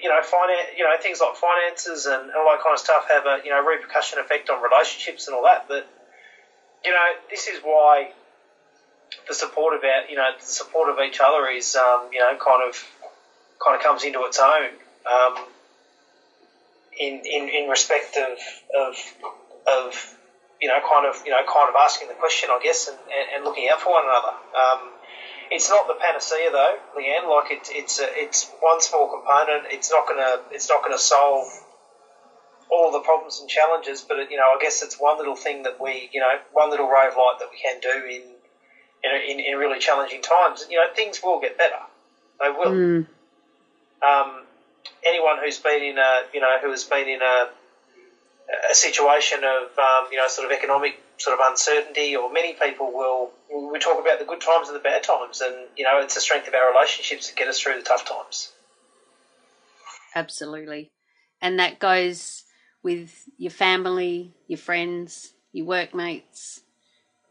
you 0.00 0.08
know 0.08 0.20
finance, 0.22 0.68
you 0.76 0.84
know 0.84 0.94
things 1.00 1.20
like 1.20 1.36
finances 1.36 2.06
and 2.06 2.30
all 2.32 2.50
that 2.50 2.60
kind 2.62 2.74
of 2.74 2.78
stuff 2.78 3.06
have 3.08 3.26
a 3.26 3.38
you 3.44 3.50
know 3.50 3.62
repercussion 3.62 4.18
effect 4.18 4.50
on 4.50 4.60
relationships 4.62 5.26
and 5.26 5.36
all 5.36 5.44
that. 5.44 5.66
But 5.68 5.86
you 6.84 6.90
know 6.90 7.12
this 7.30 7.46
is 7.48 7.58
why 7.58 8.10
the 9.28 9.34
support 9.34 9.74
of 9.74 9.84
our 9.84 10.06
you 10.08 10.16
know 10.16 10.30
the 10.38 10.44
support 10.44 10.88
of 10.88 10.98
each 11.04 11.20
other 11.20 11.46
is 11.48 11.76
um, 11.76 12.08
you 12.12 12.18
know 12.18 12.34
kind 12.36 12.66
of 12.66 12.84
kind 13.64 13.76
of 13.76 13.82
comes 13.82 14.02
into 14.04 14.24
its 14.24 14.38
own 14.38 14.70
um, 15.06 15.44
in, 16.98 17.22
in 17.24 17.48
in 17.48 17.68
respect 17.68 18.16
of 18.16 18.38
of 18.76 18.96
of 19.66 20.14
you 20.62 20.68
know, 20.68 20.78
kind 20.78 21.04
of, 21.06 21.20
you 21.26 21.32
know, 21.32 21.42
kind 21.42 21.68
of 21.68 21.74
asking 21.74 22.06
the 22.06 22.14
question, 22.14 22.48
I 22.48 22.60
guess, 22.62 22.86
and, 22.86 22.96
and, 23.34 23.44
looking 23.44 23.68
out 23.68 23.80
for 23.80 23.90
one 23.90 24.04
another. 24.04 24.38
Um, 24.54 24.94
it's 25.50 25.68
not 25.68 25.88
the 25.88 25.94
panacea, 25.94 26.52
though, 26.52 26.78
Leanne. 26.96 27.28
Like 27.28 27.50
it's 27.50 27.68
it's 27.68 27.98
a, 27.98 28.06
it's 28.08 28.48
one 28.60 28.80
small 28.80 29.10
component. 29.10 29.66
It's 29.74 29.90
not 29.90 30.06
gonna 30.06 30.40
it's 30.52 30.68
not 30.70 30.82
gonna 30.82 30.96
solve 30.96 31.50
all 32.70 32.92
the 32.92 33.00
problems 33.00 33.40
and 33.40 33.50
challenges. 33.50 34.00
But 34.00 34.20
it, 34.20 34.30
you 34.30 34.36
know, 34.38 34.44
I 34.44 34.58
guess 34.62 34.82
it's 34.82 34.98
one 34.98 35.18
little 35.18 35.34
thing 35.34 35.64
that 35.64 35.80
we, 35.80 36.08
you 36.12 36.20
know, 36.20 36.30
one 36.52 36.70
little 36.70 36.86
ray 36.86 37.08
of 37.08 37.16
light 37.16 37.36
that 37.40 37.48
we 37.50 37.58
can 37.58 37.80
do 37.80 38.06
in 38.06 38.22
in, 39.02 39.40
in, 39.40 39.44
in 39.44 39.58
really 39.58 39.80
challenging 39.80 40.22
times. 40.22 40.64
You 40.70 40.76
know, 40.76 40.86
things 40.94 41.20
will 41.22 41.40
get 41.40 41.58
better. 41.58 41.82
They 42.40 42.50
will. 42.50 42.72
Mm. 42.72 43.06
Um, 44.00 44.42
anyone 45.04 45.36
who's 45.42 45.58
been 45.58 45.82
in 45.82 45.98
a, 45.98 46.22
you 46.32 46.40
know, 46.40 46.56
who 46.62 46.70
has 46.70 46.84
been 46.84 47.08
in 47.08 47.20
a 47.20 47.50
a 48.70 48.74
situation 48.74 49.38
of 49.38 49.78
um, 49.78 50.08
you 50.10 50.18
know 50.18 50.28
sort 50.28 50.50
of 50.50 50.56
economic 50.56 51.00
sort 51.18 51.38
of 51.38 51.46
uncertainty, 51.48 52.16
or 52.16 52.32
many 52.32 52.54
people 52.54 52.92
will 52.92 53.30
we 53.72 53.78
talk 53.78 54.00
about 54.00 54.18
the 54.18 54.24
good 54.24 54.40
times 54.40 54.68
and 54.68 54.76
the 54.76 54.82
bad 54.82 55.02
times, 55.02 55.40
and 55.40 55.54
you 55.76 55.84
know 55.84 56.00
it's 56.00 56.14
the 56.14 56.20
strength 56.20 56.48
of 56.48 56.54
our 56.54 56.72
relationships 56.72 57.28
that 57.28 57.36
get 57.36 57.48
us 57.48 57.60
through 57.60 57.76
the 57.76 57.82
tough 57.82 58.08
times. 58.08 58.52
Absolutely. 60.14 60.90
And 61.40 61.58
that 61.58 61.78
goes 61.78 62.44
with 62.82 63.28
your 63.38 63.50
family, 63.50 64.34
your 64.46 64.58
friends, 64.58 65.32
your 65.52 65.66
workmates. 65.66 66.60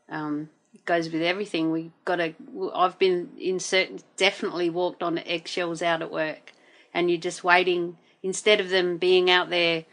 Um, 0.10 0.50
it 0.74 0.86
goes 0.86 1.10
with 1.10 1.22
everything. 1.22 1.72
We 1.72 1.92
got 2.06 2.18
to. 2.18 2.34
I've 2.74 2.98
been 2.98 3.32
in 3.40 3.60
certain, 3.60 4.00
definitely 4.18 4.70
walked 4.70 5.04
on 5.04 5.18
eggshells 5.20 5.82
out 5.82 6.02
at 6.02 6.12
work, 6.12 6.54
and 6.94 7.10
you're 7.10 7.20
just 7.20 7.44
waiting 7.44 7.98
instead 8.24 8.60
of 8.60 8.70
them 8.70 8.98
being 8.98 9.30
out 9.30 9.50
there 9.50 9.86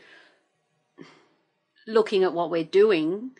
looking 1.89 2.23
at 2.23 2.35
what 2.35 2.51
we're 2.51 2.63
doing. 2.63 3.31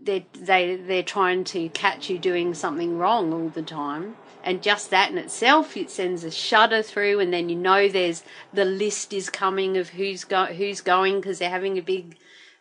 They 0.00 0.26
they 0.32 0.76
they're 0.76 1.02
trying 1.02 1.44
to 1.44 1.68
catch 1.70 2.08
you 2.08 2.18
doing 2.18 2.54
something 2.54 2.96
wrong 2.96 3.32
all 3.32 3.48
the 3.48 3.62
time, 3.62 4.16
and 4.44 4.62
just 4.62 4.90
that 4.90 5.10
in 5.10 5.18
itself 5.18 5.76
it 5.76 5.90
sends 5.90 6.22
a 6.22 6.30
shudder 6.30 6.82
through, 6.82 7.18
and 7.20 7.32
then 7.32 7.48
you 7.48 7.56
know 7.56 7.88
there's 7.88 8.22
the 8.52 8.64
list 8.64 9.12
is 9.12 9.28
coming 9.28 9.76
of 9.76 9.90
who's 9.90 10.24
go 10.24 10.46
who's 10.46 10.80
going 10.80 11.16
because 11.16 11.40
they're 11.40 11.50
having 11.50 11.76
a 11.76 11.82
big 11.82 12.16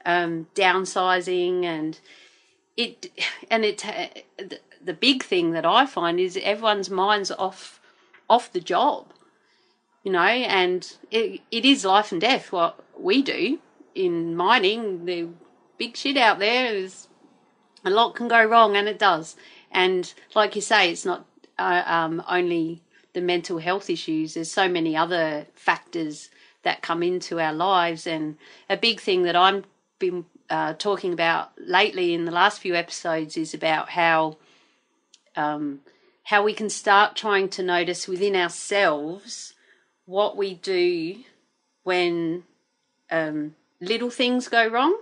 um, 0.05 0.47
downsizing, 0.55 1.63
and 1.63 1.99
it 2.75 3.11
and 3.51 3.63
it 3.63 3.77
the, 4.37 4.59
the 4.83 4.93
big 4.93 5.23
thing 5.23 5.51
that 5.51 5.65
I 5.65 5.85
find 5.85 6.19
is 6.19 6.39
everyone's 6.41 6.89
minds 6.89 7.29
off 7.31 7.79
off 8.27 8.51
the 8.51 8.61
job, 8.61 9.13
you 10.03 10.11
know, 10.11 10.19
and 10.19 10.97
it 11.11 11.41
it 11.51 11.63
is 11.63 11.85
life 11.85 12.11
and 12.11 12.21
death 12.21 12.51
what 12.51 12.83
we 12.97 13.21
do 13.21 13.59
in 13.95 14.35
mining. 14.35 15.05
The 15.05 15.29
big 15.77 15.97
shit 15.97 16.17
out 16.17 16.39
there 16.39 16.73
is 16.73 17.07
a 17.83 17.89
lot 17.89 18.15
can 18.15 18.27
go 18.27 18.43
wrong, 18.43 18.75
and 18.75 18.87
it 18.87 18.99
does. 18.99 19.35
And 19.71 20.13
like 20.35 20.55
you 20.55 20.61
say, 20.61 20.91
it's 20.91 21.05
not 21.05 21.25
uh, 21.57 21.83
um, 21.85 22.23
only 22.27 22.81
the 23.13 23.21
mental 23.21 23.57
health 23.57 23.89
issues. 23.89 24.33
There's 24.33 24.51
so 24.51 24.67
many 24.67 24.95
other 24.95 25.47
factors 25.53 26.29
that 26.63 26.81
come 26.81 27.01
into 27.01 27.39
our 27.39 27.53
lives, 27.53 28.05
and 28.05 28.37
a 28.69 28.77
big 28.77 28.99
thing 28.99 29.23
that 29.23 29.35
I'm 29.35 29.63
been 29.97 30.25
uh, 30.49 30.73
talking 30.73 31.13
about 31.13 31.51
lately 31.57 32.13
in 32.13 32.25
the 32.25 32.31
last 32.31 32.59
few 32.59 32.75
episodes 32.75 33.37
is 33.37 33.53
about 33.53 33.89
how 33.89 34.37
um, 35.35 35.79
how 36.23 36.43
we 36.43 36.53
can 36.53 36.69
start 36.69 37.15
trying 37.15 37.49
to 37.49 37.63
notice 37.63 38.07
within 38.07 38.35
ourselves 38.35 39.53
what 40.05 40.35
we 40.35 40.53
do 40.53 41.23
when 41.83 42.43
um, 43.11 43.55
little 43.79 44.09
things 44.09 44.47
go 44.47 44.67
wrong. 44.67 44.97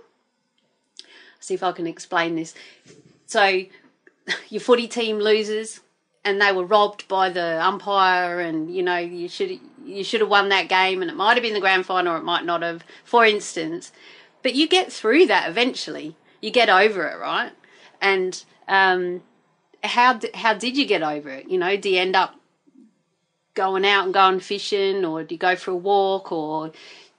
See 1.40 1.54
if 1.54 1.62
I 1.62 1.72
can 1.72 1.86
explain 1.86 2.36
this. 2.36 2.54
So, 3.26 3.64
your 4.48 4.60
footy 4.60 4.88
team 4.88 5.18
loses, 5.18 5.80
and 6.24 6.40
they 6.40 6.52
were 6.52 6.64
robbed 6.64 7.06
by 7.08 7.28
the 7.28 7.64
umpire, 7.64 8.40
and 8.40 8.74
you 8.74 8.82
know 8.82 8.96
you 8.96 9.28
should 9.28 9.58
you 9.84 10.02
should 10.04 10.20
have 10.20 10.30
won 10.30 10.48
that 10.48 10.68
game, 10.68 11.02
and 11.02 11.10
it 11.10 11.16
might 11.16 11.34
have 11.34 11.42
been 11.42 11.54
the 11.54 11.60
grand 11.60 11.86
final, 11.86 12.14
or 12.14 12.16
it 12.16 12.24
might 12.24 12.44
not 12.44 12.62
have, 12.62 12.84
for 13.04 13.24
instance. 13.24 13.92
But 14.42 14.54
you 14.54 14.68
get 14.68 14.92
through 14.92 15.26
that 15.26 15.48
eventually. 15.48 16.16
You 16.40 16.50
get 16.50 16.68
over 16.68 17.06
it, 17.06 17.18
right? 17.18 17.52
And 18.00 18.42
um, 18.68 19.22
how 19.82 20.20
how 20.34 20.54
did 20.54 20.76
you 20.76 20.86
get 20.86 21.02
over 21.02 21.30
it? 21.30 21.48
You 21.48 21.58
know, 21.58 21.76
do 21.76 21.90
you 21.90 22.00
end 22.00 22.16
up 22.16 22.34
going 23.54 23.84
out 23.84 24.04
and 24.04 24.14
going 24.14 24.40
fishing, 24.40 25.04
or 25.04 25.22
do 25.24 25.34
you 25.34 25.38
go 25.38 25.56
for 25.56 25.70
a 25.70 25.76
walk, 25.76 26.32
or 26.32 26.72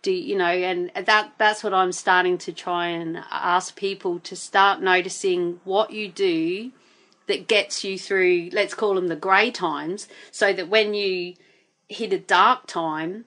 do 0.06 0.12
you 0.12 0.38
know 0.38 0.45
and 0.45 0.91
that 0.93 1.32
that's 1.39 1.64
what 1.64 1.74
i'm 1.74 1.91
starting 1.91 2.38
to 2.38 2.53
try 2.53 2.86
and 2.86 3.18
ask 3.32 3.76
people 3.76 4.20
to 4.20 4.36
start 4.36 4.80
noticing 4.80 5.60
what 5.64 5.89
you 5.89 6.08
do 6.08 6.72
that 7.26 7.47
gets 7.47 7.84
you 7.84 7.97
through 7.97 8.47
let's 8.53 8.76
call 8.76 8.93
them 8.93 9.08
the 9.08 9.16
grey 9.16 9.49
times 9.49 10.08
so 10.30 10.53
that 10.53 10.70
when 10.70 10.93
you 10.93 11.34
hit 11.89 12.14
a 12.14 12.20
dark 12.20 12.68
time 12.68 13.26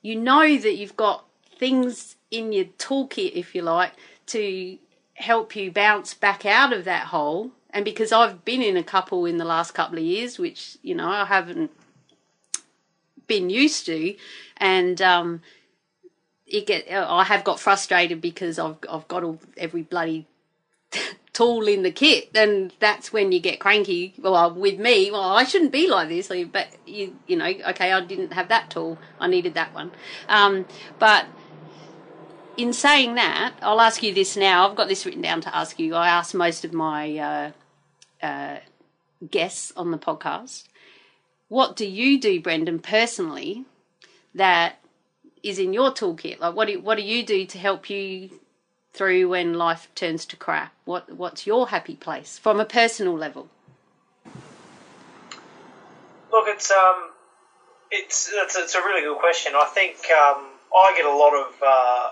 you 0.00 0.14
know 0.14 0.56
that 0.56 0.76
you've 0.76 0.96
got 0.96 1.24
things 1.58 2.14
in 2.30 2.52
your 2.52 2.66
toolkit 2.66 3.32
if 3.32 3.52
you 3.52 3.60
like 3.60 3.92
to 4.24 4.78
help 5.14 5.56
you 5.56 5.72
bounce 5.72 6.14
back 6.14 6.46
out 6.46 6.72
of 6.72 6.84
that 6.84 7.08
hole. 7.08 7.50
And 7.70 7.84
because 7.84 8.12
i've 8.12 8.44
been 8.44 8.62
in 8.62 8.76
a 8.76 8.84
couple 8.84 9.26
in 9.26 9.38
the 9.38 9.44
last 9.44 9.72
couple 9.72 9.98
of 9.98 10.04
years 10.04 10.38
which 10.38 10.78
you 10.82 10.94
know 10.94 11.08
i 11.08 11.24
haven't 11.24 11.72
been 13.26 13.50
used 13.50 13.86
to 13.86 14.14
and 14.58 15.02
um 15.02 15.40
it 16.52 16.66
get 16.66 16.86
I 16.92 17.24
have 17.24 17.44
got 17.44 17.58
frustrated 17.58 18.20
because 18.20 18.58
I've 18.58 18.76
I've 18.88 19.08
got 19.08 19.24
all, 19.24 19.40
every 19.56 19.82
bloody 19.82 20.26
tool 21.32 21.66
in 21.66 21.82
the 21.82 21.90
kit, 21.90 22.30
and 22.36 22.72
that's 22.78 23.12
when 23.12 23.32
you 23.32 23.40
get 23.40 23.58
cranky. 23.58 24.14
Well, 24.18 24.54
with 24.54 24.78
me, 24.78 25.10
well, 25.10 25.32
I 25.32 25.44
shouldn't 25.44 25.72
be 25.72 25.88
like 25.88 26.08
this, 26.08 26.28
but 26.28 26.68
you 26.86 27.16
you 27.26 27.36
know, 27.36 27.46
okay, 27.46 27.92
I 27.92 28.00
didn't 28.00 28.34
have 28.34 28.48
that 28.48 28.70
tool, 28.70 28.98
I 29.18 29.26
needed 29.26 29.54
that 29.54 29.74
one, 29.74 29.90
um, 30.28 30.66
but. 30.98 31.26
In 32.54 32.74
saying 32.74 33.14
that, 33.14 33.54
I'll 33.62 33.80
ask 33.80 34.02
you 34.02 34.12
this 34.12 34.36
now. 34.36 34.68
I've 34.68 34.76
got 34.76 34.86
this 34.86 35.06
written 35.06 35.22
down 35.22 35.40
to 35.40 35.56
ask 35.56 35.78
you. 35.78 35.94
I 35.94 36.08
ask 36.08 36.34
most 36.34 36.66
of 36.66 36.74
my 36.74 37.16
uh, 37.16 37.50
uh, 38.22 38.58
guests 39.30 39.72
on 39.74 39.90
the 39.90 39.96
podcast. 39.96 40.64
What 41.48 41.76
do 41.76 41.86
you 41.86 42.20
do, 42.20 42.42
Brendan, 42.42 42.80
personally, 42.80 43.64
that 44.34 44.81
is 45.42 45.58
in 45.58 45.72
your 45.72 45.90
toolkit? 45.90 46.40
Like, 46.40 46.54
what 46.54 46.68
do 46.68 46.80
what 46.80 46.96
do 46.96 47.02
you 47.02 47.24
do 47.24 47.46
to 47.46 47.58
help 47.58 47.90
you 47.90 48.30
through 48.92 49.28
when 49.28 49.54
life 49.54 49.88
turns 49.94 50.24
to 50.26 50.36
crap? 50.36 50.72
What 50.84 51.12
what's 51.12 51.46
your 51.46 51.68
happy 51.68 51.96
place 51.96 52.38
from 52.38 52.60
a 52.60 52.64
personal 52.64 53.14
level? 53.14 53.48
Look, 56.30 56.46
it's 56.48 56.70
um, 56.70 57.10
it's 57.90 58.30
it's, 58.32 58.56
it's 58.56 58.74
a 58.74 58.80
really 58.80 59.02
good 59.02 59.18
question. 59.18 59.52
I 59.54 59.66
think 59.66 59.96
um, 60.10 60.46
I 60.74 60.94
get 60.96 61.04
a 61.04 61.14
lot 61.14 61.34
of 61.34 61.54
uh, 61.62 62.10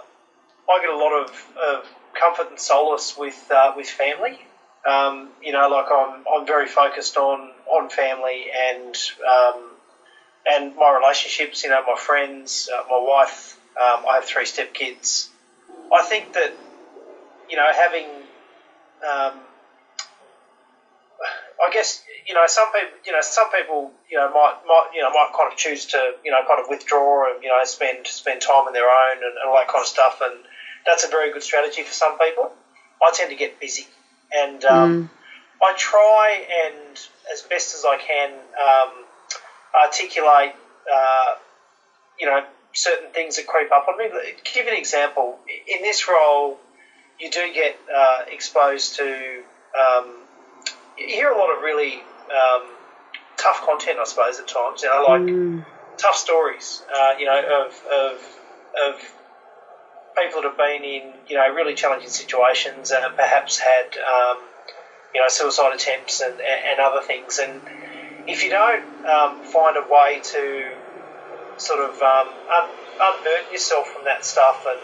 I 0.71 0.81
get 0.81 0.91
a 0.91 0.97
lot 0.97 1.25
of, 1.25 1.31
of 1.57 1.87
comfort 2.15 2.51
and 2.51 2.59
solace 2.59 3.17
with 3.17 3.51
uh, 3.51 3.73
with 3.77 3.89
family. 3.89 4.39
Um, 4.89 5.29
you 5.43 5.53
know, 5.53 5.69
like 5.69 5.87
I'm 5.93 6.25
I'm 6.33 6.47
very 6.47 6.67
focused 6.67 7.17
on 7.17 7.51
on 7.67 7.91
family 7.91 8.47
and 8.71 8.97
um, 9.29 9.70
and 10.51 10.75
my 10.77 10.99
relationships, 11.01 11.63
you 11.63 11.71
know, 11.71 11.83
my 11.87 11.97
friends, 11.97 12.69
uh, 12.73 12.83
my 12.91 12.99
wife. 12.99 13.59
Um, 13.81 14.05
I 14.09 14.15
have 14.17 14.25
three 14.25 14.45
stepkids. 14.45 15.29
I 15.93 16.03
think 16.03 16.33
that 16.35 16.53
you 17.49 17.57
know 17.57 17.69
having, 17.73 18.07
um, 18.07 19.39
I 21.65 21.73
guess 21.73 22.03
you 22.27 22.35
know 22.35 22.45
some 22.47 22.73
people, 22.73 22.99
you 23.07 23.13
know, 23.13 23.21
some 23.21 23.51
people, 23.53 23.93
you 24.11 24.19
know, 24.19 24.31
might 24.33 24.57
might 24.67 24.91
you 24.95 25.03
know 25.03 25.11
might 25.11 25.33
kind 25.37 25.53
of 25.53 25.57
choose 25.57 25.87
to 25.87 26.15
you 26.25 26.31
know 26.31 26.39
kind 26.49 26.61
of 26.61 26.69
withdraw 26.69 27.33
and 27.33 27.43
you 27.43 27.49
know 27.49 27.59
spend 27.65 28.07
spend 28.07 28.41
time 28.41 28.67
on 28.67 28.73
their 28.73 28.89
own 28.91 29.17
and, 29.17 29.37
and 29.39 29.49
all 29.49 29.55
that 29.55 29.69
kind 29.69 29.83
of 29.83 29.89
stuff, 29.89 30.21
and 30.23 30.41
that's 30.85 31.05
a 31.05 31.09
very 31.09 31.33
good 31.33 31.43
strategy 31.43 31.83
for 31.83 31.93
some 31.93 32.19
people. 32.19 32.51
I 33.03 33.13
tend 33.15 33.31
to 33.31 33.37
get 33.37 33.61
busy, 33.61 33.87
and 34.35 34.65
um, 34.65 35.05
mm. 35.05 35.11
I 35.63 35.75
try 35.77 36.45
and 36.67 36.99
as 37.33 37.43
best 37.43 37.75
as 37.75 37.85
I 37.85 37.99
can. 37.99 38.31
Articulate, 39.75 40.55
uh, 40.93 41.35
you 42.19 42.27
know, 42.27 42.45
certain 42.73 43.11
things 43.13 43.37
that 43.37 43.47
creep 43.47 43.71
up 43.73 43.87
on 43.89 43.99
me. 43.99 44.09
Give 44.55 44.67
an 44.67 44.75
example, 44.75 45.39
in 45.67 45.83
this 45.83 46.09
role, 46.09 46.59
you 47.19 47.31
do 47.31 47.53
get 47.53 47.77
uh, 47.95 48.23
exposed 48.31 48.97
to. 48.97 49.43
Um, 49.79 50.15
you 50.99 51.07
hear 51.07 51.31
a 51.31 51.39
lot 51.39 51.57
of 51.57 51.63
really 51.63 51.95
um, 51.95 52.69
tough 53.37 53.63
content, 53.65 53.99
I 53.99 54.05
suppose, 54.05 54.39
at 54.39 54.49
times. 54.49 54.83
You 54.83 54.89
know, 54.91 55.05
like 55.07 55.23
mm. 55.23 55.65
tough 55.97 56.17
stories. 56.17 56.83
Uh, 56.95 57.13
you 57.19 57.27
know, 57.27 57.67
of, 57.67 57.87
of 57.87 58.39
of 58.87 59.13
people 60.19 60.43
that 60.43 60.49
have 60.49 60.57
been 60.57 60.85
in 60.85 61.13
you 61.29 61.37
know 61.37 61.53
really 61.53 61.75
challenging 61.75 62.09
situations 62.09 62.91
and 62.91 63.17
perhaps 63.17 63.59
had 63.59 63.97
um, 63.99 64.39
you 65.15 65.21
know 65.21 65.29
suicide 65.29 65.75
attempts 65.75 66.21
and, 66.21 66.41
and 66.41 66.81
other 66.81 67.01
things 67.07 67.39
and 67.39 67.61
if 68.31 68.45
you 68.45 68.51
don't 68.51 68.85
um, 69.07 69.43
find 69.45 69.77
a 69.77 69.87
way 69.91 70.21
to 70.23 70.73
sort 71.57 71.81
of 71.81 72.01
um, 72.01 72.29
un- 72.51 72.71
unburden 73.01 73.53
yourself 73.53 73.89
from 73.89 74.05
that 74.05 74.25
stuff 74.25 74.67
and 74.69 74.81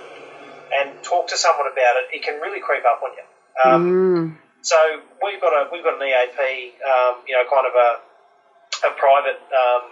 and 0.66 1.03
talk 1.05 1.28
to 1.28 1.36
someone 1.36 1.66
about 1.66 1.94
it, 1.97 2.16
it 2.16 2.22
can 2.22 2.40
really 2.40 2.61
creep 2.61 2.82
up 2.84 3.01
on 3.03 3.11
you. 3.14 3.70
Um, 3.70 3.84
mm. 3.86 4.36
So 4.62 4.76
we've 5.22 5.40
got 5.40 5.53
a 5.53 5.70
we've 5.70 5.84
got 5.84 5.94
an 5.94 6.03
EAP, 6.03 6.74
um, 6.82 7.22
you 7.26 7.34
know, 7.34 7.44
kind 7.49 7.66
of 7.66 7.74
a 7.74 8.88
a 8.88 8.90
private 8.99 9.40
um, 9.55 9.82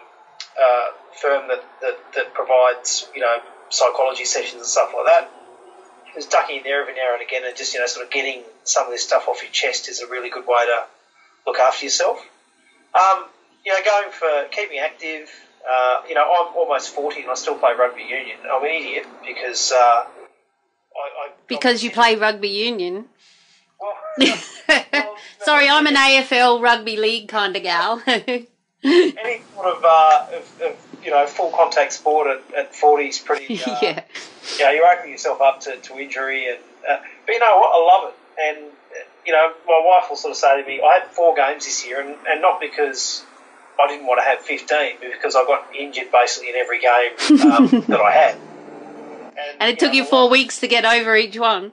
uh, 0.60 0.86
firm 1.22 1.48
that, 1.48 1.62
that 1.80 1.98
that 2.14 2.34
provides 2.34 3.08
you 3.14 3.20
know 3.20 3.36
psychology 3.68 4.24
sessions 4.24 4.60
and 4.60 4.66
stuff 4.66 4.90
like 4.94 5.06
that. 5.06 5.30
Just 6.14 6.30
ducking 6.30 6.58
in 6.58 6.62
there 6.64 6.82
every 6.82 6.94
now 6.94 7.14
and 7.14 7.22
again 7.22 7.42
and 7.44 7.56
just 7.56 7.72
you 7.72 7.80
know 7.80 7.86
sort 7.86 8.06
of 8.06 8.12
getting 8.12 8.42
some 8.64 8.86
of 8.86 8.90
this 8.90 9.04
stuff 9.04 9.28
off 9.28 9.42
your 9.42 9.52
chest 9.52 9.88
is 9.88 10.00
a 10.00 10.08
really 10.08 10.30
good 10.30 10.46
way 10.46 10.66
to 10.66 10.84
look 11.46 11.58
after 11.58 11.84
yourself. 11.84 12.18
Um, 12.94 13.26
you 13.64 13.72
know, 13.72 13.84
going 13.84 14.10
for 14.10 14.48
keeping 14.50 14.78
active. 14.78 15.30
Uh, 15.68 16.02
you 16.08 16.14
know, 16.14 16.22
I'm 16.22 16.54
almost 16.56 16.90
40 16.90 17.22
and 17.22 17.30
I 17.30 17.34
still 17.34 17.56
play 17.56 17.72
rugby 17.78 18.02
union. 18.02 18.36
I'm 18.50 18.62
an 18.62 18.70
idiot 18.70 19.06
because. 19.26 19.72
Uh, 19.72 19.76
I, 19.76 20.06
I, 20.96 21.30
because 21.48 21.82
you 21.82 21.90
play 21.90 22.16
rugby 22.16 22.48
union. 22.48 23.06
Well, 23.80 23.94
well, 24.92 25.16
Sorry, 25.40 25.68
I'm 25.68 25.86
an 25.86 25.94
AFL 25.94 26.62
rugby 26.62 26.96
league 26.96 27.28
kind 27.28 27.56
of 27.56 27.62
gal. 27.62 28.02
any 28.06 28.46
sort 29.54 29.66
of, 29.66 29.84
uh, 29.84 30.26
of, 30.32 30.62
of, 30.62 30.76
you 31.02 31.10
know 31.10 31.26
full 31.26 31.50
contact 31.50 31.92
sport 31.92 32.26
at, 32.28 32.54
at 32.54 32.74
40 32.74 33.04
is 33.04 33.18
pretty. 33.18 33.60
Uh, 33.60 33.78
yeah. 33.82 34.04
You 34.58 34.64
know, 34.64 34.70
you're 34.70 34.86
opening 34.86 35.12
yourself 35.12 35.40
up 35.40 35.60
to, 35.62 35.76
to 35.76 35.98
injury, 35.98 36.48
and 36.48 36.58
uh, 36.88 36.98
but 37.26 37.32
you 37.32 37.40
know 37.40 37.58
what? 37.58 37.72
I 37.74 37.84
love 37.84 38.12
it, 38.12 38.56
and 38.56 38.72
you 39.26 39.32
know 39.32 39.52
my 39.66 39.82
wife 39.84 40.08
will 40.10 40.16
sort 40.16 40.32
of 40.32 40.36
say 40.36 40.62
to 40.62 40.68
me, 40.68 40.80
"I 40.82 41.00
had 41.00 41.08
four 41.10 41.34
games 41.34 41.64
this 41.64 41.86
year, 41.86 42.00
and, 42.00 42.16
and 42.26 42.40
not 42.40 42.60
because 42.60 43.24
I 43.80 43.88
didn't 43.88 44.06
want 44.06 44.20
to 44.20 44.24
have 44.24 44.40
15 44.40 44.96
because 45.00 45.34
I 45.34 45.44
got 45.44 45.74
injured 45.74 46.12
basically 46.12 46.50
in 46.50 46.56
every 46.56 46.80
game 46.80 47.12
um, 47.50 47.66
that 47.88 48.00
I 48.00 48.12
had. 48.12 48.34
And, 48.34 49.56
and 49.60 49.70
it 49.70 49.78
took 49.78 49.92
know, 49.92 49.98
you 49.98 50.04
four 50.04 50.28
weeks 50.28 50.60
to 50.60 50.68
get 50.68 50.84
over 50.84 51.16
each 51.16 51.38
one. 51.38 51.72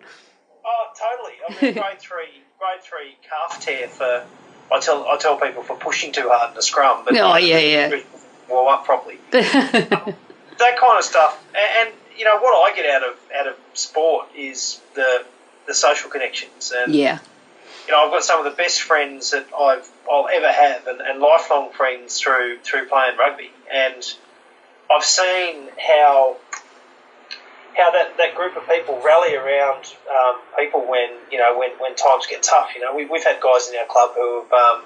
Oh, 0.66 0.86
totally. 0.98 1.34
I 1.48 1.66
mean, 1.66 1.74
grade 1.74 2.00
three, 2.00 2.42
grade 2.60 2.82
three 2.82 3.18
calf 3.28 3.64
tear 3.64 3.88
for. 3.88 4.26
I 4.72 4.80
tell 4.80 5.06
I 5.06 5.18
tell 5.18 5.38
people 5.38 5.64
for 5.64 5.76
pushing 5.76 6.14
too 6.14 6.30
hard 6.32 6.52
in 6.52 6.56
the 6.56 6.62
scrum, 6.62 7.04
but 7.04 7.18
oh 7.18 7.36
yeah, 7.36 7.60
yeah, 7.60 8.02
warm 8.50 8.74
up 8.74 8.86
properly. 8.86 9.16
um, 9.16 9.20
that 9.34 10.78
kind 10.80 10.98
of 10.98 11.04
stuff, 11.04 11.44
and, 11.50 11.90
and 11.90 11.96
you 12.18 12.24
know 12.24 12.40
what 12.40 12.72
I 12.72 12.76
get 12.76 12.90
out 12.90 13.04
of 13.04 13.18
out 13.38 13.48
of 13.48 13.56
sport 13.74 14.28
is 14.36 14.80
the 14.96 15.26
the 15.68 15.74
social 15.74 16.10
connections 16.10 16.74
and 16.76 16.94
yeah 16.96 17.20
you 17.88 17.94
know, 17.94 18.06
I've 18.06 18.12
got 18.12 18.24
some 18.24 18.40
of 18.40 18.46
the 18.46 18.56
best 18.56 18.82
friends 18.82 19.32
that 19.32 19.48
I've 19.58 19.90
I'll 20.10 20.28
ever 20.32 20.52
have, 20.52 20.88
and, 20.88 21.02
and 21.02 21.20
lifelong 21.20 21.72
friends 21.72 22.20
through 22.20 22.60
through 22.64 22.88
playing 22.88 23.18
rugby. 23.18 23.52
And 23.72 24.04
I've 24.90 25.04
seen 25.04 25.70
how 25.78 26.38
how 27.76 27.92
that, 27.92 28.18
that 28.18 28.36
group 28.36 28.58
of 28.58 28.68
people 28.68 29.02
rally 29.04 29.36
around 29.36 29.86
um, 30.10 30.40
people 30.60 30.82
when 30.82 31.10
you 31.32 31.38
know 31.38 31.58
when, 31.58 31.72
when 31.80 31.96
times 31.96 32.28
get 32.28 32.44
tough. 32.44 32.70
You 32.76 32.82
know, 32.82 32.96
we, 32.96 33.06
we've 33.06 33.24
had 33.24 33.40
guys 33.42 33.70
in 33.70 33.76
our 33.76 33.86
club 33.86 34.12
who 34.16 34.44
have 34.44 34.52
um, 34.52 34.84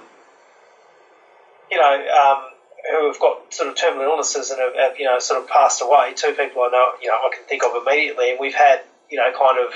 you 1.71 1.77
know 1.77 1.93
um, 1.93 2.43
who 2.91 3.07
have 3.07 3.19
got 3.19 3.53
sort 3.53 3.69
of 3.69 3.75
terminal 3.75 4.05
illnesses 4.05 4.51
and 4.51 4.59
have, 4.59 4.75
have, 4.75 4.99
you 4.99 5.05
know 5.05 5.19
sort 5.19 5.41
of 5.41 5.49
passed 5.49 5.81
away. 5.81 6.13
Two 6.15 6.33
people 6.33 6.61
I 6.61 6.69
know 6.69 6.91
you 7.01 7.09
know 7.09 7.15
I 7.15 7.29
can 7.35 7.43
think 7.45 7.63
of 7.63 7.71
immediately, 7.75 8.31
and 8.31 8.39
we've 8.39 8.55
had 8.55 8.81
you 9.09 9.17
know 9.17 9.31
kind 9.37 9.59
of 9.59 9.73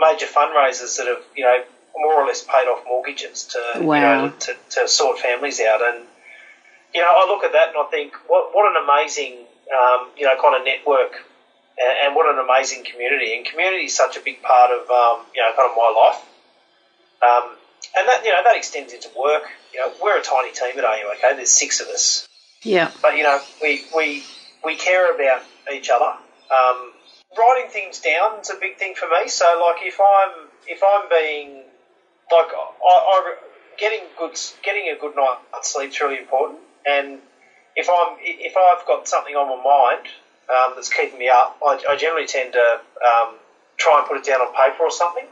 major 0.00 0.26
fundraisers 0.26 0.96
that 0.98 1.06
have 1.08 1.24
you 1.36 1.44
know 1.44 1.62
more 1.96 2.22
or 2.22 2.26
less 2.26 2.42
paid 2.42 2.68
off 2.68 2.84
mortgages 2.86 3.44
to 3.44 3.84
wow. 3.84 3.94
you 3.94 4.00
know 4.00 4.34
to, 4.38 4.56
to 4.70 4.88
sort 4.88 5.18
families 5.18 5.60
out. 5.60 5.82
And 5.82 6.06
you 6.94 7.00
know, 7.00 7.08
I 7.08 7.26
look 7.28 7.44
at 7.44 7.52
that 7.52 7.68
and 7.68 7.76
I 7.78 7.84
think, 7.90 8.14
what 8.26 8.54
what 8.54 8.64
an 8.70 8.82
amazing 8.82 9.44
um, 9.72 10.08
you 10.16 10.24
know 10.24 10.34
kind 10.40 10.56
of 10.56 10.64
network, 10.64 11.12
and, 11.78 11.94
and, 12.06 12.14
what 12.14 12.32
an 12.32 12.42
amazing 12.42 12.84
community. 12.84 13.36
And 13.36 13.44
community 13.44 13.84
is 13.84 13.96
such 13.96 14.16
a 14.16 14.20
big 14.20 14.42
part 14.42 14.70
of 14.70 14.88
um, 14.90 15.26
you 15.34 15.42
know 15.42 15.50
kind 15.56 15.70
of 15.70 15.76
my 15.76 15.90
life. 15.92 16.20
Um, 17.18 17.56
and 17.98 18.08
that 18.08 18.24
you 18.24 18.30
know 18.30 18.42
that 18.44 18.56
extends 18.56 18.92
into 18.92 19.08
work. 19.18 19.44
You 19.74 19.80
know, 19.80 19.92
we're 20.02 20.18
a 20.18 20.22
tiny 20.22 20.52
team 20.52 20.78
at 20.78 20.84
AU. 20.84 21.12
Okay, 21.16 21.36
there's 21.36 21.50
six 21.50 21.80
of 21.80 21.88
us. 21.88 22.26
Yeah. 22.62 22.90
But 23.02 23.16
you 23.16 23.22
know, 23.22 23.40
we 23.62 23.84
we 23.96 24.24
we 24.64 24.76
care 24.76 25.14
about 25.14 25.42
each 25.72 25.90
other. 25.90 26.16
Um, 26.50 26.92
writing 27.36 27.70
things 27.70 28.00
down 28.00 28.40
is 28.40 28.50
a 28.50 28.56
big 28.60 28.76
thing 28.78 28.94
for 28.94 29.06
me. 29.06 29.28
So, 29.28 29.44
like, 29.60 29.86
if 29.86 29.98
I'm 30.00 30.48
if 30.66 30.82
I'm 30.82 31.08
being 31.08 31.64
like 32.30 32.52
I, 32.52 32.72
I, 32.84 33.36
getting 33.78 34.04
good, 34.18 34.36
getting 34.62 34.92
a 34.94 34.98
good 34.98 35.14
night's 35.16 35.72
sleep 35.72 35.90
is 35.90 36.00
really 36.00 36.18
important. 36.18 36.60
And 36.86 37.18
if 37.76 37.88
I'm 37.88 38.16
if 38.20 38.54
I've 38.56 38.86
got 38.86 39.08
something 39.08 39.34
on 39.34 39.48
my 39.48 39.62
mind, 39.62 40.08
um, 40.50 40.74
that's 40.74 40.92
keeping 40.92 41.18
me 41.18 41.28
up, 41.28 41.58
I, 41.64 41.80
I 41.88 41.96
generally 41.96 42.26
tend 42.26 42.52
to 42.52 42.80
um, 43.04 43.36
try 43.76 44.00
and 44.00 44.08
put 44.08 44.18
it 44.18 44.24
down 44.24 44.40
on 44.40 44.52
paper 44.52 44.84
or 44.84 44.90
something. 44.90 45.24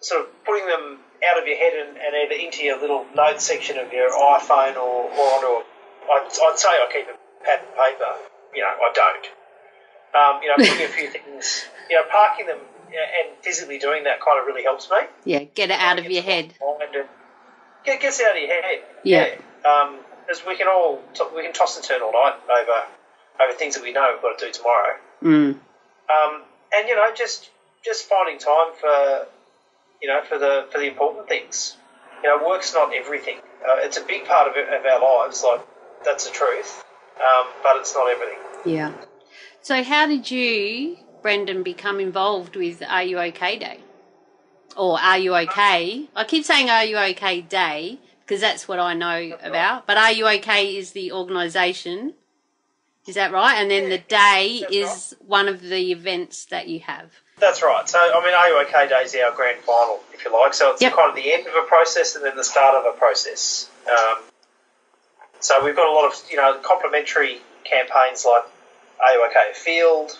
Sort 0.00 0.22
of 0.22 0.44
putting 0.44 0.66
them 0.66 0.98
out 1.20 1.40
of 1.40 1.46
your 1.46 1.56
head 1.56 1.74
and, 1.74 1.96
and 1.98 2.16
either 2.16 2.34
into 2.34 2.64
your 2.64 2.80
little 2.80 3.04
notes 3.14 3.44
section 3.44 3.76
of 3.78 3.92
your 3.92 4.10
iPhone 4.10 4.76
or, 4.76 5.12
or 5.12 5.26
onto 5.36 5.46
a, 5.46 5.62
I'd, 6.10 6.24
I'd 6.24 6.58
say 6.58 6.68
I 6.68 6.88
keep 6.92 7.06
a 7.08 7.44
pad 7.44 7.60
and 7.60 7.76
paper. 7.76 8.12
You 8.54 8.62
know, 8.62 8.74
I 8.80 8.90
don't. 8.94 9.26
Um, 10.10 10.42
you 10.42 10.48
know, 10.48 10.56
putting 10.56 10.84
a 10.84 10.88
few 10.88 11.08
things, 11.08 11.66
you 11.88 11.96
know, 11.96 12.02
parking 12.10 12.46
them 12.46 12.58
and 12.92 13.36
physically 13.42 13.78
doing 13.78 14.04
that 14.04 14.20
kind 14.20 14.40
of 14.40 14.46
really 14.46 14.62
helps 14.62 14.90
me. 14.90 14.98
Yeah, 15.24 15.44
get 15.44 15.70
it 15.70 15.78
out 15.78 15.98
of 15.98 16.06
your 16.06 16.22
head. 16.22 16.54
And 16.60 17.06
get 17.84 18.00
gets 18.00 18.20
out 18.20 18.36
of 18.36 18.42
your 18.42 18.48
head. 18.48 18.82
Yeah. 19.04 19.34
Um, 19.64 19.98
because 20.26 20.46
we 20.46 20.56
can 20.56 20.68
all 20.68 21.02
we 21.34 21.42
can 21.42 21.52
toss 21.52 21.76
and 21.76 21.84
turn 21.84 22.02
all 22.02 22.12
night 22.12 22.34
over 22.44 23.42
over 23.42 23.52
things 23.58 23.74
that 23.74 23.82
we 23.82 23.92
know 23.92 24.12
we've 24.12 24.22
got 24.22 24.38
to 24.38 24.46
do 24.46 24.52
tomorrow. 24.52 24.96
Mm. 25.22 25.54
Um, 25.54 26.42
and 26.72 26.88
you 26.88 26.94
know, 26.94 27.10
just 27.16 27.50
just 27.84 28.04
finding 28.08 28.38
time 28.38 28.72
for 28.80 29.26
you 30.00 30.08
know 30.08 30.22
for 30.28 30.38
the 30.38 30.66
for 30.70 30.78
the 30.78 30.86
important 30.86 31.28
things. 31.28 31.76
You 32.22 32.28
know, 32.28 32.46
work's 32.46 32.74
not 32.74 32.94
everything. 32.94 33.38
Uh, 33.66 33.76
it's 33.78 33.96
a 33.96 34.02
big 34.02 34.26
part 34.26 34.48
of, 34.48 34.54
it, 34.56 34.68
of 34.68 34.84
our 34.84 35.00
lives. 35.00 35.42
Like 35.42 35.66
that's 36.04 36.26
the 36.26 36.32
truth, 36.32 36.84
um, 37.16 37.46
but 37.62 37.76
it's 37.76 37.94
not 37.94 38.10
everything. 38.10 38.38
Yeah. 38.64 38.92
So, 39.62 39.82
how 39.82 40.06
did 40.06 40.30
you, 40.30 40.96
Brendan, 41.22 41.62
become 41.62 42.00
involved 42.00 42.56
with 42.56 42.82
Are 42.82 43.02
You 43.02 43.18
OK 43.18 43.58
Day? 43.58 43.80
Or 44.76 44.98
Are 45.00 45.18
You 45.18 45.34
OK? 45.36 46.08
I 46.14 46.24
keep 46.24 46.44
saying 46.44 46.70
Are 46.70 46.84
You 46.84 46.96
OK 46.98 47.40
Day 47.42 47.98
because 48.20 48.40
that's 48.40 48.68
what 48.68 48.78
I 48.78 48.94
know 48.94 49.30
That's 49.30 49.42
about. 49.46 49.74
right. 49.74 49.86
But 49.86 49.96
Are 49.96 50.12
You 50.12 50.26
OK 50.28 50.76
is 50.76 50.92
the 50.92 51.12
organisation. 51.12 52.14
Is 53.06 53.14
that 53.16 53.32
right? 53.32 53.54
And 53.56 53.70
then 53.70 53.84
Yeah, 53.84 53.96
the 53.96 53.98
day 53.98 54.64
is 54.70 55.16
one 55.26 55.48
of 55.48 55.60
the 55.62 55.90
events 55.90 56.44
that 56.46 56.68
you 56.68 56.80
have. 56.80 57.10
That's 57.38 57.62
right. 57.62 57.88
So, 57.88 57.98
I 57.98 58.24
mean, 58.24 58.34
Are 58.34 58.48
You 58.48 58.58
OK 58.60 58.88
Day 58.88 59.02
is 59.02 59.16
our 59.16 59.34
grand 59.34 59.60
final, 59.64 60.00
if 60.12 60.24
you 60.24 60.32
like. 60.32 60.54
So 60.54 60.70
it's 60.72 60.82
Yep. 60.82 60.94
kind 60.94 61.08
of 61.10 61.16
the 61.16 61.32
end 61.32 61.46
of 61.46 61.54
a 61.54 61.62
process 61.66 62.14
and 62.14 62.24
then 62.24 62.36
the 62.36 62.44
start 62.44 62.74
of 62.74 62.94
a 62.94 62.96
process. 62.96 63.68
Um, 63.90 64.18
so 65.40 65.64
we've 65.64 65.74
got 65.74 65.88
a 65.88 65.92
lot 65.92 66.04
of, 66.04 66.22
you 66.30 66.36
know, 66.36 66.58
complementary 66.62 67.40
campaigns 67.64 68.24
like 68.26 68.44
Are 69.02 69.12
You 69.12 69.24
OK 69.24 69.52
Field, 69.54 70.18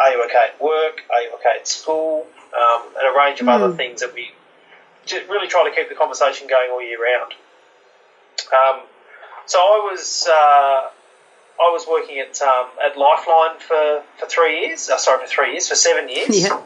Are 0.00 0.10
You 0.10 0.22
OK 0.24 0.34
at 0.34 0.60
Work, 0.60 1.02
Are 1.10 1.22
You 1.22 1.30
OK 1.34 1.48
at 1.48 1.68
School, 1.68 2.26
um, 2.56 2.82
and 2.98 3.06
a 3.06 3.18
range 3.18 3.40
of 3.40 3.48
other 3.48 3.68
Mm. 3.68 3.76
things 3.76 4.00
that 4.00 4.14
we 4.14 4.32
just 5.06 5.28
really 5.28 5.46
try 5.48 5.68
to 5.68 5.74
keep 5.74 5.88
the 5.88 5.94
conversation 5.94 6.46
going 6.46 6.70
all 6.70 6.82
year 6.82 7.02
round. 7.02 7.32
Um, 8.52 8.80
so 9.46 9.58
I 9.58 9.90
was 9.90 10.26
uh, 10.28 10.32
I 10.32 11.68
was 11.70 11.86
working 11.86 12.18
at 12.18 12.40
um, 12.40 12.68
at 12.84 12.96
Lifeline 12.96 13.58
for, 13.58 14.02
for 14.18 14.26
three 14.26 14.66
years. 14.66 14.88
Uh, 14.88 14.96
sorry, 14.96 15.20
for 15.24 15.28
three 15.28 15.52
years, 15.52 15.68
for 15.68 15.74
seven 15.74 16.08
years. 16.08 16.38
Yeah. 16.40 16.60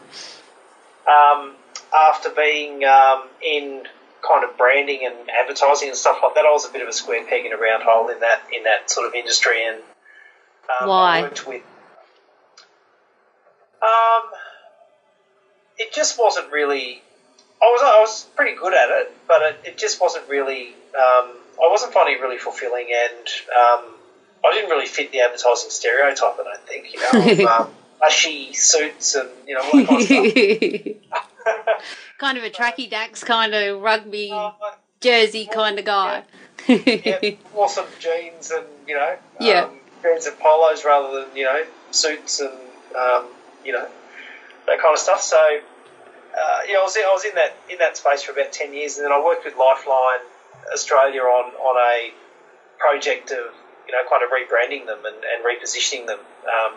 Um, 1.06 1.54
after 1.94 2.30
being 2.30 2.84
um, 2.84 3.28
in 3.42 3.86
kind 4.26 4.42
of 4.44 4.56
branding 4.56 5.04
and 5.04 5.30
advertising 5.30 5.88
and 5.88 5.96
stuff 5.96 6.18
like 6.22 6.34
that, 6.34 6.44
I 6.46 6.50
was 6.50 6.64
a 6.66 6.70
bit 6.70 6.82
of 6.82 6.88
a 6.88 6.92
square 6.92 7.24
peg 7.24 7.44
in 7.44 7.52
a 7.52 7.56
round 7.56 7.82
hole 7.82 8.08
in 8.08 8.20
that 8.20 8.42
in 8.52 8.64
that 8.64 8.90
sort 8.90 9.06
of 9.06 9.14
industry. 9.14 9.64
And 9.66 9.78
um, 10.80 10.88
Why? 10.88 11.18
I 11.18 11.22
worked 11.22 11.46
with. 11.46 11.62
Um, 13.84 14.30
it 15.78 15.92
just 15.92 16.18
wasn't 16.18 16.50
really. 16.50 17.02
I 17.62 17.66
was 17.66 17.82
I 17.82 18.00
was 18.00 18.24
pretty 18.36 18.56
good 18.56 18.74
at 18.74 18.90
it, 18.90 19.10
but 19.28 19.42
it, 19.42 19.56
it 19.64 19.78
just 19.78 20.00
wasn't 20.00 20.28
really. 20.28 20.68
Um, 20.96 21.36
I 21.62 21.68
wasn't 21.68 21.92
finding 21.92 22.16
it 22.16 22.20
really 22.20 22.38
fulfilling, 22.38 22.86
and 22.92 23.28
um, 23.56 23.94
I 24.44 24.52
didn't 24.52 24.70
really 24.70 24.86
fit 24.86 25.10
the 25.12 25.20
advertising 25.20 25.70
stereotype. 25.70 26.34
I 26.38 26.44
don't 26.44 26.66
think 26.66 26.92
you 26.94 27.00
know, 27.00 27.44
of, 27.44 27.66
um, 27.66 27.70
ushy 28.02 28.52
suits 28.54 29.14
and 29.14 29.28
you 29.46 29.54
know 29.54 29.62
all 29.62 29.72
that 29.78 29.86
kind 29.86 30.00
of 30.00 30.06
stuff. 30.06 31.74
kind 32.18 32.38
of 32.38 32.44
a 32.44 32.50
tracky 32.50 32.88
dacks 32.88 33.22
kind 33.24 33.54
of 33.54 33.80
rugby 33.80 34.30
Uh, 34.32 34.50
jersey 35.00 35.46
kind 35.46 35.78
of 35.78 35.84
guy. 35.84 36.22
yeah, 36.68 37.18
wore 37.52 37.68
some 37.68 37.86
jeans 37.98 38.50
and 38.50 38.66
you 38.86 38.94
know, 38.94 39.16
Yeah. 39.40 39.64
um, 39.64 39.80
jeans 40.02 40.26
and 40.26 40.38
polos 40.38 40.84
rather 40.84 41.24
than 41.24 41.36
you 41.36 41.44
know 41.44 41.64
suits 41.90 42.40
and 42.40 42.52
um, 42.96 43.26
you 43.64 43.72
know 43.72 43.88
that 44.66 44.80
kind 44.80 44.92
of 44.92 44.98
stuff. 44.98 45.20
So 45.20 45.38
uh, 45.38 46.58
yeah, 46.68 46.78
I 46.78 46.82
was 46.82 46.96
in, 46.96 47.04
I 47.04 47.12
was 47.12 47.24
in 47.24 47.34
that 47.34 47.56
in 47.70 47.78
that 47.78 47.96
space 47.96 48.22
for 48.22 48.32
about 48.32 48.52
ten 48.52 48.72
years, 48.72 48.96
and 48.96 49.04
then 49.04 49.12
I 49.12 49.22
worked 49.22 49.44
with 49.44 49.56
Lifeline 49.56 50.24
Australia 50.72 51.22
on 51.22 51.54
on 51.54 51.76
a 51.76 52.12
project 52.78 53.30
of 53.30 53.54
you 53.86 53.92
know 53.92 54.02
kind 54.08 54.22
of 54.22 54.30
rebranding 54.30 54.86
them 54.86 55.04
and, 55.04 55.16
and 55.16 55.44
repositioning 55.44 56.06
them. 56.06 56.20
Um, 56.44 56.74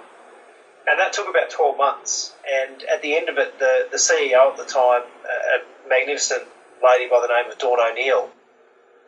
and 0.89 0.97
that 1.01 1.11
took 1.11 1.27
about 1.27 1.49
12 1.49 1.77
months. 1.77 2.33
And 2.49 2.81
at 2.83 3.01
the 3.01 3.17
end 3.17 3.27
of 3.27 3.37
it, 3.37 3.59
the, 3.59 3.89
the 3.91 3.97
CEO 3.97 4.51
at 4.51 4.57
the 4.57 4.63
time, 4.63 5.01
a 5.03 5.89
magnificent 5.89 6.43
lady 6.81 7.09
by 7.09 7.19
the 7.19 7.27
name 7.27 7.51
of 7.51 7.57
Dawn 7.57 7.77
O'Neill, 7.77 8.29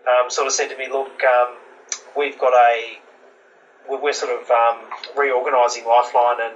um, 0.06 0.30
sort 0.30 0.48
of 0.48 0.54
said 0.54 0.70
to 0.70 0.78
me, 0.78 0.90
"Look, 0.90 1.24
um, 1.24 1.56
we've 2.18 2.38
got 2.38 2.54
a 2.54 3.00
we're 3.88 4.02
we're 4.02 4.14
sort 4.14 4.32
of 4.32 4.50
um, 4.52 4.90
reorganising 5.18 5.86
Lifeline, 5.86 6.42
and 6.42 6.56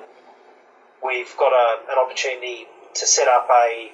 we've 1.06 1.36
got 1.38 1.51
a, 1.51 1.91
an 1.91 1.97
opportunity 1.99 2.68
to 2.95 3.06
set 3.06 3.28
up 3.28 3.47
a 3.51 3.91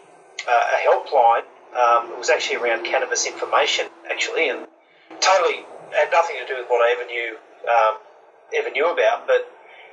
a 0.47 0.79
helpline. 0.87 1.43
Um, 1.75 2.11
it 2.13 2.17
was 2.17 2.29
actually 2.29 2.57
around 2.57 2.85
cannabis 2.85 3.27
information, 3.27 3.87
actually, 4.09 4.49
and 4.49 4.65
totally 5.19 5.65
had 5.91 6.11
nothing 6.11 6.37
to 6.39 6.47
do 6.47 6.59
with 6.59 6.67
what 6.67 6.81
I 6.81 6.95
ever 6.97 7.05
knew 7.05 7.37
um, 7.67 7.97
ever 8.55 8.71
knew 8.71 8.91
about, 8.91 9.27
but 9.27 9.45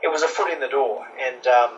it 0.03 0.09
was 0.09 0.23
a 0.23 0.29
foot 0.29 0.53
in 0.53 0.61
the 0.61 0.69
door, 0.69 1.07
and 1.21 1.47
um, 1.47 1.71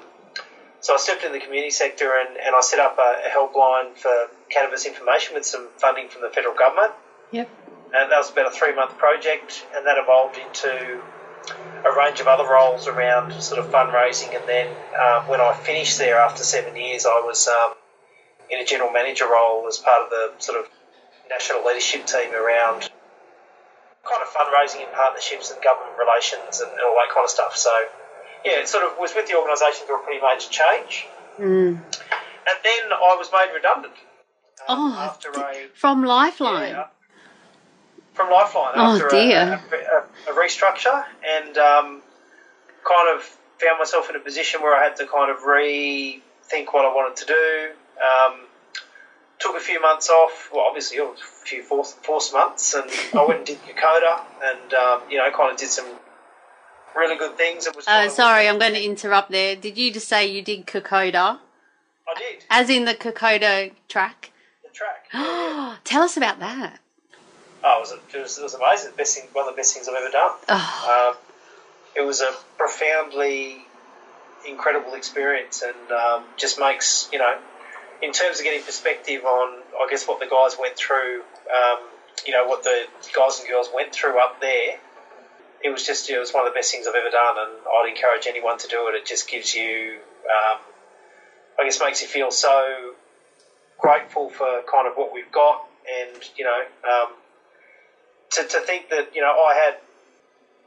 so 0.81 0.95
I 0.95 0.97
stepped 0.99 1.25
in 1.25 1.33
the 1.33 1.41
community 1.41 1.71
sector 1.71 2.13
and, 2.19 2.37
and 2.37 2.55
I 2.55 2.61
set 2.61 2.79
up 2.79 2.99
a, 2.99 3.27
a 3.27 3.31
helpline 3.31 3.97
for 3.97 4.29
cannabis 4.49 4.87
information 4.87 5.35
with 5.35 5.45
some 5.45 5.69
funding 5.77 6.09
from 6.09 6.23
the 6.23 6.31
federal 6.31 6.55
government. 6.55 6.93
Yep. 7.33 7.51
And 7.95 8.13
that 8.13 8.17
was 8.17 8.31
about 8.31 8.47
a 8.47 8.51
three 8.51 8.75
month 8.75 8.97
project, 8.97 9.67
and 9.75 9.87
that 9.87 9.97
evolved 9.99 10.39
into 10.39 11.03
a 11.51 11.97
range 11.97 12.21
of 12.21 12.27
other 12.27 12.45
roles 12.49 12.87
around 12.87 13.33
sort 13.43 13.59
of 13.61 13.71
fundraising. 13.71 14.35
And 14.35 14.49
then 14.49 14.69
um, 14.99 15.29
when 15.29 15.41
I 15.41 15.55
finished 15.55 15.99
there 15.99 16.19
after 16.19 16.43
seven 16.43 16.77
years, 16.77 17.07
I 17.07 17.21
was 17.25 17.49
um, 17.49 17.75
in 18.51 18.61
a 18.61 18.65
general 18.65 18.91
manager 18.93 19.27
role 19.27 19.67
as 19.69 19.79
part 19.79 20.03
of 20.03 20.11
the 20.11 20.33
sort 20.39 20.59
of 20.59 20.67
national 21.31 21.65
leadership 21.65 22.07
team 22.07 22.33
around 22.35 22.91
kind 24.09 24.23
of 24.23 24.29
fundraising 24.29 24.83
and 24.85 24.93
partnerships 24.93 25.51
and 25.51 25.63
government 25.63 25.97
relations 25.99 26.61
and, 26.61 26.71
and 26.71 26.81
all 26.81 26.97
that 26.97 27.13
kind 27.15 27.25
of 27.25 27.31
stuff. 27.31 27.57
So, 27.57 27.71
yeah, 28.45 28.61
it 28.61 28.69
sort 28.69 28.85
of 28.85 28.93
was 28.99 29.13
with 29.15 29.29
the 29.29 29.37
organisation 29.37 29.87
through 29.87 30.01
a 30.01 30.05
pretty 30.05 30.21
major 30.21 30.49
change. 30.51 31.07
Mm. 31.39 31.77
And 32.49 32.57
then 32.65 32.93
I 32.93 33.15
was 33.19 33.29
made 33.33 33.53
redundant. 33.55 33.93
um, 34.67 34.79
Oh, 34.79 34.95
after 34.99 35.31
a 35.31 35.69
From 35.75 36.03
Lifeline. 36.05 36.71
yeah, 36.71 36.87
from 38.19 38.31
Lifeline 38.33 38.73
Oh, 38.75 38.95
after 38.95 39.07
a- 39.07 39.11
dear. 39.11 39.61
A, 39.73 39.77
a, 39.77 40.33
a 40.33 40.35
restructure 40.37 41.05
and 41.25 41.57
um, 41.57 42.03
kind 42.85 43.17
of 43.17 43.23
found 43.61 43.79
myself 43.79 44.11
in 44.11 44.17
a 44.17 44.21
position 44.21 44.61
where 44.61 44.77
I 44.77 44.83
had 44.85 44.97
to 44.97 45.07
kind 45.07 45.31
of 45.31 45.39
rethink 45.39 46.67
what 46.73 46.85
I 46.85 46.93
wanted 46.93 47.17
to 47.19 47.27
do. 47.27 47.71
Um, 48.03 48.41
took 49.39 49.57
a 49.57 49.61
few 49.61 49.81
months 49.81 50.11
off. 50.11 50.51
Well, 50.53 50.65
obviously, 50.67 50.97
it 50.99 51.03
was 51.03 51.21
a 51.21 51.47
few 51.47 51.63
forced, 51.63 52.05
forced 52.05 52.33
months, 52.33 52.75
and 52.75 52.91
I 53.15 53.25
went 53.25 53.39
and 53.39 53.47
did 53.47 53.59
Kokoda, 53.63 54.21
and 54.43 54.75
um, 54.75 55.03
you 55.11 55.19
know, 55.19 55.31
kind 55.31 55.53
of 55.53 55.57
did 55.57 55.69
some 55.71 55.87
really 56.97 57.17
good 57.17 57.37
things. 57.37 57.67
It 57.69 57.77
was. 57.77 57.87
Uh, 57.87 58.05
of- 58.07 58.11
sorry, 58.13 58.49
I'm 58.49 58.59
going 58.59 58.75
to 58.75 58.83
interrupt 58.85 59.31
there. 59.31 59.55
Did 59.55 59.79
you 59.79 59.93
just 59.93 60.09
say 60.09 60.27
you 60.27 60.43
did 60.43 60.67
Kokoda? 60.67 61.39
I 62.09 62.19
did 62.19 62.45
As 62.51 62.69
in 62.71 62.85
the 62.85 62.95
Kokoda 62.95 63.71
track? 63.89 64.31
the 64.65 64.71
track. 64.75 65.07
Yeah, 65.15 65.21
yeah. 65.23 65.77
Tell 65.85 66.03
us 66.03 66.17
about 66.17 66.41
that. 66.41 66.81
Oh, 67.65 67.79
it 67.79 67.81
was, 67.81 67.93
it 68.15 68.21
was 68.23 68.39
it 68.39 68.43
was 68.43 68.55
amazing. 68.55 68.91
The 68.93 68.97
best 68.97 69.17
thing, 69.17 69.29
one 69.33 69.49
of 69.49 69.55
the 69.55 69.57
best 69.59 69.75
things 69.75 69.89
I've 69.89 69.95
ever 69.95 70.11
done. 70.11 70.31
Oh, 70.49 71.11
Um, 71.11 71.17
it 71.97 72.03
was 72.03 72.21
a 72.21 72.33
profoundly 72.57 73.65
incredible 74.47 74.95
experience 74.95 75.63
and 75.63 75.91
um, 75.93 76.25
just 76.37 76.59
makes, 76.59 77.09
you 77.13 77.19
know, 77.19 77.37
in 78.03 78.13
terms 78.13 78.39
of 78.39 78.45
getting 78.45 78.63
perspective 78.63 79.25
on, 79.25 79.63
I 79.81 79.89
guess, 79.91 80.07
what 80.07 80.21
the 80.21 80.27
guys 80.27 80.57
went 80.59 80.77
through, 80.77 81.23
um, 81.51 81.79
you 82.25 82.33
know, 82.33 82.47
what 82.47 82.63
the 82.63 82.85
guys 83.15 83.41
and 83.41 83.49
girls 83.49 83.69
went 83.75 83.93
through 83.93 84.21
up 84.21 84.41
there, 84.41 84.79
it 85.65 85.71
was 85.71 85.85
just, 85.85 86.09
it 86.09 86.19
was 86.19 86.33
one 86.33 86.47
of 86.47 86.53
the 86.53 86.57
best 86.57 86.71
things 86.71 86.87
I've 86.87 86.95
ever 86.95 87.11
done 87.11 87.35
and 87.39 87.51
I'd 87.67 87.89
encourage 87.89 88.29
anyone 88.29 88.59
to 88.59 88.69
do 88.69 88.87
it. 88.89 88.95
It 88.95 89.05
just 89.05 89.29
gives 89.29 89.53
you, 89.55 89.99
um, 90.25 90.59
I 91.59 91.65
guess, 91.65 91.81
makes 91.81 92.01
you 92.01 92.07
feel 92.07 92.31
so 92.31 92.95
grateful 93.79 94.31
for 94.31 94.63
kind 94.71 94.87
of 94.87 94.95
what 94.95 95.13
we've 95.13 95.31
got 95.33 95.67
and, 95.91 96.23
you 96.37 96.45
know, 96.45 96.63
um, 96.89 97.09
to, 98.43 98.49
to 98.49 98.61
think 98.61 98.91
that, 98.91 99.15
you 99.15 99.21
know, 99.21 99.33
I 99.33 99.55
had 99.55 99.75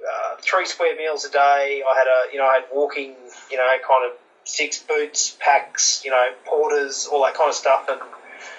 uh, 0.07 0.35
three 0.41 0.65
square 0.65 0.95
meals 0.95 1.25
a 1.25 1.29
day. 1.31 1.83
I 1.87 1.95
had 1.95 2.07
a, 2.07 2.31
you 2.33 2.39
know, 2.39 2.45
I 2.47 2.55
had 2.55 2.63
walking, 2.71 3.13
you 3.49 3.57
know, 3.57 3.67
kind 3.87 4.05
of 4.09 4.17
six 4.43 4.79
boots, 4.79 5.35
packs, 5.39 6.03
you 6.03 6.11
know, 6.11 6.29
porters, 6.45 7.07
all 7.11 7.23
that 7.23 7.35
kind 7.35 7.49
of 7.49 7.55
stuff, 7.55 7.85
and 7.89 7.99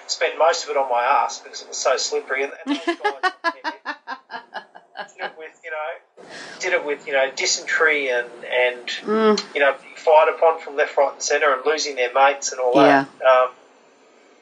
spent 0.07 0.37
most 0.37 0.63
of 0.63 0.69
it 0.69 0.77
on 0.77 0.89
my 0.89 1.03
ass 1.03 1.39
because 1.39 1.61
it 1.61 1.67
was 1.67 1.77
so 1.77 1.97
slippery. 1.97 2.43
And, 2.43 2.51
and 2.65 2.75
guys, 2.85 3.31
yeah, 5.17 5.29
with 5.37 5.51
you 5.63 5.71
know, 5.71 6.23
did 6.59 6.73
it 6.73 6.85
with 6.85 7.05
you 7.07 7.13
know 7.13 7.29
dysentery 7.35 8.09
and 8.09 8.27
and 8.45 8.87
Mm, 9.03 9.43
you 9.53 9.59
know 9.59 9.75
fired 9.97 10.33
upon 10.33 10.59
from 10.59 10.75
left, 10.75 10.95
right, 10.97 11.13
and 11.13 11.21
centre, 11.21 11.53
and 11.53 11.65
losing 11.65 11.95
their 11.95 12.13
mates 12.13 12.51
and 12.51 12.61
all 12.61 12.73
Yeah. 12.75 13.05
that. 13.21 13.25
Um, 13.25 13.49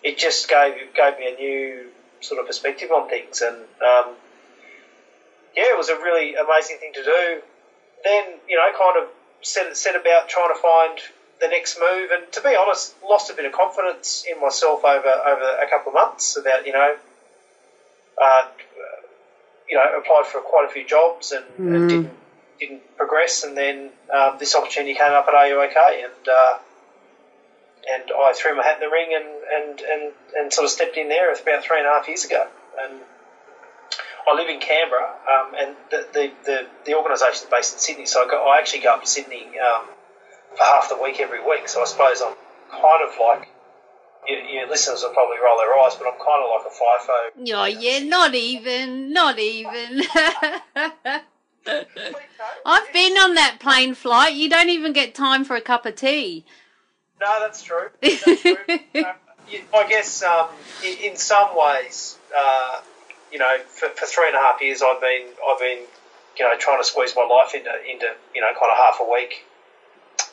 it 0.03 0.17
just 0.17 0.47
gave 0.47 0.93
gave 0.93 1.17
me 1.17 1.28
a 1.32 1.36
new 1.36 1.89
sort 2.22 2.39
of 2.39 2.47
perspective 2.47 2.91
on 2.91 3.09
things, 3.09 3.41
and 3.41 3.55
um, 3.82 4.13
yeah, 5.56 5.70
it 5.74 5.78
was 5.78 5.89
a 5.89 5.95
really 5.95 6.36
amazing 6.36 6.78
thing 6.78 6.93
to 6.93 7.04
do. 7.04 7.41
Then 8.04 8.39
you 8.47 8.56
know, 8.58 8.70
kind 8.78 8.97
of 9.04 9.10
set 9.41 9.76
set 9.78 9.95
about 9.95 10.28
trying 10.30 10.54
to 10.54 10.60
find 10.60 10.99
the 11.39 11.47
next 11.47 11.80
move, 11.80 12.12
and 12.12 12.32
to 12.34 12.41
be 12.41 12.56
honest, 12.56 12.93
lost 13.04 13.30
a 13.30 13.34
bit 13.34 13.45
of 13.45 13.52
confidence 13.52 14.26
in 14.30 14.39
myself 14.39 14.84
over 14.86 15.08
over 15.08 15.58
a 15.62 15.68
couple 15.70 15.89
of 15.89 15.95
months 15.95 16.38
about 16.38 16.66
you 16.66 16.74
know. 16.74 16.95
Uh, 18.22 18.45
you 19.70 19.78
know, 19.78 19.97
applied 19.97 20.26
for 20.26 20.41
quite 20.41 20.68
a 20.70 20.72
few 20.72 20.86
jobs 20.86 21.32
and, 21.32 21.45
Mm. 21.58 21.76
and 21.76 21.89
didn't 21.89 22.10
didn't 22.60 22.97
progress, 22.97 23.43
and 23.43 23.58
then 23.58 23.89
um, 24.14 24.38
this 24.38 24.54
opportunity 24.54 24.93
came 24.93 25.14
up 25.14 25.28
at 25.28 25.34
RUOK, 25.34 25.76
and 26.04 26.28
uh, 26.28 26.58
and 27.89 28.04
I 28.16 28.34
threw 28.36 28.56
my 28.56 28.64
hat 28.64 28.76
in 28.76 28.80
the 28.82 28.89
ring 28.89 29.16
and, 29.16 29.26
and, 29.26 29.82
and, 29.82 30.14
and 30.36 30.54
sort 30.54 30.66
of 30.66 30.72
stepped 30.72 30.97
in 30.97 31.10
there. 31.10 31.32
About 31.32 31.64
three 31.64 31.80
and 31.80 31.88
a 31.88 31.89
half 31.89 32.08
years 32.08 32.26
ago, 32.26 32.45
and 32.80 32.99
I 34.30 34.36
live 34.36 34.49
in 34.49 34.59
Canberra, 34.59 35.09
um, 35.30 35.53
and 35.57 35.76
the 35.89 36.07
the, 36.13 36.32
the, 36.45 36.67
the 36.86 36.93
organisation 36.95 37.45
is 37.45 37.49
based 37.51 37.74
in 37.74 37.80
Sydney, 37.80 38.05
so 38.05 38.24
I, 38.26 38.28
go, 38.30 38.38
I 38.49 38.57
actually 38.59 38.82
go 38.82 38.93
up 38.93 39.01
to 39.01 39.07
Sydney 39.07 39.47
um, 39.59 39.86
for 40.57 40.63
half 40.63 40.89
the 40.89 40.97
week 41.01 41.19
every 41.19 41.39
week. 41.43 41.67
So 41.67 41.82
I 41.82 41.86
suppose 41.86 42.22
I'm 42.22 42.36
kind 42.72 43.03
of 43.07 43.13
like. 43.19 43.47
Your, 44.28 44.39
your 44.41 44.69
listeners 44.69 45.01
will 45.01 45.13
probably 45.15 45.38
roll 45.43 45.57
their 45.57 45.74
eyes, 45.80 45.95
but 45.95 46.05
I'm 46.05 46.19
kind 46.19 46.43
of 46.43 46.49
like 46.53 46.67
a 46.67 46.69
FIFO. 46.69 47.55
oh, 47.57 47.65
yeah, 47.65 48.03
not 48.07 48.36
even, 48.36 49.11
not 49.11 49.39
even. 49.39 50.03
I've 52.65 52.93
been 52.93 53.13
on 53.17 53.34
that 53.36 53.57
plane 53.59 53.95
flight. 53.95 54.36
You 54.36 54.47
don't 54.49 54.69
even 54.69 54.93
get 54.93 55.15
time 55.15 55.43
for 55.43 55.55
a 55.55 55.61
cup 55.61 55.88
of 55.88 55.95
tea. 55.95 56.45
No, 57.19 57.38
that's 57.39 57.63
true. 57.63 57.88
That's 58.01 58.41
true. 58.41 58.57
you- 59.49 59.61
I 59.74 59.88
guess 59.89 60.22
um, 60.24 60.49
in, 60.86 61.11
in 61.11 61.15
some 61.17 61.57
ways, 61.57 62.17
uh, 62.38 62.82
you 63.32 63.39
know, 63.39 63.57
for, 63.67 63.89
for 63.89 64.05
three 64.05 64.27
and 64.27 64.36
a 64.36 64.39
half 64.39 64.61
years, 64.61 64.82
I've 64.82 65.01
been 65.01 65.27
I've 65.47 65.59
been 65.59 65.84
you 66.38 66.45
know 66.45 66.57
trying 66.57 66.79
to 66.79 66.86
squeeze 66.86 67.13
my 67.15 67.23
life 67.25 67.53
into 67.55 67.71
into 67.89 68.07
you 68.36 68.41
know 68.41 68.51
kind 68.59 68.71
of 68.71 68.77
half 68.77 68.97
a 69.01 69.09
week 69.09 69.45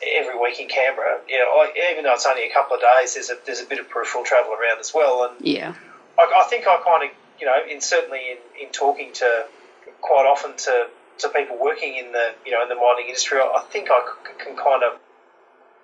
every 0.01 0.37
week 0.39 0.59
in 0.59 0.67
Canberra. 0.67 1.19
You 1.27 1.39
know, 1.39 1.45
I, 1.59 1.91
even 1.91 2.03
though 2.03 2.13
it's 2.13 2.25
only 2.25 2.49
a 2.49 2.53
couple 2.53 2.75
of 2.75 2.81
days, 2.81 3.15
there's 3.15 3.29
a 3.29 3.37
there's 3.45 3.61
a 3.61 3.65
bit 3.65 3.79
of 3.79 3.89
peripheral 3.89 4.23
travel 4.23 4.53
around 4.53 4.79
as 4.79 4.93
well, 4.93 5.23
and 5.29 5.45
Yeah. 5.45 5.73
I, 6.17 6.43
I 6.43 6.49
think 6.49 6.67
I 6.67 6.77
kind 6.83 7.09
of, 7.09 7.15
you 7.39 7.45
know, 7.45 7.57
in 7.69 7.81
certainly 7.81 8.31
in, 8.31 8.67
in 8.67 8.71
talking 8.71 9.13
to 9.13 9.45
quite 10.01 10.25
often 10.25 10.55
to, 10.57 10.87
to 11.19 11.29
people 11.29 11.57
working 11.59 11.95
in 11.95 12.11
the, 12.11 12.33
you 12.45 12.51
know, 12.51 12.61
in 12.63 12.69
the 12.69 12.75
mining 12.75 13.07
industry, 13.07 13.39
I, 13.39 13.59
I 13.59 13.61
think 13.71 13.89
I 13.91 13.99
c- 14.05 14.43
can 14.43 14.55
kind 14.55 14.83
of, 14.83 14.99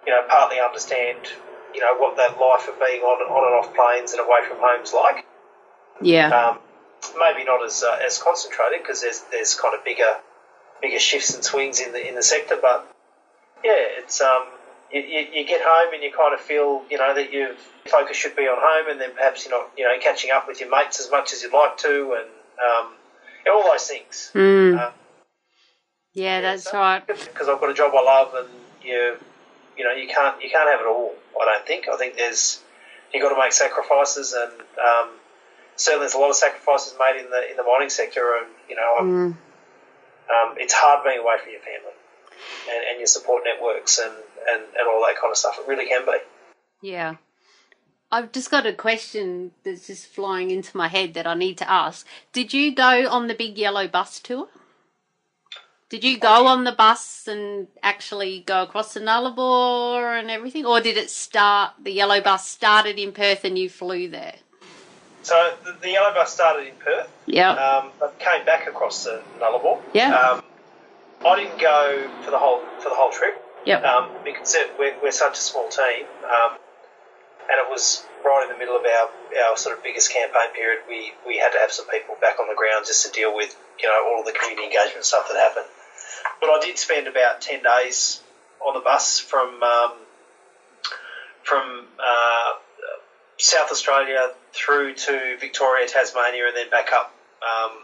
you 0.06 0.12
know, 0.12 0.24
partly 0.28 0.60
understand, 0.60 1.20
you 1.74 1.80
know, 1.82 1.96
what 1.96 2.16
that 2.18 2.40
life 2.40 2.68
of 2.68 2.80
being 2.80 3.02
on, 3.02 3.22
on 3.32 3.44
and 3.48 3.56
off 3.56 3.74
planes 3.76 4.12
and 4.12 4.22
away 4.22 4.40
from 4.48 4.58
home's 4.60 4.94
like. 4.94 5.26
Yeah. 6.02 6.30
Um, 6.30 6.60
maybe 7.20 7.44
not 7.46 7.64
as 7.64 7.84
uh, 7.84 7.98
as 8.06 8.18
concentrated 8.18 8.82
because 8.82 9.02
there's 9.02 9.22
there's 9.32 9.56
kind 9.56 9.76
of 9.76 9.84
bigger 9.86 10.12
bigger 10.82 11.00
shifts 11.00 11.34
and 11.36 11.44
swings 11.44 11.80
in 11.80 11.92
the 11.94 12.08
in 12.08 12.16
the 12.16 12.24
sector, 12.24 12.58
but 12.62 12.88
yeah, 13.64 13.74
it's 14.00 14.22
um. 14.22 14.44
You, 14.94 15.02
you, 15.02 15.28
you 15.34 15.48
get 15.48 15.62
home 15.64 15.96
and 15.96 16.04
you 16.04 16.12
kind 16.16 16.34
of 16.36 16.40
feel, 16.40 16.84
you 16.92 17.00
know, 17.00 17.16
that 17.16 17.34
your 17.34 17.56
focus 17.88 18.16
should 18.16 18.36
be 18.36 18.44
on 18.44 18.56
home, 18.62 18.92
and 18.92 19.02
then 19.02 19.16
perhaps 19.16 19.44
you're 19.44 19.60
not, 19.60 19.72
you 19.76 19.84
know, 19.84 19.92
catching 20.00 20.30
up 20.30 20.48
with 20.48 20.62
your 20.62 20.70
mates 20.70 21.00
as 21.00 21.10
much 21.10 21.34
as 21.34 21.42
you'd 21.42 21.52
like 21.52 21.76
to, 21.78 22.16
and 22.20 22.30
um, 22.64 22.94
and 23.44 23.52
all 23.54 23.64
those 23.64 23.88
things. 23.88 24.32
Mm. 24.36 24.80
Uh, 24.80 24.92
Yeah, 26.14 26.40
that's 26.42 26.66
so- 26.70 26.78
right. 26.78 27.06
Because 27.06 27.50
I've 27.50 27.60
got 27.60 27.72
a 27.72 27.74
job 27.74 27.94
I 27.96 28.04
love, 28.04 28.36
and 28.36 28.48
you, 28.84 29.18
you 29.76 29.84
know, 29.84 29.92
you 29.92 30.08
can't 30.08 30.42
you 30.42 30.52
can't 30.52 30.70
have 30.70 30.80
it 30.82 30.86
all. 30.88 31.16
I 31.42 31.46
don't 31.46 31.66
think. 31.66 31.90
I 31.90 31.98
think 31.98 32.16
there's 32.16 32.62
you 33.12 33.20
got 33.20 33.30
to 33.34 33.40
make 33.42 33.54
sacrifices, 33.54 34.34
and 34.34 34.52
um, 34.52 35.10
certainly 35.76 36.04
there's 36.04 36.14
a 36.14 36.20
lot 36.20 36.30
of 36.30 36.36
sacrifices 36.36 36.96
made 37.00 37.22
in 37.24 37.30
the 37.30 37.50
in 37.52 37.58
the 37.58 37.64
mining 37.64 37.90
sector, 37.90 38.38
and 38.38 38.48
you 38.70 38.76
know, 38.76 38.96
Mm. 39.00 39.38
um, 40.30 40.56
it's 40.58 40.74
hard 40.74 41.04
being 41.04 41.20
away 41.20 41.36
from 41.42 41.52
your 41.52 41.62
family 41.62 41.94
and, 42.70 42.84
and 42.90 43.00
your 43.00 43.08
support 43.08 43.44
networks 43.46 44.00
and, 44.00 44.14
and, 44.50 44.64
and 44.64 44.88
all 44.88 45.02
that 45.06 45.20
kind 45.20 45.32
of 45.32 45.38
stuff. 45.38 45.58
It 45.60 45.68
really 45.68 45.88
can 45.88 46.06
be. 46.06 46.18
Yeah. 46.82 47.16
I've 48.12 48.32
just 48.32 48.52
got 48.52 48.66
a 48.66 48.74
question 48.74 49.52
that's 49.64 49.88
just 49.88 50.08
flying 50.08 50.52
into 50.52 50.78
my 50.78 50.88
head 50.88 51.16
that 51.16 51.28
I 51.28 51.34
need 51.34 51.58
to 51.58 51.70
ask. 51.70 52.06
Did 52.34 52.54
you 52.54 52.74
go 52.74 53.10
on 53.10 53.28
the 53.28 53.34
big 53.34 53.58
yellow 53.58 53.88
bus 53.88 54.20
tour? 54.20 54.48
Did 55.90 56.04
you 56.04 56.18
go 56.18 56.48
on 56.48 56.64
the 56.64 56.72
bus 56.72 57.28
and 57.28 57.68
actually 57.84 58.42
go 58.46 58.64
across 58.64 58.94
the 58.94 59.00
Nullarbor 59.00 60.20
and 60.20 60.32
everything? 60.32 60.66
Or 60.66 60.82
did 60.82 60.98
it 60.98 61.10
start, 61.10 61.74
the 61.82 61.92
yellow 61.92 62.22
bus 62.22 62.48
started 62.48 62.98
in 62.98 63.12
Perth 63.12 63.44
and 63.44 63.58
you 63.58 63.70
flew 63.70 64.10
there? 64.10 64.36
So 65.26 65.58
the, 65.64 65.72
the 65.82 65.90
yellow 65.90 66.14
bus 66.14 66.32
started 66.32 66.68
in 66.68 66.76
Perth, 66.76 67.10
Yeah. 67.26 67.50
um, 67.54 67.92
but 68.00 68.20
came 68.20 68.46
back 68.46 68.68
across 68.68 69.06
the 69.06 69.24
Nullarbor. 69.40 69.82
Yeah. 69.92 70.14
Um, 70.16 70.44
I 71.26 71.36
didn't 71.42 71.60
go 71.60 72.08
for 72.24 72.30
the 72.30 72.38
whole 72.38 72.62
for 72.78 72.90
the 72.90 72.96
whole 72.96 73.10
trip 73.12 73.34
Yep. 73.66 73.84
um, 73.84 74.12
because 74.24 74.56
we're, 74.78 74.94
we're 75.02 75.12
such 75.12 75.34
a 75.34 75.42
small 75.42 75.68
team, 75.70 76.06
um, 76.30 76.52
and 77.50 77.58
it 77.58 77.68
was 77.72 78.06
right 78.24 78.46
in 78.46 78.54
the 78.54 78.60
middle 78.60 78.76
of 78.78 78.86
our, 78.86 79.10
our 79.50 79.58
sort 79.58 79.76
of 79.76 79.84
biggest 79.84 80.14
campaign 80.14 80.54
period. 80.54 80.82
We 80.88 81.14
we 81.26 81.38
had 81.40 81.50
to 81.54 81.58
have 81.58 81.72
some 81.72 81.88
people 81.90 82.14
back 82.22 82.40
on 82.40 82.48
the 82.48 82.54
ground 82.56 82.86
just 82.86 83.04
to 83.08 83.12
deal 83.12 83.36
with 83.36 83.58
you 83.82 83.88
know 83.90 84.06
all 84.14 84.20
of 84.20 84.28
the 84.28 84.32
community 84.38 84.66
engagement 84.68 85.06
stuff 85.06 85.28
that 85.32 85.38
happened. 85.42 85.66
But 86.40 86.52
I 86.52 86.60
did 86.62 86.78
spend 86.78 87.08
about 87.08 87.42
ten 87.42 87.64
days 87.64 88.22
on 88.62 88.76
the 88.76 88.82
bus 88.82 89.18
from 89.20 89.64
um, 89.64 89.94
from 91.42 91.88
uh, 91.98 92.52
South 93.38 93.72
Australia 93.72 94.32
through 94.54 94.96
to 94.96 95.38
Victoria, 95.40 95.88
Tasmania, 95.88 96.48
and 96.48 96.56
then 96.56 96.70
back 96.70 96.92
up 96.94 97.14
um, 97.42 97.78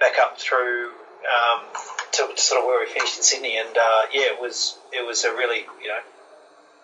back 0.00 0.18
up 0.18 0.38
through 0.38 0.88
um, 0.88 1.64
to 2.12 2.28
sort 2.36 2.60
of 2.60 2.66
where 2.66 2.80
we 2.84 2.92
finished 2.92 3.16
in 3.16 3.22
Sydney. 3.22 3.58
And 3.58 3.76
uh, 3.76 4.02
yeah, 4.12 4.32
it 4.32 4.40
was 4.40 4.78
it 4.92 5.06
was 5.06 5.24
a 5.24 5.32
really 5.32 5.64
you 5.80 5.88
know 5.88 5.98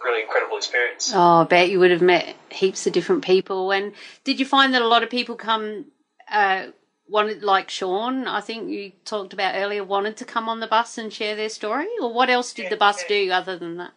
really 0.04 0.22
incredible 0.22 0.56
experience. 0.56 1.12
Oh, 1.14 1.42
I 1.42 1.44
bet 1.44 1.70
you 1.70 1.80
would 1.80 1.90
have 1.90 2.02
met 2.02 2.36
heaps 2.50 2.86
of 2.86 2.92
different 2.92 3.24
people. 3.24 3.72
And 3.72 3.92
did 4.22 4.38
you 4.38 4.46
find 4.46 4.74
that 4.74 4.82
a 4.82 4.86
lot 4.86 5.02
of 5.02 5.10
people 5.10 5.34
come, 5.34 5.86
uh, 6.30 6.66
wanted, 7.08 7.42
like 7.42 7.70
Sean, 7.70 8.28
I 8.28 8.40
think 8.40 8.68
you 8.68 8.92
talked 9.04 9.32
about 9.32 9.54
earlier, 9.54 9.82
wanted 9.82 10.18
to 10.18 10.24
come 10.24 10.48
on 10.48 10.60
the 10.60 10.66
bus 10.66 10.98
and 10.98 11.12
share 11.12 11.34
their 11.34 11.48
story? 11.48 11.88
Or 12.00 12.12
what 12.12 12.28
else 12.28 12.52
did 12.52 12.64
Yeah, 12.64 12.68
the 12.70 12.76
bus 12.76 13.02
yeah. 13.02 13.08
do 13.08 13.30
other 13.32 13.58
than 13.58 13.78
that? 13.78 13.92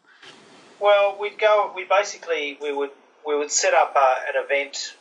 Well, 0.80 1.18
we'd 1.20 1.40
go. 1.40 1.74
We 1.76 1.84
basically 1.84 2.58
we 2.62 2.72
would 2.72 2.92
we 3.28 3.38
would 3.38 3.52
set 3.52 3.74
up 3.74 3.94
uh, 3.96 4.16
an 4.34 4.42
event 4.44 4.96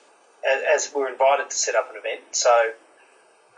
as, 0.49 0.62
as 0.87 0.93
we 0.95 1.01
were 1.03 1.09
invited 1.09 1.49
to 1.51 1.57
set 1.57 1.74
up 1.77 1.89
an 1.91 1.97
event. 1.99 2.20
So, 2.33 2.51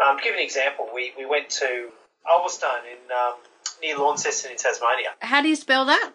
um, 0.04 0.18
to 0.18 0.22
give 0.22 0.34
an 0.34 0.40
example, 0.40 0.88
we, 0.94 1.12
we 1.16 1.24
went 1.26 1.48
to 1.50 1.88
Ulverstone 2.30 2.82
in 2.92 3.10
um, 3.12 3.34
near 3.82 3.96
Launceston 3.98 4.50
in 4.52 4.58
Tasmania. 4.58 5.08
How 5.20 5.40
do 5.42 5.48
you 5.48 5.56
spell 5.56 5.86
that? 5.86 6.12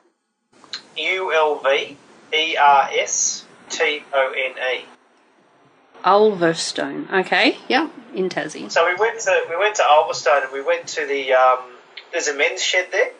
U 0.97 1.33
L 1.33 1.55
V 1.59 1.97
E 2.33 2.55
R 2.57 2.89
S 2.93 3.45
T 3.69 4.03
O 4.13 4.33
N 4.37 4.53
E. 4.77 4.85
Ulverstone. 6.05 7.11
Okay, 7.25 7.57
yeah, 7.67 7.89
in 8.13 8.29
Tassie. 8.29 8.69
So 8.69 8.85
we 8.85 8.95
went 8.95 9.19
to 9.21 9.45
we 9.49 9.57
went 9.57 9.75
to 9.75 9.83
Ulverstone 9.83 10.43
and 10.43 10.53
we 10.53 10.61
went 10.61 10.87
to 10.89 11.05
the 11.05 11.33
um, 11.33 11.59
there's 12.11 12.27
a 12.27 12.35
men's 12.35 12.61
shed 12.61 12.87
there, 12.91 13.11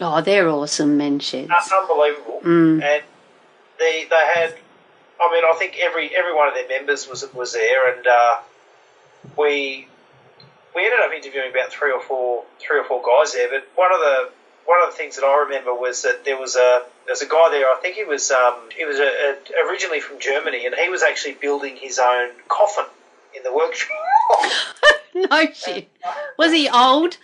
Oh, 0.00 0.20
they're 0.20 0.48
awesome 0.48 0.96
men 0.96 1.18
sheds. 1.20 1.50
uh, 1.50 1.76
unbelievable, 1.80 2.40
Mm. 2.44 2.82
and 2.82 3.02
they 3.82 4.06
they 4.08 4.24
had. 4.34 4.54
I 5.20 5.30
mean, 5.32 5.44
I 5.44 5.54
think 5.58 5.76
every 5.78 6.14
every 6.14 6.34
one 6.34 6.48
of 6.48 6.54
their 6.54 6.68
members 6.68 7.08
was 7.08 7.26
was 7.34 7.52
there, 7.52 7.94
and 7.94 8.06
uh, 8.06 8.36
we 9.36 9.88
we 10.74 10.84
ended 10.84 11.00
up 11.00 11.12
interviewing 11.12 11.50
about 11.50 11.70
three 11.70 11.92
or 11.92 12.00
four 12.00 12.44
three 12.58 12.78
or 12.78 12.84
four 12.84 13.02
guys 13.02 13.34
there. 13.34 13.48
But 13.50 13.66
one 13.74 13.92
of 13.92 14.00
the 14.00 14.30
one 14.66 14.82
of 14.82 14.92
the 14.92 14.96
things 14.96 15.16
that 15.16 15.24
I 15.24 15.44
remember 15.44 15.74
was 15.74 16.02
that 16.02 16.24
there 16.24 16.38
was 16.38 16.56
a 16.56 16.82
there 17.06 17.12
was 17.12 17.22
a 17.22 17.28
guy 17.28 17.48
there. 17.50 17.66
I 17.66 17.78
think 17.82 17.96
he 17.96 18.04
was 18.04 18.30
um, 18.30 18.54
he 18.76 18.84
was 18.84 18.98
a, 18.98 19.02
a, 19.02 19.68
originally 19.68 20.00
from 20.00 20.18
Germany, 20.20 20.66
and 20.66 20.74
he 20.74 20.88
was 20.88 21.02
actually 21.02 21.34
building 21.34 21.76
his 21.76 21.98
own 21.98 22.30
coffin 22.48 22.86
in 23.36 23.42
the 23.42 23.52
workshop. 23.52 23.90
no 25.14 25.52
shit. 25.52 25.88
Was 26.38 26.52
he 26.52 26.68
old? 26.68 27.18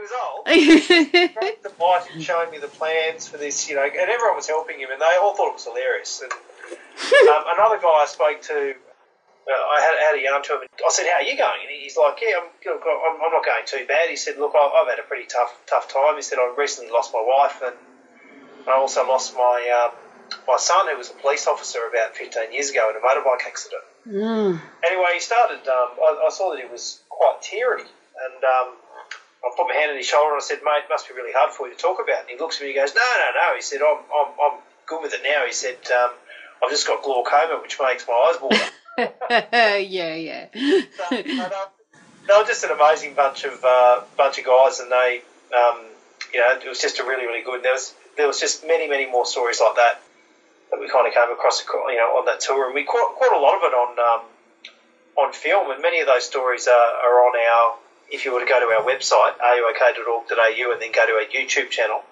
He 0.00 0.08
was 0.08 0.14
old. 0.16 0.46
the 1.62 1.72
bite 1.78 2.08
and 2.12 2.22
showing 2.22 2.50
me 2.50 2.58
the 2.58 2.68
plans 2.68 3.28
for 3.28 3.36
this, 3.36 3.68
you 3.68 3.76
know, 3.76 3.84
and 3.84 4.08
everyone 4.08 4.36
was 4.36 4.48
helping 4.48 4.80
him, 4.80 4.88
and 4.90 5.00
they 5.00 5.16
all 5.20 5.36
thought 5.36 5.50
it 5.50 5.60
was 5.60 5.64
hilarious. 5.64 6.22
And 6.22 6.32
um, 7.28 7.44
another 7.56 7.78
guy 7.78 8.00
I 8.00 8.06
spoke 8.08 8.40
to, 8.42 8.74
uh, 8.74 9.52
I 9.52 9.80
had, 9.80 9.94
had 10.00 10.14
a 10.18 10.22
yarn 10.22 10.42
to 10.44 10.52
him. 10.54 10.60
And 10.62 10.70
I 10.80 10.90
said, 10.90 11.06
"How 11.06 11.20
are 11.20 11.28
you 11.28 11.36
going?" 11.36 11.60
And 11.60 11.70
he's 11.70 11.96
like, 11.96 12.18
"Yeah, 12.22 12.40
I'm, 12.40 12.48
I'm, 12.48 13.14
I'm 13.20 13.32
not 13.32 13.44
going 13.44 13.66
too 13.66 13.84
bad." 13.86 14.08
He 14.08 14.16
said, 14.16 14.38
"Look, 14.38 14.54
I've, 14.56 14.72
I've 14.72 14.88
had 14.88 14.98
a 14.98 15.06
pretty 15.06 15.26
tough, 15.26 15.52
tough 15.68 15.92
time." 15.92 16.16
He 16.16 16.22
said, 16.22 16.38
"I 16.38 16.52
recently 16.56 16.90
lost 16.92 17.12
my 17.12 17.22
wife, 17.22 17.60
and 17.60 17.76
I 18.68 18.80
also 18.80 19.06
lost 19.06 19.34
my 19.36 19.60
um, 19.68 19.92
my 20.48 20.56
son, 20.56 20.88
who 20.88 20.96
was 20.96 21.10
a 21.10 21.18
police 21.20 21.46
officer 21.46 21.80
about 21.88 22.16
15 22.16 22.52
years 22.52 22.70
ago 22.70 22.88
in 22.88 22.96
a 22.96 23.02
motorbike 23.04 23.44
accident." 23.46 23.84
Mm. 24.08 24.60
Anyway, 24.80 25.10
he 25.14 25.20
started. 25.20 25.60
Um, 25.68 25.92
I, 26.00 26.24
I 26.26 26.30
saw 26.30 26.52
that 26.52 26.60
he 26.60 26.68
was 26.70 27.00
quite 27.08 27.42
teary, 27.42 27.84
and 27.84 28.40
um, 28.44 28.76
I 29.40 29.50
put 29.56 29.68
my 29.68 29.74
hand 29.74 29.90
on 29.90 29.96
his 29.96 30.06
shoulder 30.06 30.36
and 30.36 30.42
I 30.42 30.44
said, 30.44 30.60
mate, 30.64 30.84
it 30.84 30.90
must 30.90 31.08
be 31.08 31.14
really 31.14 31.32
hard 31.32 31.52
for 31.52 31.66
you 31.66 31.74
to 31.74 31.80
talk 31.80 31.98
about. 32.02 32.28
And 32.28 32.28
he 32.28 32.36
looks 32.36 32.56
at 32.56 32.62
me 32.62 32.68
and 32.68 32.76
he 32.76 32.80
goes, 32.80 32.94
no, 32.94 33.00
no, 33.00 33.28
no. 33.34 33.56
He 33.56 33.62
said, 33.62 33.80
I'm, 33.80 34.04
I'm, 34.12 34.30
I'm 34.36 34.56
good 34.86 35.02
with 35.02 35.14
it 35.14 35.22
now. 35.24 35.46
He 35.46 35.52
said, 35.52 35.80
um, 35.90 36.12
I've 36.62 36.70
just 36.70 36.86
got 36.86 37.02
glaucoma, 37.02 37.60
which 37.62 37.78
makes 37.80 38.06
my 38.06 38.12
eyes 38.12 38.40
water. 38.40 38.68
yeah, 39.80 40.14
yeah. 40.14 40.46
so, 40.52 41.16
they 42.30 42.36
were 42.36 42.44
just 42.44 42.64
an 42.64 42.70
amazing 42.70 43.14
bunch 43.14 43.44
of 43.44 43.64
uh, 43.64 44.00
bunch 44.16 44.38
of 44.38 44.44
guys, 44.44 44.78
and 44.80 44.92
they, 44.92 45.22
um, 45.56 45.80
you 46.32 46.40
know, 46.40 46.52
it 46.52 46.68
was 46.68 46.78
just 46.78 47.00
a 47.00 47.04
really, 47.04 47.26
really 47.26 47.42
good. 47.42 47.62
There 47.62 47.72
was 47.72 47.94
there 48.16 48.26
was 48.26 48.38
just 48.38 48.66
many, 48.66 48.88
many 48.88 49.10
more 49.10 49.24
stories 49.24 49.60
like 49.60 49.76
that 49.76 50.02
that 50.70 50.78
we 50.78 50.88
kind 50.88 51.06
of 51.08 51.14
came 51.14 51.32
across, 51.32 51.64
you 51.66 51.96
know, 51.96 52.18
on 52.18 52.26
that 52.26 52.40
tour, 52.40 52.66
and 52.66 52.74
we 52.74 52.84
caught, 52.84 53.18
caught 53.18 53.36
a 53.36 53.40
lot 53.40 53.56
of 53.56 53.62
it 53.64 53.74
on 53.74 53.90
um, 53.98 54.26
on 55.16 55.32
film, 55.32 55.70
and 55.70 55.82
many 55.82 56.00
of 56.00 56.06
those 56.06 56.24
stories 56.24 56.68
are, 56.68 56.72
are 57.02 57.26
on 57.26 57.34
our 57.36 57.78
if 58.10 58.24
you 58.24 58.32
were 58.32 58.40
to 58.40 58.46
go 58.46 58.58
to 58.60 58.66
our 58.74 58.82
website, 58.82 59.34
ruok.org.au, 59.38 60.72
and 60.72 60.82
then 60.82 60.92
go 60.92 61.06
to 61.06 61.12
our 61.12 61.24
YouTube 61.32 61.70
channel, 61.70 62.02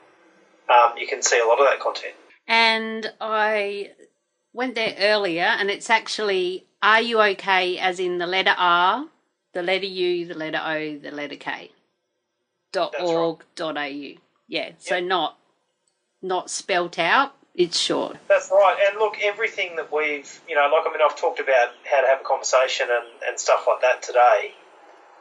um, 0.69 0.97
you 0.99 1.07
can 1.07 1.23
see 1.23 1.39
a 1.41 1.47
lot 1.47 1.59
of 1.59 1.67
that 1.67 1.81
content. 1.81 2.15
And 2.47 3.13
I 3.21 3.93
went 4.53 4.75
there 4.75 4.95
earlier, 4.99 5.43
and 5.45 5.71
it's 5.71 5.91
actually 5.91 6.67
Are 6.83 7.01
You 7.01 7.21
OK, 7.21 7.79
as 7.79 8.01
in 8.01 8.19
the 8.19 8.27
letter 8.27 8.55
R, 8.57 9.07
the 9.53 9.63
letter 9.63 9.87
U, 9.87 10.27
the 10.27 10.35
letter 10.35 10.61
O, 10.65 10.99
the 10.99 11.11
letter 11.11 11.37
K. 11.37 11.71
dot 12.73 12.95
org 13.01 13.45
dot 13.57 13.77
au. 13.77 14.15
Yeah, 14.47 14.71
so 14.79 14.97
Yep. 14.97 15.05
not 15.05 15.39
not 16.23 16.51
spelt 16.51 16.99
out. 16.99 17.35
It's 17.55 17.79
short. 17.79 18.17
That's 18.29 18.51
right. 18.51 18.77
And 18.89 18.99
look, 18.99 19.17
everything 19.21 19.77
that 19.77 19.93
we've, 19.93 20.41
you 20.49 20.55
know, 20.55 20.69
like 20.73 20.87
I 20.87 20.91
mean, 20.93 21.01
I've 21.05 21.17
talked 21.17 21.41
about 21.41 21.71
how 21.85 22.01
to 22.01 22.07
have 22.07 22.21
a 22.21 22.25
conversation 22.25 22.87
and, 22.91 23.07
and 23.27 23.39
stuff 23.41 23.67
like 23.67 23.81
that 23.83 24.03
today. 24.03 24.55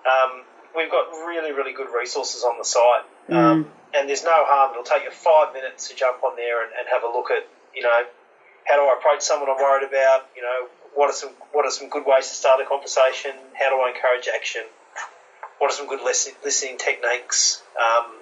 Um, 0.06 0.44
we've 0.78 0.92
got 0.92 1.10
really, 1.26 1.52
really 1.52 1.74
good 1.74 1.90
resources 1.90 2.44
on 2.44 2.58
the 2.58 2.64
site. 2.64 3.04
Um, 3.34 3.68
and 3.94 4.08
there's 4.08 4.24
no 4.24 4.46
harm. 4.46 4.72
It'll 4.72 4.86
take 4.86 5.04
you 5.04 5.12
five 5.12 5.52
minutes 5.54 5.90
to 5.90 5.96
jump 5.96 6.24
on 6.24 6.38
there 6.38 6.64
and, 6.64 6.72
and 6.78 6.88
have 6.88 7.02
a 7.04 7.10
look 7.10 7.32
at, 7.32 7.50
you 7.74 7.82
know, 7.82 8.06
how 8.66 8.76
do 8.76 8.84
I 8.84 8.96
approach 8.98 9.22
someone 9.22 9.50
I'm 9.50 9.58
worried 9.58 9.88
about? 9.88 10.30
You 10.36 10.44
know, 10.44 10.68
what 10.94 11.10
are 11.10 11.14
some 11.14 11.32
what 11.52 11.66
are 11.66 11.72
some 11.72 11.90
good 11.90 12.06
ways 12.06 12.30
to 12.30 12.36
start 12.36 12.62
a 12.62 12.66
conversation? 12.66 13.32
How 13.58 13.70
do 13.74 13.82
I 13.82 13.92
encourage 13.96 14.30
action? 14.30 14.64
What 15.58 15.72
are 15.72 15.76
some 15.76 15.88
good 15.88 16.02
listen, 16.04 16.34
listening 16.44 16.78
techniques? 16.78 17.64
Um, 17.74 18.14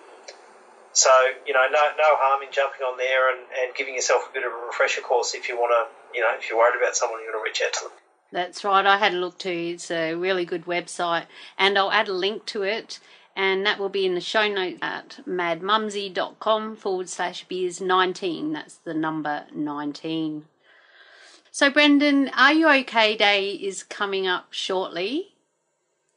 so, 0.93 1.09
you 1.45 1.51
know, 1.51 1.67
no, 1.67 1.81
no 1.97 2.09
harm 2.15 2.41
in 2.41 2.53
jumping 2.53 2.87
on 2.87 2.97
there 2.97 3.35
and, 3.35 3.43
and 3.59 3.75
giving 3.75 3.95
yourself 3.95 4.29
a 4.29 4.33
bit 4.33 4.47
of 4.47 4.53
a 4.53 4.65
refresher 4.67 5.01
course 5.01 5.35
if 5.35 5.49
you 5.49 5.57
want 5.57 5.75
to, 5.75 6.15
you 6.15 6.23
know, 6.23 6.31
if 6.39 6.47
you're 6.47 6.57
worried 6.57 6.79
about 6.79 6.95
someone, 6.95 7.19
you 7.19 7.27
want 7.27 7.43
to 7.43 7.43
reach 7.43 7.61
out 7.65 7.73
to 7.73 7.89
them. 7.89 8.04
That's 8.31 8.63
right. 8.63 8.85
I 8.85 8.97
had 8.97 9.13
a 9.13 9.17
look 9.17 9.37
too. 9.37 9.73
It's 9.75 9.91
a 9.91 10.15
really 10.15 10.45
good 10.45 10.65
website, 10.65 11.25
and 11.57 11.77
I'll 11.77 11.91
add 11.91 12.07
a 12.07 12.13
link 12.13 12.45
to 12.47 12.63
it, 12.63 12.99
and 13.35 13.65
that 13.65 13.79
will 13.79 13.89
be 13.89 14.05
in 14.05 14.15
the 14.15 14.21
show 14.21 14.47
notes 14.47 14.79
at 14.81 15.19
madmumsy.com 15.27 16.75
forward 16.75 17.09
slash 17.09 17.45
beers 17.45 17.79
19. 17.79 18.53
That's 18.53 18.75
the 18.75 18.93
number 18.93 19.45
19. 19.53 20.45
So, 21.51 21.69
Brendan, 21.69 22.29
Are 22.35 22.51
You 22.51 22.67
OK 22.67 23.15
Day 23.15 23.51
is 23.51 23.83
coming 23.83 24.27
up 24.27 24.47
shortly. 24.51 25.35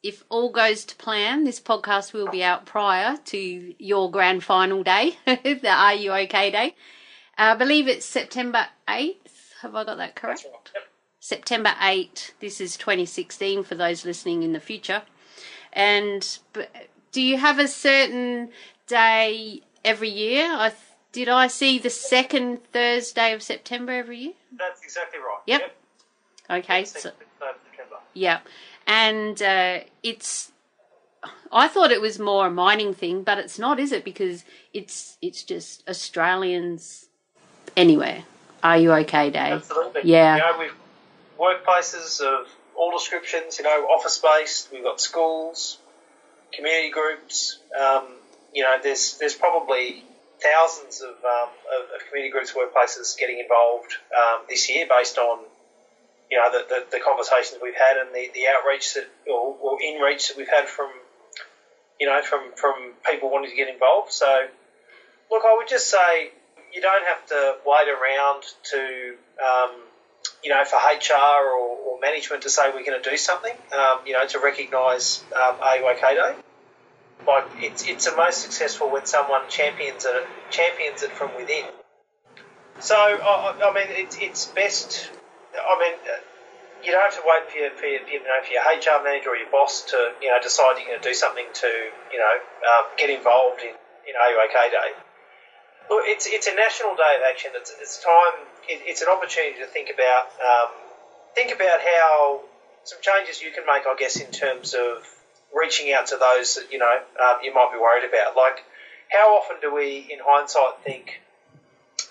If 0.03 0.25
all 0.29 0.51
goes 0.51 0.85
to 0.87 0.97
plan, 0.97 1.45
this 1.45 1.61
podcast 1.61 2.13
will 2.13 2.29
be 2.29 2.43
out 2.43 2.67
prior 2.67 3.19
to 3.27 3.75
your 3.79 4.11
grand 4.11 4.43
final 4.43 4.83
day, 4.83 5.17
the 5.27 5.69
Are 5.71 5.95
You 5.95 6.13
OK 6.13 6.51
Day. 6.51 6.75
Uh, 7.37 7.53
I 7.53 7.55
believe 7.55 7.87
it's 7.87 8.07
September 8.07 8.67
8th. 8.89 9.53
Have 9.63 9.77
I 9.77 9.85
got 9.85 9.99
that 9.99 10.17
correct? 10.17 10.47
Yep. 11.31 11.39
September 11.39 11.75
8. 11.81 12.35
This 12.41 12.61
is 12.61 12.77
2016 12.77 13.63
for 13.65 13.75
those 13.75 14.05
listening 14.05 14.43
in 14.43 14.53
the 14.53 14.61
future. 14.61 15.03
And 15.73 16.39
do 17.13 17.21
you 17.21 17.37
have 17.37 17.59
a 17.59 17.69
certain 17.69 18.51
day 18.87 19.63
every 19.85 20.09
year? 20.09 20.47
I 20.47 20.73
did 21.13 21.29
I 21.29 21.47
see 21.49 21.79
the 21.79 21.91
second 21.91 22.65
Thursday 22.73 23.33
of 23.33 23.43
September 23.43 23.93
every 23.93 24.19
year? 24.19 24.33
That's 24.59 24.83
exactly 24.83 25.19
right. 25.19 25.41
Yep. 25.47 25.77
Okay, 26.51 26.85
so 26.85 26.99
Second 26.99 27.13
of 27.43 27.57
September. 27.71 27.97
yeah, 28.15 28.41
and 28.87 29.43
uh, 29.43 29.81
it's. 30.03 30.53
I 31.51 31.67
thought 31.69 31.91
it 31.91 32.01
was 32.01 32.19
more 32.19 32.47
a 32.47 32.51
mining 32.51 32.95
thing, 32.95 33.23
but 33.23 33.39
it's 33.39 33.59
not, 33.59 33.81
is 33.81 33.93
it? 33.93 34.05
Because 34.05 34.45
it's 34.73 35.19
it's 35.21 35.43
just 35.43 35.87
Australians 35.89 37.07
anywhere. 37.77 38.25
Are 38.63 38.79
you 38.79 38.93
okay, 38.93 39.31
Day? 39.31 39.53
Absolutely. 39.53 40.03
Yeah. 40.05 40.37
You 40.37 40.43
know, 40.43 40.59
we've 40.59 40.75
workplaces 41.39 42.21
of 42.21 42.47
all 42.77 42.93
descriptions, 42.93 43.59
you 43.59 43.65
know, 43.65 43.87
office 43.87 44.19
based, 44.19 44.71
we've 44.73 44.85
got 44.85 45.01
schools, 45.01 45.79
community 46.53 46.91
groups. 46.91 47.59
Um, 47.79 48.05
you 48.53 48.63
know, 48.63 48.77
there's 48.83 49.19
there's 49.19 49.35
probably 49.35 50.05
thousands 50.41 51.01
of, 51.01 51.15
um, 51.25 51.51
of, 51.75 51.91
of 51.95 52.07
community 52.09 52.31
groups, 52.31 52.53
workplaces 52.53 53.19
getting 53.19 53.39
involved 53.41 53.95
um, 54.17 54.43
this 54.49 54.71
year 54.71 54.87
based 54.89 55.19
on, 55.19 55.41
you 56.31 56.39
know, 56.39 56.51
the, 56.51 56.65
the, 56.69 56.85
the 56.93 57.01
conversations 57.01 57.61
we've 57.63 57.75
had 57.75 57.97
and 57.97 58.15
the, 58.15 58.31
the 58.35 58.47
outreach 58.47 58.95
that, 58.95 59.09
or, 59.29 59.57
or 59.61 59.83
in 59.83 60.01
reach 60.01 60.29
that 60.29 60.37
we've 60.37 60.49
had 60.49 60.69
from, 60.69 60.91
you 61.99 62.07
know, 62.07 62.23
from, 62.23 62.53
from 62.55 62.93
people 63.11 63.31
wanting 63.31 63.51
to 63.51 63.57
get 63.57 63.69
involved. 63.69 64.13
So, 64.13 64.47
look, 65.31 65.43
I 65.45 65.57
would 65.57 65.69
just 65.69 65.91
say 65.91 66.31
you 66.73 66.81
don't 66.81 67.05
have 67.05 67.27
to 67.27 67.57
wait 67.67 67.89
around 67.89 68.45
to, 68.71 69.15
um, 69.43 69.71
you 70.43 70.51
know, 70.51 70.65
for 70.65 70.77
HR 70.77 71.45
or, 71.45 71.77
or 71.77 72.01
management 72.01 72.43
to 72.43 72.51
say 72.51 72.71
we're 72.71 72.85
going 72.85 73.01
to 73.01 73.11
do 73.11 73.17
something, 73.17 73.55
um, 73.73 74.01
you 74.07 74.13
know, 74.13 74.27
to 74.27 74.39
recognise 74.39 75.25
um, 75.37 75.57
Day. 75.61 76.35
Like 77.27 77.47
it's 77.57 77.87
it's 77.87 78.09
the 78.09 78.17
most 78.17 78.43
successful 78.43 78.91
when 78.91 79.05
someone 79.05 79.43
champions 79.49 80.05
it 80.05 80.27
champions 80.51 81.03
it 81.03 81.11
from 81.11 81.35
within. 81.37 81.65
So 82.81 82.95
I, 82.95 83.59
I 83.59 83.71
I 83.71 83.75
mean, 83.75 83.87
it's 83.91 84.17
it's 84.19 84.47
best. 84.47 85.11
I 85.53 85.79
mean, 85.81 85.95
uh, 86.07 86.23
you 86.85 86.93
don't 86.93 87.03
have 87.03 87.15
to 87.15 87.27
wait 87.27 87.51
for 87.51 87.59
your, 87.59 87.71
for 87.73 87.87
your 87.87 88.09
you 88.09 88.23
know 88.23 88.39
for 88.43 88.53
your 88.53 88.63
HR 88.63 89.03
manager 89.03 89.31
or 89.31 89.37
your 89.37 89.51
boss 89.51 89.83
to 89.91 90.13
you 90.23 90.29
know 90.29 90.39
decide 90.41 90.79
you're 90.79 90.87
going 90.87 91.03
to 91.03 91.09
do 91.09 91.15
something 91.15 91.47
to 91.53 91.67
you 92.13 92.19
know 92.19 92.35
um, 92.71 92.87
get 92.97 93.11
involved 93.11 93.61
in 93.63 93.75
in 94.09 94.15
RUOK 94.15 94.71
Day. 94.71 95.08
Look, 95.91 96.05
it's 96.07 96.27
it's 96.27 96.47
a 96.47 96.55
national 96.55 96.95
day 96.97 97.17
of 97.17 97.23
action. 97.23 97.53
It's 97.55 97.73
it's 97.81 98.03
time. 98.03 98.35
It, 98.69 98.83
it's 98.85 99.03
an 99.03 99.09
opportunity 99.09 99.59
to 99.61 99.67
think 99.67 99.91
about 99.91 100.29
um, 100.41 100.71
think 101.35 101.53
about 101.53 101.81
how 101.81 102.43
some 102.85 102.99
changes 103.01 103.41
you 103.41 103.51
can 103.51 103.65
make. 103.67 103.87
I 103.87 103.95
guess 103.97 104.17
in 104.17 104.31
terms 104.31 104.75
of 104.75 105.07
reaching 105.53 105.93
out 105.93 106.07
to 106.09 106.17
those 106.17 106.57
that 106.57 106.73
you 106.73 106.79
know 106.79 107.01
um, 107.21 107.39
you 107.43 107.53
might 107.55 107.71
be 107.73 107.79
worried 107.79 108.05
about. 108.05 108.37
Like, 108.37 108.65
how 109.09 109.37
often 109.37 109.57
do 109.61 109.73
we, 109.73 110.07
in 110.11 110.19
hindsight, 110.23 110.85
think, 110.85 111.21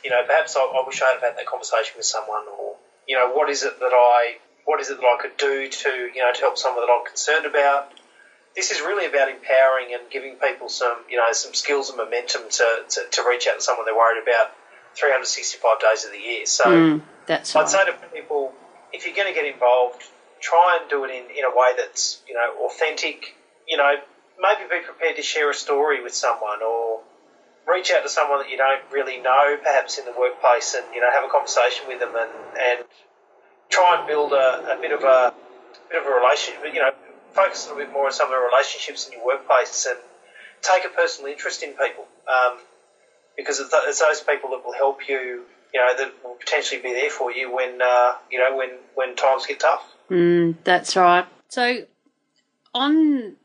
you 0.04 0.10
know, 0.10 0.24
perhaps 0.26 0.56
I, 0.56 0.62
I 0.62 0.84
wish 0.86 1.02
I 1.02 1.12
had 1.12 1.22
had 1.22 1.38
that 1.38 1.46
conversation 1.46 1.94
with 1.96 2.06
someone, 2.06 2.46
or 2.48 2.76
you 3.08 3.16
know, 3.16 3.30
what 3.30 3.50
is 3.50 3.64
it 3.64 3.80
that 3.80 3.94
I 3.94 4.38
what 4.66 4.82
is 4.82 4.90
it 4.90 4.98
that 5.00 5.06
I 5.06 5.22
could 5.22 5.38
do 5.38 5.68
to 5.68 5.90
you 6.14 6.22
know 6.22 6.32
to 6.34 6.40
help 6.42 6.58
someone 6.58 6.86
that 6.86 6.92
I'm 6.92 7.06
concerned 7.06 7.46
about. 7.46 7.94
This 8.58 8.72
is 8.72 8.82
really 8.82 9.06
about 9.06 9.30
empowering 9.30 9.94
and 9.94 10.10
giving 10.10 10.34
people 10.36 10.68
some, 10.68 10.98
you 11.08 11.16
know, 11.18 11.32
some 11.32 11.54
skills 11.54 11.90
and 11.90 11.98
momentum 11.98 12.42
to, 12.50 12.68
to, 12.90 13.02
to 13.12 13.24
reach 13.30 13.48
out 13.48 13.56
to 13.56 13.62
someone 13.62 13.86
they're 13.86 13.96
worried 13.96 14.22
about 14.22 14.50
365 14.96 15.80
days 15.80 16.06
of 16.06 16.12
the 16.12 16.18
year. 16.18 16.46
So 16.48 16.64
Mm, 16.66 17.02
that's 17.28 17.56
I'd 17.56 17.62
right. 17.62 17.70
say 17.70 17.86
to 17.86 17.94
people, 18.12 18.52
if 18.92 19.06
you're 19.06 19.16
going 19.16 19.32
to 19.32 19.40
get 19.40 19.46
involved, 19.46 20.02
try 20.42 20.80
and 20.82 20.90
do 20.90 21.06
it 21.06 21.12
in, 21.12 21.30
in 21.38 21.46
a 21.46 21.54
way 21.56 21.74
that's, 21.78 22.22
you 22.28 22.34
know, 22.34 22.66
authentic. 22.66 23.36
You 23.68 23.78
know, 23.78 23.94
maybe 24.40 24.64
be 24.70 24.82
prepared 24.84 25.18
to 25.18 25.22
share 25.22 25.52
a 25.52 25.54
story 25.54 26.02
with 26.02 26.16
someone 26.16 26.64
or 26.64 27.02
reach 27.68 27.92
out 27.92 28.02
to 28.02 28.10
someone 28.10 28.40
that 28.40 28.50
you 28.50 28.58
don't 28.58 28.82
really 28.92 29.20
know, 29.20 29.58
perhaps 29.62 30.00
in 30.00 30.06
the 30.06 30.14
workplace, 30.18 30.74
and, 30.74 30.86
you 30.96 31.02
know, 31.02 31.12
have 31.12 31.24
a 31.24 31.30
conversation 31.30 31.86
with 31.88 32.00
them 32.00 32.16
and, 32.16 32.32
and 32.60 32.86
try 33.70 34.00
and 34.00 34.08
build 34.08 34.34
a, 34.34 34.78
a 34.78 34.82
bit 34.82 34.92
of 34.94 35.04
a 35.04 35.34
bit 35.92 36.02
of 36.02 36.08
a 36.08 36.16
relationship, 36.16 36.64
you 36.74 36.80
know, 36.80 36.92
focus 37.34 37.66
a 37.66 37.70
little 37.70 37.86
bit 37.86 37.94
more 37.94 38.06
on 38.06 38.12
some 38.12 38.28
of 38.28 38.32
the 38.32 38.50
relationships 38.52 39.08
in 39.08 39.14
your 39.14 39.26
workplace 39.26 39.86
and 39.90 39.98
take 40.62 40.86
a 40.86 40.90
personal 40.90 41.32
interest 41.32 41.64
in 41.64 41.72
people. 41.72 42.06
Um, 42.28 42.58
because 43.36 43.60
it's, 43.60 44.00
those 44.00 44.22
people 44.22 44.50
that 44.52 44.66
will 44.66 44.74
help 44.74 45.08
you, 45.08 45.44
you 45.74 45.80
know, 45.80 45.96
that 45.96 46.12
will 46.24 46.36
potentially 46.36 46.82
be 46.82 46.94
there 46.94 47.10
for 47.10 47.32
you 47.32 47.54
when, 47.54 47.82
uh, 47.82 48.14
you 48.32 48.40
know, 48.40 48.56
when, 48.58 48.72
when 48.96 49.16
times 49.16 49.46
get 49.46 49.60
tough. 49.60 49.84
Mm, 50.10 50.56
that's 50.64 50.96
right. 50.96 51.26
So 51.50 51.86
on 52.74 53.36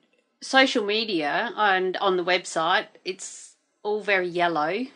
social 0.40 0.84
media 0.84 1.52
and 1.56 1.96
on 1.98 2.16
the 2.16 2.24
website, 2.24 2.86
it's 3.04 3.56
all 3.82 4.00
very 4.00 4.28
yellow, 4.28 4.86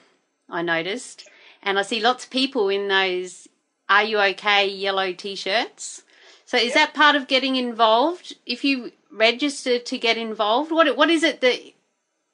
I 0.49 0.62
noticed. 0.62 1.28
And 1.62 1.78
I 1.78 1.82
see 1.82 2.01
lots 2.01 2.24
of 2.24 2.30
people 2.30 2.68
in 2.68 2.89
those 2.89 3.49
Are 3.89 4.05
You 4.05 4.18
Okay 4.18 4.68
yellow 4.68 5.12
t 5.12 5.34
shirts. 5.34 6.03
So 6.47 6.57
is 6.57 6.75
that 6.75 6.95
part 6.95 7.17
of 7.17 7.27
getting 7.27 7.57
involved? 7.57 8.37
If 8.47 8.65
you 8.65 8.93
register 9.11 9.81
to 9.81 9.99
get 9.99 10.17
involved, 10.17 10.71
what 10.71 10.97
what 10.97 11.11
is 11.11 11.25
it 11.25 11.41
that 11.41 11.61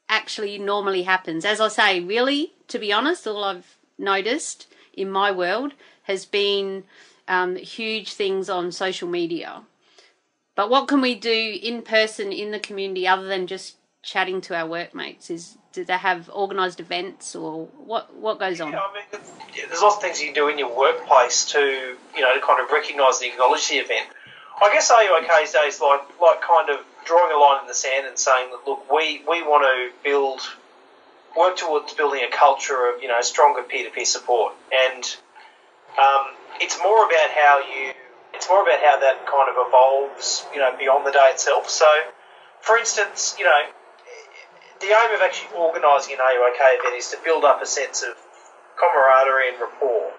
actually 0.08 0.58
normally 0.58 1.04
happens? 1.04 1.46
As 1.46 1.60
I 1.60 1.68
say, 1.68 2.00
really, 2.00 2.52
to 2.68 2.78
be 2.78 2.92
honest, 2.92 3.26
all 3.26 3.42
I've 3.42 3.78
noticed 3.98 4.66
in 4.92 5.10
my 5.10 5.32
world 5.32 5.72
has 6.04 6.26
been 6.26 6.84
um, 7.26 7.56
huge 7.56 8.12
things 8.12 8.50
on 8.50 8.70
social 8.70 9.08
media. 9.08 9.62
But 10.54 10.68
what 10.68 10.88
can 10.88 11.00
we 11.00 11.14
do 11.14 11.58
in 11.62 11.80
person 11.80 12.32
in 12.32 12.50
the 12.50 12.60
community 12.60 13.08
other 13.08 13.26
than 13.26 13.46
just 13.46 13.76
chatting 14.02 14.42
to 14.42 14.54
our 14.54 14.66
workmates? 14.66 15.30
Is 15.30 15.56
do 15.72 15.84
they 15.84 15.96
have 15.96 16.28
organised 16.30 16.80
events 16.80 17.34
or 17.34 17.66
what 17.84 18.14
what 18.16 18.38
goes 18.38 18.60
on? 18.60 18.72
Yeah, 18.72 18.80
I 18.80 18.94
mean, 18.94 19.22
there's 19.68 19.82
lots 19.82 19.96
of 19.96 20.02
things 20.02 20.20
you 20.20 20.26
can 20.26 20.34
do 20.34 20.48
in 20.48 20.58
your 20.58 20.76
workplace 20.76 21.46
to 21.52 21.58
you 21.58 22.20
know 22.20 22.34
to 22.34 22.40
kind 22.40 22.62
of 22.62 22.70
recognise 22.70 23.20
and 23.20 23.32
acknowledge 23.32 23.68
the 23.68 23.76
event. 23.76 24.06
I 24.62 24.72
guess 24.72 24.92
RUOK's 24.92 25.52
days 25.52 25.80
like 25.80 26.02
like 26.20 26.40
kind 26.42 26.70
of 26.70 26.84
drawing 27.04 27.34
a 27.34 27.38
line 27.38 27.62
in 27.62 27.66
the 27.66 27.74
sand 27.74 28.06
and 28.06 28.18
saying 28.18 28.50
that 28.50 28.68
look, 28.68 28.90
we 28.92 29.22
we 29.28 29.42
want 29.42 29.64
to 29.64 30.08
build 30.08 30.40
work 31.36 31.56
towards 31.56 31.94
building 31.94 32.22
a 32.22 32.30
culture 32.30 32.92
of 32.92 33.02
you 33.02 33.08
know 33.08 33.20
stronger 33.22 33.62
peer 33.62 33.88
to 33.88 33.90
peer 33.90 34.04
support, 34.04 34.54
and 34.72 35.04
um, 35.98 36.26
it's 36.60 36.78
more 36.82 37.06
about 37.06 37.30
how 37.30 37.60
you 37.60 37.92
it's 38.34 38.48
more 38.48 38.62
about 38.62 38.80
how 38.80 39.00
that 39.00 39.26
kind 39.26 39.48
of 39.48 39.56
evolves 39.66 40.44
you 40.52 40.60
know 40.60 40.76
beyond 40.78 41.06
the 41.06 41.12
day 41.12 41.30
itself. 41.32 41.68
So, 41.68 41.86
for 42.60 42.76
instance, 42.76 43.34
you 43.38 43.44
know 43.44 43.62
the 44.82 44.90
aim 44.90 45.14
of 45.14 45.22
actually 45.22 45.54
organising 45.54 46.18
an 46.18 46.20
RUOK 46.20 46.58
event 46.58 46.96
is 46.98 47.10
to 47.14 47.18
build 47.24 47.44
up 47.44 47.62
a 47.62 47.66
sense 47.66 48.02
of 48.02 48.18
camaraderie 48.76 49.54
and 49.54 49.60
rapport 49.60 50.12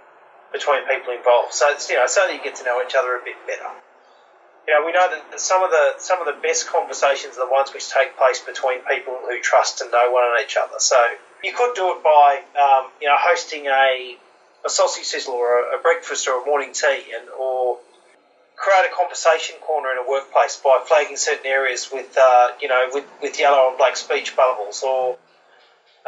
between 0.52 0.88
people 0.88 1.12
involved. 1.14 1.54
So 1.54 1.68
you 1.90 2.00
know, 2.00 2.08
so 2.08 2.26
that 2.26 2.34
you 2.34 2.42
get 2.42 2.56
to 2.58 2.64
know 2.64 2.82
each 2.82 2.96
other 2.96 3.20
a 3.20 3.24
bit 3.24 3.36
better. 3.46 3.68
You 4.68 4.80
know, 4.80 4.86
we 4.86 4.94
know 4.94 5.12
that 5.12 5.40
some 5.40 5.62
of 5.62 5.70
the 5.72 6.00
some 6.00 6.24
of 6.24 6.26
the 6.26 6.40
best 6.42 6.72
conversations 6.72 7.36
are 7.36 7.46
the 7.46 7.52
ones 7.52 7.74
which 7.74 7.90
take 7.92 8.16
place 8.16 8.40
between 8.40 8.80
people 8.88 9.20
who 9.28 9.40
trust 9.42 9.82
and 9.82 9.92
know 9.92 10.10
one 10.10 10.24
each 10.42 10.56
other. 10.56 10.80
So 10.80 10.96
you 11.44 11.52
could 11.52 11.76
do 11.76 11.92
it 11.92 12.04
by 12.04 12.40
um, 12.56 12.90
you 13.02 13.08
know 13.08 13.20
hosting 13.20 13.68
a 13.68 14.18
a 14.66 14.70
sausage 14.70 15.04
sizzle 15.04 15.34
or 15.34 15.60
a, 15.60 15.80
a 15.80 15.82
breakfast 15.82 16.28
or 16.30 16.42
a 16.42 16.46
morning 16.46 16.72
tea, 16.72 17.12
and 17.12 17.28
or 17.30 17.80
create 18.56 18.86
a 18.92 18.96
conversation 18.96 19.56
corner 19.62 19.92
in 19.92 19.98
a 19.98 20.10
workplace 20.10 20.60
by 20.64 20.84
flagging 20.86 21.18
certain 21.18 21.46
areas 21.46 21.90
with, 21.92 22.18
uh, 22.18 22.50
you 22.62 22.68
know, 22.68 22.88
with, 22.92 23.06
with 23.22 23.40
yellow 23.40 23.70
and 23.70 23.78
black 23.78 23.98
speech 23.98 24.36
bubbles, 24.36 24.84
or 24.84 25.18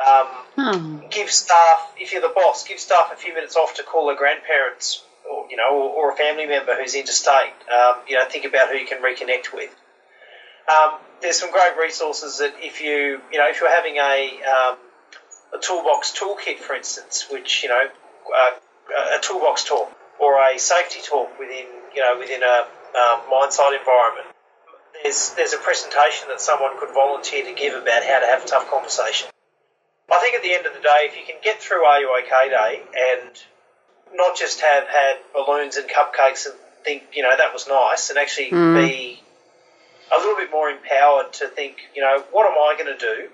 um, 0.05 0.27
Hmm. 0.55 0.99
give 1.09 1.31
staff, 1.31 1.93
if 1.97 2.11
you're 2.11 2.21
the 2.21 2.29
boss, 2.29 2.67
give 2.67 2.79
staff 2.79 3.11
a 3.11 3.15
few 3.15 3.33
minutes 3.33 3.55
off 3.55 3.75
to 3.75 3.83
call 3.83 4.07
their 4.07 4.15
grandparents, 4.15 5.03
or 5.29 5.47
you 5.49 5.57
know, 5.57 5.69
or, 5.71 5.89
or 5.89 6.11
a 6.11 6.15
family 6.15 6.45
member 6.45 6.75
who's 6.75 6.95
interstate. 6.95 7.53
Um, 7.71 7.95
you 8.07 8.17
know, 8.17 8.25
think 8.25 8.45
about 8.45 8.69
who 8.69 8.75
you 8.75 8.85
can 8.85 9.01
reconnect 9.01 9.53
with. 9.53 9.73
Um, 10.67 10.99
there's 11.21 11.39
some 11.39 11.51
great 11.51 11.77
resources 11.77 12.39
that 12.39 12.55
if 12.59 12.81
you, 12.81 13.21
you 13.31 13.37
know, 13.37 13.47
if 13.49 13.59
you're 13.59 13.69
having 13.69 13.97
a 13.97 14.41
um, 14.43 14.77
a 15.53 15.59
toolbox 15.61 16.11
toolkit, 16.11 16.59
for 16.59 16.75
instance, 16.75 17.27
which 17.29 17.63
you 17.63 17.69
know, 17.69 17.87
uh, 18.35 19.17
a 19.17 19.21
toolbox 19.21 19.63
talk 19.63 19.91
or 20.19 20.39
a 20.39 20.57
safety 20.57 20.99
talk 21.03 21.37
within, 21.39 21.65
you 21.93 22.01
know, 22.01 22.17
within 22.19 22.41
a 22.43 22.67
um, 22.97 23.21
mine 23.29 23.51
site 23.51 23.79
environment. 23.79 24.27
There's 25.03 25.31
there's 25.35 25.53
a 25.53 25.57
presentation 25.57 26.29
that 26.29 26.41
someone 26.41 26.79
could 26.79 26.93
volunteer 26.93 27.43
to 27.45 27.53
give 27.53 27.73
about 27.73 28.03
how 28.03 28.19
to 28.19 28.25
have 28.25 28.43
a 28.43 28.47
tough 28.47 28.69
conversation. 28.69 29.27
I 30.09 30.19
think 30.19 30.35
at 30.35 30.43
the 30.43 30.53
end 30.53 30.65
of 30.65 30.73
the 30.73 30.79
day, 30.79 31.09
if 31.09 31.17
you 31.17 31.23
can 31.25 31.35
get 31.43 31.59
through 31.61 31.83
RUOK 31.83 32.29
Day 32.49 32.81
and 33.11 33.31
not 34.13 34.37
just 34.37 34.61
have 34.61 34.87
had 34.87 35.17
balloons 35.33 35.77
and 35.77 35.89
cupcakes 35.89 36.45
and 36.45 36.55
think, 36.83 37.03
you 37.13 37.23
know, 37.23 37.35
that 37.35 37.51
was 37.53 37.67
nice, 37.67 38.09
and 38.09 38.19
actually 38.19 38.51
Mm. 38.51 38.75
be 38.75 39.23
a 40.11 40.17
little 40.19 40.35
bit 40.35 40.51
more 40.51 40.69
empowered 40.69 41.33
to 41.33 41.47
think, 41.47 41.77
you 41.95 42.01
know, 42.01 42.23
what 42.31 42.45
am 42.45 42.53
I 42.53 42.75
going 42.81 42.97
to 42.97 42.97
do 42.97 43.29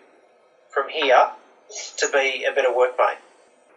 from 0.69 0.87
here 0.89 1.29
to 1.97 2.09
be 2.09 2.45
a 2.45 2.51
better 2.53 2.69
workmate? 2.69 3.17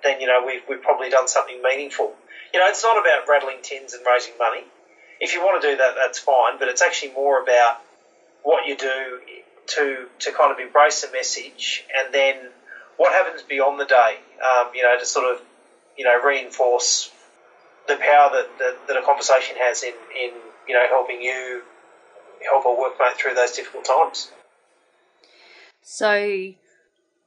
Then, 0.05 0.21
you 0.21 0.27
know, 0.27 0.45
we've, 0.47 0.61
we've 0.69 0.83
probably 0.83 1.09
done 1.09 1.27
something 1.27 1.61
meaningful. 1.63 2.13
You 2.53 2.61
know, 2.61 2.69
it's 2.69 2.85
not 2.85 3.01
about 3.01 3.27
rattling 3.27 3.63
tins 3.63 3.95
and 3.95 4.05
raising 4.07 4.35
money. 4.39 4.63
If 5.19 5.33
you 5.33 5.41
want 5.41 5.63
to 5.63 5.71
do 5.71 5.77
that, 5.79 5.95
that's 5.97 6.19
fine, 6.19 6.59
but 6.59 6.69
it's 6.69 6.83
actually 6.83 7.13
more 7.13 7.43
about 7.43 7.81
what 8.43 8.67
you 8.67 8.77
do 8.77 9.21
to, 9.69 10.07
to 10.19 10.33
kind 10.33 10.53
of 10.53 10.59
embrace 10.59 11.01
the 11.03 11.11
message 11.11 11.85
and 11.97 12.13
then 12.13 12.37
what 12.97 13.13
happens 13.13 13.43
beyond 13.43 13.81
the 13.81 13.87
day, 13.87 14.19
um, 14.45 14.71
you 14.75 14.83
know, 14.83 14.97
to 14.99 15.07
sort 15.07 15.35
of, 15.35 15.43
you 15.97 16.05
know, 16.05 16.23
reinforce 16.23 17.11
the 17.89 17.97
power 17.97 18.31
that, 18.33 18.49
that, 18.59 18.89
that 18.89 18.97
a 18.97 19.03
conversation 19.03 19.57
has 19.57 19.83
in, 19.83 19.95
in, 20.21 20.33
you 20.69 20.75
know, 20.75 20.87
helping 20.89 21.23
you 21.23 21.63
help 22.51 22.65
a 22.65 22.69
workmate 22.69 23.15
through 23.15 23.35
those 23.35 23.53
difficult 23.53 23.85
times. 23.85 24.31
So, 25.83 26.53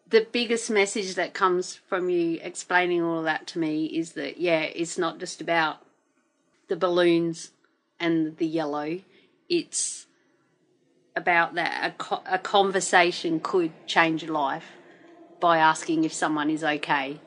the 0.10 0.28
biggest 0.32 0.70
message 0.70 1.16
that 1.16 1.34
comes 1.34 1.76
from 1.76 2.10
you 2.10 2.40
explaining 2.42 3.02
all 3.02 3.20
of 3.20 3.26
that 3.26 3.48
to 3.48 3.60
me 3.60 3.86
is 3.86 4.14
that, 4.14 4.38
yeah, 4.38 4.62
it's 4.62 4.98
not 4.98 5.20
just 5.20 5.42
about 5.42 5.78
the 6.68 6.76
balloons 6.76 7.52
and 8.00 8.38
the 8.38 8.46
yellow, 8.46 9.00
it's 9.50 10.06
about 11.16 11.56
that 11.56 11.92
a, 11.92 11.92
co- 11.98 12.24
a 12.26 12.38
conversation 12.38 13.40
could 13.40 13.72
change 13.88 14.24
a 14.24 14.32
life 14.32 14.72
by 15.40 15.58
asking 15.58 16.04
if 16.04 16.14
someone 16.14 16.50
is 16.50 16.64
okay 16.64 17.20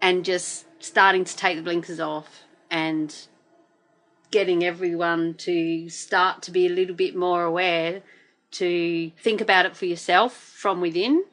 and 0.00 0.24
just 0.24 0.66
starting 0.78 1.24
to 1.24 1.36
take 1.36 1.56
the 1.56 1.62
blinkers 1.62 1.98
off 1.98 2.44
and 2.70 3.26
getting 4.30 4.64
everyone 4.64 5.34
to 5.34 5.88
start 5.88 6.42
to 6.42 6.50
be 6.50 6.66
a 6.66 6.70
little 6.70 6.94
bit 6.94 7.16
more 7.16 7.42
aware 7.42 8.02
to 8.50 9.10
think 9.18 9.40
about 9.40 9.66
it 9.66 9.76
for 9.76 9.86
yourself 9.86 10.32
from 10.32 10.80
within. 10.80 11.24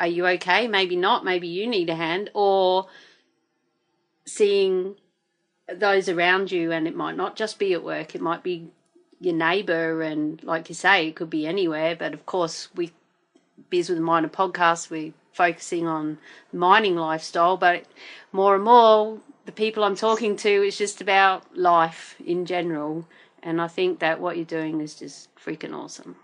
Are 0.00 0.08
you 0.08 0.26
okay? 0.26 0.66
Maybe 0.66 0.96
not. 0.96 1.24
Maybe 1.24 1.46
you 1.46 1.68
need 1.68 1.90
a 1.90 1.94
hand. 1.94 2.30
Or 2.34 2.88
seeing 4.24 4.96
those 5.72 6.08
around 6.08 6.50
you, 6.50 6.72
and 6.72 6.88
it 6.88 6.96
might 6.96 7.16
not 7.16 7.36
just 7.36 7.58
be 7.58 7.72
at 7.74 7.84
work, 7.84 8.14
it 8.14 8.20
might 8.20 8.42
be 8.42 8.70
your 9.20 9.34
neighbour, 9.34 10.02
and 10.02 10.42
like 10.42 10.68
you 10.68 10.74
say, 10.74 11.06
it 11.06 11.14
could 11.16 11.30
be 11.30 11.46
anywhere. 11.46 11.94
But 11.94 12.14
of 12.14 12.26
course, 12.26 12.68
we 12.74 12.90
Beers 13.68 13.88
with 13.88 13.98
a 13.98 14.02
Miner 14.02 14.28
podcast, 14.28 14.90
we're 14.90 15.12
focusing 15.32 15.86
on 15.86 16.18
mining 16.52 16.96
lifestyle, 16.96 17.56
but 17.56 17.84
more 18.32 18.54
and 18.54 18.64
more, 18.64 19.20
the 19.46 19.52
people 19.52 19.84
I'm 19.84 19.96
talking 19.96 20.36
to, 20.38 20.48
it's 20.66 20.78
just 20.78 21.00
about 21.00 21.56
life 21.56 22.16
in 22.24 22.46
general. 22.46 23.06
And 23.42 23.60
I 23.60 23.68
think 23.68 24.00
that 24.00 24.20
what 24.20 24.36
you're 24.36 24.44
doing 24.44 24.80
is 24.80 24.94
just 24.94 25.34
freaking 25.36 25.74
awesome. 25.74 26.16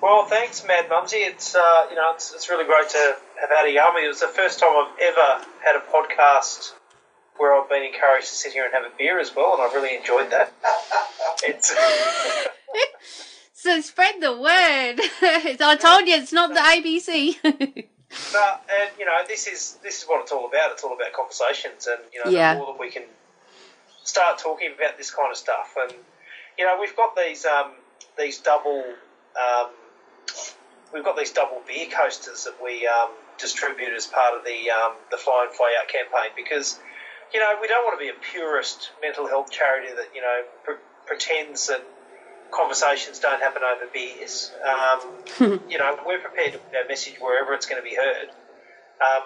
Well, 0.00 0.26
thanks, 0.26 0.64
Mad 0.66 0.88
Mumsy. 0.90 1.18
It's 1.18 1.54
uh, 1.54 1.86
you 1.88 1.96
know 1.96 2.12
it's, 2.14 2.32
it's 2.34 2.48
really 2.50 2.64
great 2.66 2.88
to 2.90 3.14
have 3.40 3.50
had 3.50 3.66
a 3.66 3.72
yummy. 3.72 4.04
It 4.04 4.08
was 4.08 4.20
the 4.20 4.28
first 4.28 4.58
time 4.58 4.70
I've 4.74 4.98
ever 5.00 5.44
had 5.64 5.76
a 5.76 5.80
podcast 5.80 6.72
where 7.36 7.54
I've 7.54 7.68
been 7.68 7.82
encouraged 7.82 8.28
to 8.28 8.34
sit 8.34 8.52
here 8.52 8.64
and 8.64 8.72
have 8.74 8.84
a 8.84 8.96
beer 8.96 9.18
as 9.18 9.34
well, 9.34 9.54
and 9.54 9.62
I've 9.62 9.72
really 9.74 9.96
enjoyed 9.96 10.30
that. 10.30 10.52
It's 11.46 11.74
So 13.52 13.80
spread 13.80 14.20
the 14.20 14.32
word. 14.32 14.46
I 15.60 15.76
told 15.80 16.06
you 16.06 16.14
it's 16.16 16.32
not 16.32 16.50
the 16.52 16.60
ABC. 16.60 17.36
No, 18.32 18.54
and 18.70 18.90
you 18.98 19.04
know 19.06 19.22
this 19.26 19.46
is 19.46 19.78
this 19.82 20.02
is 20.02 20.04
what 20.08 20.22
it's 20.22 20.32
all 20.32 20.46
about. 20.48 20.72
It's 20.72 20.84
all 20.84 20.94
about 20.94 21.12
conversations, 21.12 21.86
and 21.86 22.00
you 22.12 22.22
know 22.24 22.30
Yeah. 22.30 22.54
the 22.54 22.58
more 22.60 22.72
that 22.74 22.80
we 22.80 22.90
can 22.90 23.04
start 24.04 24.38
talking 24.38 24.70
about 24.76 24.98
this 24.98 25.10
kind 25.10 25.30
of 25.30 25.36
stuff, 25.36 25.74
and 25.80 25.94
you 26.58 26.64
know 26.66 26.76
we've 26.80 26.94
got 26.96 27.16
these 27.16 27.44
um, 27.46 27.72
these 28.18 28.38
double 28.38 28.84
um, 28.84 29.70
we've 30.92 31.04
got 31.04 31.16
these 31.16 31.30
double 31.30 31.60
beer 31.66 31.86
coasters 31.90 32.44
that 32.44 32.62
we 32.62 32.86
um, 32.86 33.10
distribute 33.38 33.92
as 33.92 34.06
part 34.06 34.36
of 34.36 34.44
the 34.44 34.70
um, 34.70 34.92
the 35.10 35.16
Fly 35.16 35.46
and 35.48 35.54
Fly 35.54 35.76
Out 35.80 35.88
campaign 35.88 36.30
because 36.36 36.78
you 37.32 37.40
know 37.40 37.58
we 37.60 37.66
don't 37.66 37.84
want 37.84 37.98
to 37.98 38.02
be 38.02 38.10
a 38.10 38.32
purist 38.32 38.90
mental 39.02 39.26
health 39.26 39.50
charity 39.50 39.92
that 39.94 40.14
you 40.14 40.20
know 40.20 40.42
pre- 40.64 40.76
pretends 41.06 41.66
that 41.66 41.84
conversations 42.54 43.18
don't 43.18 43.40
happen 43.40 43.62
over 43.62 43.86
beers. 43.92 44.52
Um, 44.62 45.60
you 45.68 45.78
know, 45.78 45.98
we're 46.06 46.20
prepared 46.20 46.52
to 46.52 46.58
put 46.58 46.76
our 46.76 46.86
message 46.86 47.18
wherever 47.18 47.52
it's 47.52 47.66
going 47.66 47.82
to 47.82 47.88
be 47.88 47.96
heard. 47.96 48.30
Um, 49.02 49.22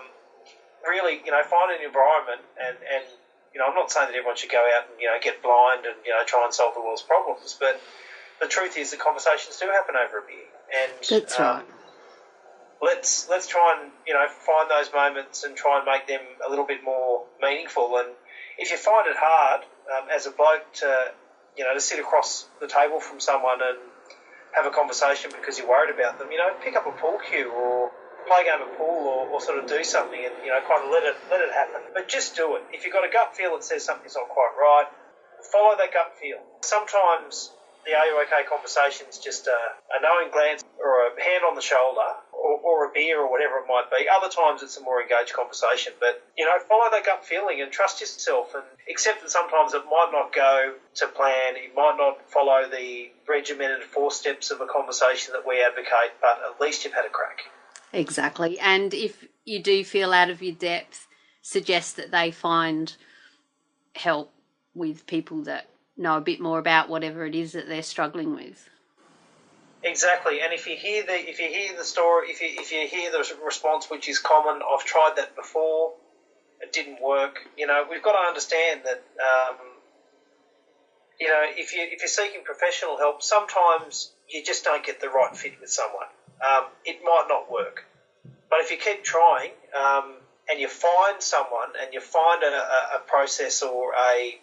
really, 0.86 1.20
you 1.24 1.30
know, 1.30 1.42
find 1.44 1.70
an 1.70 1.84
environment 1.84 2.40
and, 2.56 2.76
and, 2.76 3.04
you 3.52 3.60
know, 3.60 3.66
I'm 3.68 3.74
not 3.74 3.90
saying 3.90 4.08
that 4.08 4.16
everyone 4.16 4.36
should 4.36 4.50
go 4.50 4.58
out 4.58 4.88
and, 4.90 5.00
you 5.00 5.06
know, 5.06 5.16
get 5.20 5.42
blind 5.42 5.84
and, 5.84 5.96
you 6.04 6.10
know, 6.10 6.24
try 6.24 6.44
and 6.44 6.54
solve 6.54 6.74
the 6.74 6.80
world's 6.80 7.02
problems, 7.02 7.56
but 7.58 7.80
the 8.40 8.46
truth 8.46 8.76
is 8.76 8.90
that 8.90 9.00
conversations 9.00 9.56
do 9.58 9.66
happen 9.66 9.94
over 9.96 10.18
a 10.18 10.22
beer. 10.22 10.48
And 10.74 10.92
That's 11.08 11.38
um, 11.38 11.46
right. 11.46 11.64
let's 12.82 13.28
let's 13.28 13.46
try 13.46 13.80
and 13.80 13.92
you 14.06 14.14
know 14.14 14.26
find 14.28 14.70
those 14.70 14.92
moments 14.92 15.44
and 15.44 15.56
try 15.56 15.78
and 15.78 15.86
make 15.86 16.06
them 16.06 16.20
a 16.46 16.50
little 16.50 16.66
bit 16.66 16.84
more 16.84 17.24
meaningful. 17.40 17.96
And 17.98 18.08
if 18.58 18.70
you 18.70 18.76
find 18.76 19.06
it 19.06 19.16
hard 19.18 19.62
um, 19.96 20.08
as 20.14 20.26
a 20.26 20.30
bloke 20.30 20.72
to 20.74 21.12
you 21.56 21.64
know 21.64 21.74
to 21.74 21.80
sit 21.80 21.98
across 21.98 22.46
the 22.60 22.68
table 22.68 23.00
from 23.00 23.20
someone 23.20 23.58
and 23.62 23.78
have 24.54 24.66
a 24.66 24.70
conversation 24.70 25.30
because 25.30 25.58
you're 25.58 25.68
worried 25.68 25.94
about 25.94 26.18
them, 26.18 26.32
you 26.32 26.38
know, 26.38 26.50
pick 26.64 26.74
up 26.74 26.86
a 26.86 26.92
pool 26.92 27.18
cue 27.30 27.50
or 27.50 27.90
play 28.26 28.42
a 28.42 28.44
game 28.44 28.66
of 28.66 28.76
pool 28.76 29.06
or, 29.06 29.28
or 29.28 29.40
sort 29.40 29.58
of 29.58 29.66
do 29.66 29.84
something 29.84 30.20
and 30.20 30.34
you 30.44 30.50
know 30.50 30.60
kind 30.68 30.84
of 30.84 30.90
let 30.90 31.04
it 31.04 31.16
let 31.30 31.40
it 31.40 31.52
happen. 31.52 31.80
But 31.94 32.08
just 32.08 32.36
do 32.36 32.56
it. 32.56 32.62
If 32.72 32.84
you've 32.84 32.92
got 32.92 33.04
a 33.08 33.12
gut 33.12 33.36
feel 33.36 33.52
that 33.52 33.64
says 33.64 33.84
something's 33.84 34.14
not 34.14 34.28
quite 34.28 34.52
right, 34.60 34.86
follow 35.50 35.76
that 35.76 35.92
gut 35.92 36.14
feel. 36.20 36.38
Sometimes 36.60 37.52
the 37.84 37.92
RUOK 37.92 38.48
conversation 38.48 39.06
is 39.08 39.18
just 39.18 39.46
a, 39.46 39.58
a 39.96 40.02
knowing 40.02 40.30
glance 40.32 40.64
or 40.78 41.08
a 41.08 41.22
hand 41.22 41.44
on 41.48 41.54
the 41.54 41.62
shoulder 41.62 42.18
or, 42.32 42.58
or 42.60 42.86
a 42.86 42.92
beer 42.92 43.20
or 43.20 43.30
whatever 43.30 43.58
it 43.58 43.66
might 43.68 43.90
be. 43.90 44.06
Other 44.08 44.30
times 44.30 44.62
it's 44.62 44.76
a 44.76 44.82
more 44.82 45.02
engaged 45.02 45.32
conversation. 45.32 45.92
But, 46.00 46.22
you 46.36 46.44
know, 46.44 46.58
follow 46.68 46.90
that 46.90 47.04
gut 47.04 47.24
feeling 47.24 47.60
and 47.60 47.72
trust 47.72 48.00
yourself 48.00 48.54
and 48.54 48.64
accept 48.90 49.22
that 49.22 49.30
sometimes 49.30 49.74
it 49.74 49.84
might 49.86 50.10
not 50.12 50.32
go 50.32 50.74
to 50.96 51.06
plan. 51.08 51.56
It 51.56 51.74
might 51.74 51.96
not 51.98 52.30
follow 52.30 52.68
the 52.68 53.10
regimented 53.28 53.84
four 53.84 54.10
steps 54.10 54.50
of 54.50 54.60
a 54.60 54.66
conversation 54.66 55.32
that 55.32 55.46
we 55.46 55.62
advocate, 55.62 56.16
but 56.20 56.40
at 56.44 56.60
least 56.60 56.84
you've 56.84 56.94
had 56.94 57.06
a 57.06 57.10
crack. 57.10 57.40
Exactly. 57.92 58.58
And 58.60 58.92
if 58.92 59.26
you 59.44 59.62
do 59.62 59.84
feel 59.84 60.12
out 60.12 60.30
of 60.30 60.42
your 60.42 60.54
depth, 60.54 61.06
suggest 61.42 61.96
that 61.96 62.10
they 62.10 62.30
find 62.30 62.94
help 63.94 64.32
with 64.74 65.06
people 65.06 65.42
that 65.44 65.66
know 65.98 66.16
a 66.16 66.20
bit 66.20 66.40
more 66.40 66.58
about 66.58 66.88
whatever 66.88 67.26
it 67.26 67.34
is 67.34 67.52
that 67.52 67.68
they're 67.68 67.82
struggling 67.82 68.34
with. 68.34 68.68
Exactly, 69.82 70.40
and 70.40 70.52
if 70.52 70.66
you 70.66 70.76
hear 70.76 71.04
the 71.04 71.14
if 71.14 71.38
you 71.38 71.48
hear 71.48 71.76
the 71.76 71.84
story, 71.84 72.30
if 72.30 72.40
you 72.40 72.48
if 72.50 72.72
you 72.72 72.86
hear 72.88 73.12
the 73.12 73.24
response, 73.44 73.88
which 73.88 74.08
is 74.08 74.18
common, 74.18 74.60
I've 74.60 74.84
tried 74.84 75.14
that 75.16 75.36
before, 75.36 75.92
it 76.60 76.72
didn't 76.72 77.00
work. 77.00 77.46
You 77.56 77.66
know, 77.66 77.86
we've 77.88 78.02
got 78.02 78.20
to 78.20 78.28
understand 78.28 78.80
that. 78.84 79.02
Um, 79.20 79.56
you 81.20 81.28
know, 81.28 81.42
if 81.46 81.74
you 81.74 81.82
if 81.82 82.00
you're 82.00 82.08
seeking 82.08 82.42
professional 82.44 82.96
help, 82.96 83.22
sometimes 83.22 84.12
you 84.28 84.44
just 84.44 84.64
don't 84.64 84.84
get 84.84 85.00
the 85.00 85.08
right 85.08 85.36
fit 85.36 85.60
with 85.60 85.70
someone. 85.70 86.06
Um, 86.44 86.66
it 86.84 86.98
might 87.02 87.26
not 87.28 87.50
work, 87.50 87.84
but 88.50 88.60
if 88.60 88.70
you 88.70 88.76
keep 88.76 89.02
trying 89.02 89.50
um, 89.76 90.14
and 90.50 90.60
you 90.60 90.68
find 90.68 91.20
someone 91.20 91.70
and 91.80 91.92
you 91.92 92.00
find 92.00 92.42
a, 92.42 92.46
a 92.96 93.00
process 93.06 93.62
or 93.62 93.92
a 93.94 94.40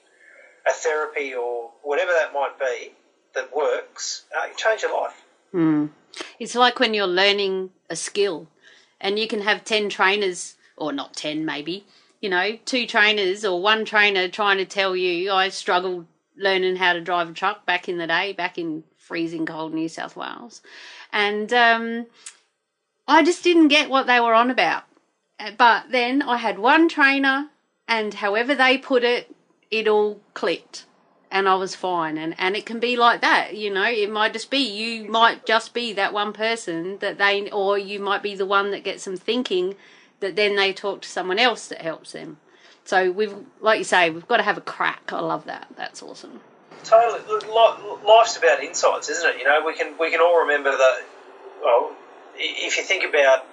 a 0.68 0.74
therapy 0.74 1.34
or 1.34 1.72
whatever 1.84 2.12
that 2.12 2.34
might 2.34 2.58
be 2.60 2.92
that 3.34 3.56
works, 3.56 4.26
uh, 4.36 4.48
you 4.48 4.56
change 4.56 4.82
your 4.82 4.94
life. 5.00 5.22
Mm. 5.54 5.90
It's 6.40 6.56
like 6.56 6.80
when 6.80 6.94
you're 6.94 7.08
learning 7.08 7.72
a 7.90 7.96
skill 7.96 8.48
and 9.00 9.20
you 9.20 9.28
can 9.28 9.42
have 9.42 9.66
10 9.66 9.90
trainers, 9.90 10.56
or 10.78 10.92
not 10.92 11.14
10 11.14 11.46
maybe, 11.46 11.86
you 12.22 12.30
know, 12.30 12.58
two 12.66 12.88
trainers 12.88 13.46
or 13.46 13.62
one 13.62 13.86
trainer 13.86 14.28
trying 14.28 14.58
to 14.58 14.66
tell 14.66 14.96
you, 14.96 15.32
I 15.32 15.50
struggled 15.50 16.08
learning 16.38 16.78
how 16.78 16.94
to 16.94 17.02
drive 17.02 17.30
a 17.30 17.34
truck 17.34 17.66
back 17.66 17.88
in 17.88 17.98
the 17.98 18.08
day, 18.08 18.34
back 18.34 18.58
in 18.58 18.84
freezing 18.98 19.46
cold 19.46 19.74
New 19.74 19.88
South 19.88 20.16
Wales. 20.16 20.62
And 21.14 21.54
um, 21.54 22.08
I 23.08 23.24
just 23.24 23.44
didn't 23.44 23.68
get 23.68 23.90
what 23.90 24.08
they 24.08 24.20
were 24.20 24.34
on 24.34 24.50
about. 24.50 24.84
But 25.58 25.92
then 25.92 26.22
I 26.22 26.38
had 26.38 26.58
one 26.58 26.88
trainer, 26.88 27.50
and 27.88 28.14
however 28.14 28.56
they 28.56 28.78
put 28.78 29.04
it, 29.04 29.35
it 29.72 29.88
all 29.88 30.22
clicked 30.34 30.86
and 31.32 31.50
I 31.50 31.56
was 31.56 31.76
fine. 31.76 32.18
And, 32.18 32.36
and 32.38 32.56
it 32.56 32.66
can 32.66 32.80
be 32.80 32.96
like 32.96 33.22
that, 33.22 33.56
you 33.56 33.74
know, 33.74 33.84
it 33.84 34.10
might 34.10 34.34
just 34.34 34.50
be, 34.50 34.60
you 34.60 35.10
might 35.10 35.46
just 35.46 35.74
be 35.74 35.94
that 35.94 36.14
one 36.14 36.34
person 36.34 36.98
that 37.00 37.18
they, 37.18 37.50
or 37.52 37.78
you 37.78 38.00
might 38.00 38.24
be 38.24 38.36
the 38.36 38.46
one 38.46 38.72
that 38.72 38.84
gets 38.84 39.06
them 39.06 39.18
thinking 39.18 39.76
that 40.20 40.36
then 40.36 40.56
they 40.56 40.72
talk 40.72 41.02
to 41.02 41.10
someone 41.10 41.40
else 41.40 41.68
that 41.68 41.82
helps 41.82 42.14
them. 42.14 42.38
So 42.86 43.12
we've, 43.12 43.36
like 43.60 43.80
you 43.80 43.84
say, 43.84 44.10
we've 44.12 44.28
got 44.28 44.38
to 44.38 44.44
have 44.44 44.58
a 44.58 44.62
crack. 44.62 45.12
I 45.12 45.20
love 45.20 45.46
that. 45.46 45.68
That's 45.76 46.02
awesome. 46.04 46.40
Totally. 46.84 47.20
Life's 48.06 48.38
about 48.38 48.64
insights, 48.64 49.10
isn't 49.10 49.28
it? 49.28 49.40
You 49.40 49.46
know, 49.46 49.64
we 49.66 49.76
can 49.76 49.98
we 50.00 50.12
can 50.12 50.22
all 50.22 50.42
remember 50.42 50.70
that. 50.70 50.98
Well, 51.64 51.96
if 52.38 52.78
you 52.78 52.84
think 52.84 53.04
about 53.04 53.44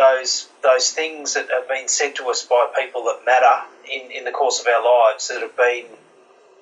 those 0.00 0.48
those 0.62 0.90
things 0.90 1.34
that 1.34 1.48
have 1.50 1.68
been 1.68 1.88
said 1.88 2.16
to 2.16 2.28
us 2.30 2.44
by 2.46 2.72
people 2.80 3.04
that 3.04 3.20
matter 3.24 3.66
in, 3.92 4.10
in 4.10 4.24
the 4.24 4.30
course 4.30 4.60
of 4.60 4.66
our 4.66 4.82
lives 4.82 5.28
that 5.28 5.42
have 5.42 5.56
been 5.56 5.84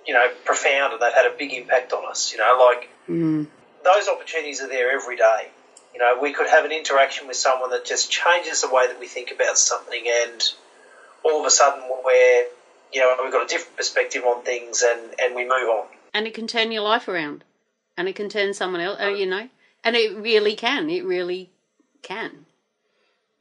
you 0.08 0.14
know, 0.14 0.26
profound 0.46 0.94
and 0.94 1.02
they've 1.02 1.12
had 1.12 1.26
a 1.26 1.36
big 1.36 1.52
impact 1.52 1.92
on 1.92 2.10
us. 2.10 2.32
You 2.32 2.38
know, 2.38 2.70
like 2.72 2.88
mm. 3.06 3.46
those 3.84 4.08
opportunities 4.08 4.62
are 4.62 4.68
there 4.68 4.90
every 4.90 5.16
day. 5.16 5.48
You 5.92 6.00
know, 6.00 6.18
we 6.20 6.32
could 6.32 6.48
have 6.48 6.64
an 6.64 6.72
interaction 6.72 7.28
with 7.28 7.36
someone 7.36 7.70
that 7.70 7.84
just 7.84 8.10
changes 8.10 8.62
the 8.62 8.68
way 8.70 8.86
that 8.86 8.98
we 8.98 9.06
think 9.06 9.30
about 9.30 9.58
something, 9.58 10.02
and 10.24 10.42
all 11.24 11.40
of 11.40 11.46
a 11.46 11.50
sudden 11.50 11.82
we're, 12.04 12.44
you 12.92 13.00
know, 13.00 13.16
we've 13.22 13.32
got 13.32 13.44
a 13.44 13.48
different 13.48 13.76
perspective 13.76 14.24
on 14.24 14.42
things, 14.44 14.82
and 14.82 15.14
and 15.20 15.34
we 15.34 15.42
move 15.42 15.68
on. 15.68 15.86
And 16.14 16.26
it 16.26 16.34
can 16.34 16.46
turn 16.46 16.72
your 16.72 16.82
life 16.82 17.06
around, 17.06 17.44
and 17.96 18.08
it 18.08 18.16
can 18.16 18.30
turn 18.30 18.54
someone 18.54 18.80
else. 18.80 18.98
Uh, 19.00 19.08
you 19.08 19.26
know, 19.26 19.48
and 19.84 19.94
it 19.94 20.16
really 20.16 20.56
can. 20.56 20.88
It 20.88 21.04
really 21.04 21.50
can. 22.02 22.46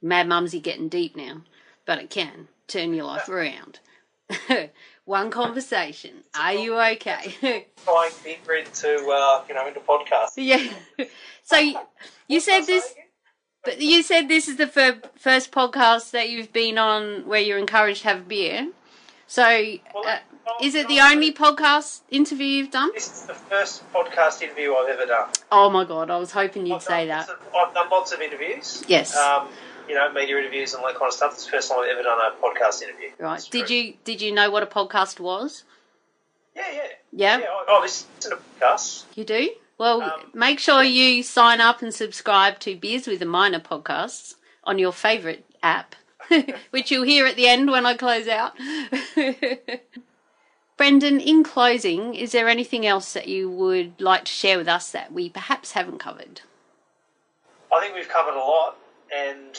Mad 0.07 0.27
Mumsy 0.27 0.59
getting 0.59 0.89
deep 0.89 1.15
now, 1.15 1.41
but 1.85 1.99
it 1.99 2.09
can 2.09 2.47
turn 2.67 2.93
your 2.93 3.05
life 3.05 3.29
around. 3.29 3.79
One 5.05 5.29
conversation. 5.29 6.23
Are 6.37 6.53
you 6.53 6.77
okay? 6.79 7.65
Trying 7.85 8.11
deeper 8.23 8.53
into 8.53 9.07
uh, 9.07 9.43
you 9.47 9.55
know 9.55 9.67
into 9.67 9.79
podcast. 9.79 10.31
Yeah. 10.35 10.67
So 11.43 11.57
you, 11.57 11.79
you 12.27 12.39
said 12.41 12.61
this, 12.61 12.93
but 13.63 13.81
you 13.81 14.03
said 14.03 14.27
this 14.27 14.49
is 14.49 14.57
the 14.57 14.67
fir- 14.67 15.01
first 15.17 15.51
podcast 15.51 16.11
that 16.11 16.29
you've 16.29 16.51
been 16.51 16.77
on 16.77 17.25
where 17.25 17.39
you're 17.39 17.57
encouraged 17.57 18.01
to 18.01 18.09
have 18.09 18.17
a 18.19 18.23
beer. 18.23 18.71
So, 19.27 19.43
uh, 19.43 20.17
is 20.61 20.75
it 20.75 20.87
the 20.87 20.99
only 20.99 21.33
podcast 21.33 22.01
interview 22.09 22.45
you've 22.45 22.71
done? 22.71 22.91
This 22.93 23.07
is 23.11 23.25
the 23.27 23.33
first 23.33 23.89
podcast 23.93 24.41
interview 24.41 24.73
I've 24.73 24.89
ever 24.89 25.05
done. 25.05 25.29
Oh 25.51 25.69
my 25.69 25.85
god! 25.85 26.09
I 26.09 26.17
was 26.17 26.31
hoping 26.31 26.65
you'd 26.65 26.75
I've 26.75 26.83
say 26.83 27.07
done 27.07 27.25
that. 27.27 27.29
I've 27.55 27.73
done 27.73 27.89
lots 27.89 28.11
of 28.11 28.21
interviews. 28.21 28.83
Yes. 28.87 29.15
Um, 29.15 29.47
you 29.87 29.95
know, 29.95 30.11
media 30.13 30.37
interviews 30.37 30.73
and 30.73 30.81
all 30.81 30.87
that 30.89 30.97
kind 30.97 31.09
of 31.09 31.13
stuff. 31.13 31.33
It's 31.33 31.45
the 31.45 31.51
first 31.51 31.69
time 31.69 31.79
I've 31.79 31.89
ever 31.89 32.03
done 32.03 32.19
a 32.19 32.31
podcast 32.43 32.81
interview. 32.81 33.09
Right. 33.19 33.35
It's 33.39 33.47
Did 33.47 33.67
true. 33.67 33.75
you 33.75 33.93
did 34.03 34.21
you 34.21 34.31
know 34.33 34.49
what 34.51 34.63
a 34.63 34.67
podcast 34.67 35.19
was? 35.19 35.63
Yeah, 36.55 36.63
yeah. 36.73 36.81
Yeah. 37.11 37.37
Yeah, 37.39 37.45
I, 37.45 37.65
I 37.77 37.81
listen 37.81 38.07
to 38.21 38.37
podcasts. 38.59 39.03
You 39.15 39.23
do? 39.23 39.49
Well, 39.77 40.01
Um, 40.01 40.31
make 40.33 40.59
sure 40.59 40.81
you 40.83 41.21
sign 41.23 41.61
up 41.61 41.81
and 41.83 41.93
subscribe 41.93 42.59
to 42.61 42.75
Beers 42.75 43.05
with 43.07 43.21
a 43.21 43.25
Miner 43.25 43.59
podcasts 43.59 44.35
on 44.63 44.79
your 44.79 44.91
favourite 44.91 45.45
app, 45.61 45.95
which 46.71 46.89
you'll 46.91 47.03
hear 47.03 47.27
at 47.27 47.35
the 47.35 47.47
end 47.47 47.69
when 47.69 47.85
I 47.85 47.93
close 47.93 48.27
out. 48.27 48.53
Brendan, 50.77 51.19
in 51.19 51.43
closing, 51.43 52.13
is 52.13 52.31
there 52.31 52.47
anything 52.47 52.85
else 52.85 53.13
that 53.13 53.27
you 53.27 53.49
would 53.49 53.99
like 53.99 54.25
to 54.25 54.31
share 54.31 54.57
with 54.59 54.67
us 54.67 54.91
that 54.91 55.11
we 55.11 55.29
perhaps 55.29 55.71
haven't 55.71 55.97
covered? 55.99 56.41
I 57.75 57.79
think 57.81 57.95
we've 57.95 58.07
covered 58.09 58.35
a 58.35 58.39
lot, 58.39 58.77
and 59.13 59.57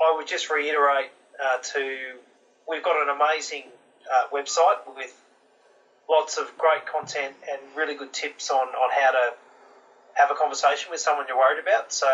I 0.00 0.12
would 0.16 0.26
just 0.26 0.50
reiterate 0.50 1.10
uh, 1.42 1.58
to 1.58 2.18
we've 2.68 2.82
got 2.82 2.96
an 3.02 3.08
amazing 3.14 3.64
uh, 4.12 4.24
website 4.32 4.78
with 4.94 5.12
lots 6.08 6.38
of 6.38 6.56
great 6.58 6.86
content 6.86 7.34
and 7.50 7.60
really 7.76 7.94
good 7.94 8.12
tips 8.12 8.50
on, 8.50 8.68
on 8.68 8.90
how 8.90 9.10
to 9.12 9.34
have 10.14 10.30
a 10.30 10.34
conversation 10.34 10.90
with 10.90 11.00
someone 11.00 11.26
you're 11.28 11.38
worried 11.38 11.60
about. 11.60 11.92
So 11.92 12.08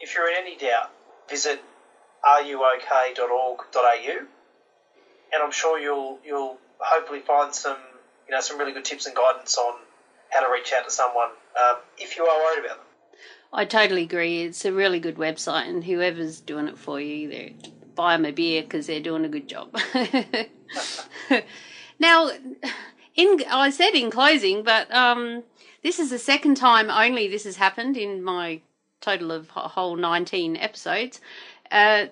if 0.00 0.14
you're 0.14 0.28
in 0.28 0.36
any 0.36 0.56
doubt, 0.56 0.90
visit 1.28 1.60
ruok.org.au, 2.24 3.66
and 5.32 5.42
I'm 5.42 5.50
sure 5.50 5.78
you'll 5.78 6.18
you'll 6.24 6.58
hopefully 6.78 7.20
find 7.20 7.54
some 7.54 7.78
you 8.26 8.34
know 8.34 8.40
some 8.40 8.58
really 8.58 8.72
good 8.72 8.84
tips 8.84 9.06
and 9.06 9.14
guidance 9.14 9.56
on 9.56 9.74
how 10.30 10.40
to 10.40 10.52
reach 10.52 10.72
out 10.72 10.84
to 10.84 10.90
someone 10.90 11.30
um, 11.60 11.76
if 11.96 12.16
you 12.16 12.24
are 12.26 12.38
worried 12.38 12.64
about 12.64 12.78
them. 12.78 12.87
I 13.52 13.64
totally 13.64 14.02
agree. 14.02 14.42
It's 14.42 14.64
a 14.64 14.72
really 14.72 15.00
good 15.00 15.16
website, 15.16 15.68
and 15.68 15.84
whoever's 15.84 16.40
doing 16.40 16.68
it 16.68 16.78
for 16.78 17.00
you, 17.00 17.28
they 17.28 17.56
buy 17.94 18.16
them 18.16 18.26
a 18.26 18.30
beer 18.30 18.62
because 18.62 18.86
they're 18.86 19.00
doing 19.00 19.24
a 19.24 19.28
good 19.28 19.48
job. 19.48 19.74
now, 21.98 22.30
in 23.16 23.42
I 23.50 23.70
said 23.70 23.90
in 23.90 24.10
closing, 24.10 24.62
but 24.62 24.92
um, 24.94 25.44
this 25.82 25.98
is 25.98 26.10
the 26.10 26.18
second 26.18 26.56
time 26.56 26.90
only 26.90 27.28
this 27.28 27.44
has 27.44 27.56
happened 27.56 27.96
in 27.96 28.22
my 28.22 28.60
total 29.00 29.32
of 29.32 29.48
whole 29.50 29.96
nineteen 29.96 30.56
episodes. 30.56 31.20
Uh, 31.70 32.06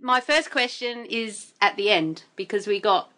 my 0.00 0.20
first 0.20 0.50
question 0.50 1.06
is 1.06 1.52
at 1.60 1.76
the 1.76 1.90
end 1.90 2.24
because 2.36 2.66
we 2.66 2.80
got 2.80 3.10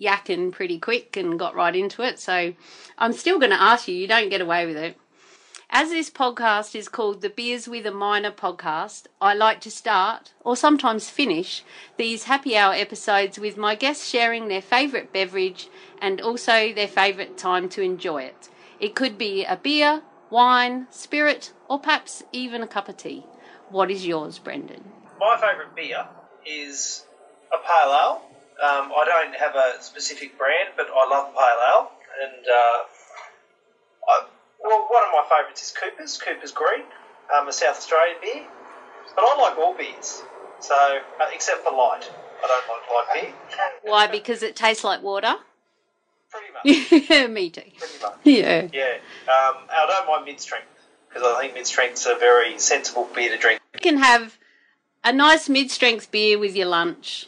yakking 0.00 0.52
pretty 0.52 0.78
quick 0.78 1.16
and 1.16 1.38
got 1.38 1.54
right 1.54 1.74
into 1.74 2.02
it. 2.02 2.18
So 2.18 2.54
I'm 2.98 3.12
still 3.12 3.38
going 3.38 3.50
to 3.50 3.60
ask 3.60 3.88
you. 3.88 3.94
You 3.94 4.06
don't 4.06 4.28
get 4.28 4.40
away 4.40 4.66
with 4.66 4.76
it. 4.76 4.96
As 5.70 5.90
this 5.90 6.10
podcast 6.10 6.74
is 6.76 6.88
called 6.88 7.20
the 7.20 7.28
Beers 7.28 7.66
with 7.66 7.86
a 7.86 7.90
Miner 7.90 8.30
podcast, 8.30 9.06
I 9.20 9.34
like 9.34 9.60
to 9.62 9.70
start, 9.70 10.32
or 10.44 10.56
sometimes 10.56 11.10
finish, 11.10 11.64
these 11.96 12.24
happy 12.24 12.56
hour 12.56 12.72
episodes 12.72 13.38
with 13.38 13.56
my 13.56 13.74
guests 13.74 14.08
sharing 14.08 14.46
their 14.46 14.62
favourite 14.62 15.12
beverage 15.12 15.68
and 16.00 16.20
also 16.20 16.72
their 16.72 16.86
favourite 16.86 17.36
time 17.36 17.68
to 17.70 17.82
enjoy 17.82 18.22
it. 18.22 18.48
It 18.78 18.94
could 18.94 19.18
be 19.18 19.44
a 19.44 19.56
beer, 19.56 20.02
wine, 20.30 20.86
spirit, 20.90 21.52
or 21.68 21.80
perhaps 21.80 22.22
even 22.32 22.62
a 22.62 22.68
cup 22.68 22.88
of 22.88 22.96
tea. 22.96 23.26
What 23.68 23.90
is 23.90 24.06
yours, 24.06 24.38
Brendan? 24.38 24.84
My 25.18 25.36
favourite 25.36 25.74
beer 25.74 26.06
is 26.46 27.04
a 27.52 27.58
pale 27.58 27.92
ale. 27.92 28.22
Um, 28.62 28.92
I 28.96 29.04
don't 29.04 29.34
have 29.34 29.56
a 29.56 29.82
specific 29.82 30.38
brand, 30.38 30.70
but 30.76 30.86
I 30.86 31.08
love 31.10 31.34
pale 31.34 31.58
ale. 31.74 31.90
And 32.22 32.46
uh, 32.46 32.78
I, 34.08 34.26
well, 34.66 34.86
one 34.90 35.02
of 35.04 35.10
my 35.12 35.24
favourites 35.30 35.62
is 35.62 35.72
Cooper's, 35.72 36.18
Cooper's 36.18 36.52
Green, 36.52 36.82
um, 37.36 37.48
a 37.48 37.52
South 37.52 37.76
Australian 37.76 38.16
beer. 38.20 38.42
But 39.14 39.24
I 39.24 39.40
like 39.40 39.58
all 39.58 39.74
beers, 39.74 40.22
so 40.60 40.74
uh, 40.74 41.26
except 41.32 41.64
for 41.64 41.72
light. 41.72 42.10
I 42.44 42.46
don't 42.46 42.64
like 42.68 42.90
light 42.90 43.22
beer. 43.22 43.32
Why? 43.90 44.06
Because 44.06 44.42
it 44.42 44.56
tastes 44.56 44.84
like 44.84 45.02
water? 45.02 45.36
Pretty 46.30 47.08
much. 47.08 47.30
Me 47.30 47.48
too. 47.50 47.62
Pretty 47.78 48.02
much. 48.02 48.14
Yeah. 48.24 48.68
Yeah. 48.72 48.94
Um, 49.22 49.54
I 49.70 49.86
don't 49.88 50.06
mind 50.06 50.24
mid 50.26 50.40
strength. 50.40 50.66
because 51.08 51.22
I 51.22 51.40
think 51.40 51.54
mid 51.54 51.66
strength's 51.66 52.04
a 52.04 52.14
very 52.16 52.58
sensible 52.58 53.08
beer 53.14 53.30
to 53.30 53.38
drink. 53.38 53.60
You 53.74 53.80
can 53.80 53.98
have 53.98 54.36
a 55.04 55.12
nice 55.12 55.48
mid 55.48 55.70
strength 55.70 56.10
beer 56.10 56.38
with 56.38 56.54
your 56.56 56.66
lunch, 56.66 57.26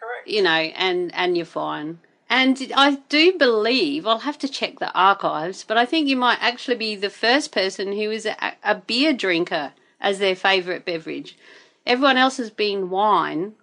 Correct. 0.00 0.26
you 0.26 0.42
know, 0.42 0.50
and, 0.50 1.14
and 1.14 1.36
you're 1.36 1.46
fine. 1.46 1.98
And 2.36 2.72
I 2.74 2.96
do 3.08 3.38
believe, 3.38 4.08
I'll 4.08 4.18
have 4.18 4.40
to 4.40 4.48
check 4.48 4.80
the 4.80 4.92
archives, 4.92 5.62
but 5.62 5.76
I 5.76 5.86
think 5.86 6.08
you 6.08 6.16
might 6.16 6.38
actually 6.42 6.74
be 6.76 6.96
the 6.96 7.08
first 7.08 7.52
person 7.52 7.92
who 7.92 8.10
is 8.10 8.26
a, 8.26 8.36
a 8.64 8.74
beer 8.74 9.12
drinker 9.12 9.72
as 10.00 10.18
their 10.18 10.34
favourite 10.34 10.84
beverage. 10.84 11.38
Everyone 11.86 12.16
else 12.16 12.38
has 12.38 12.50
been 12.50 12.90
wine. 12.90 13.54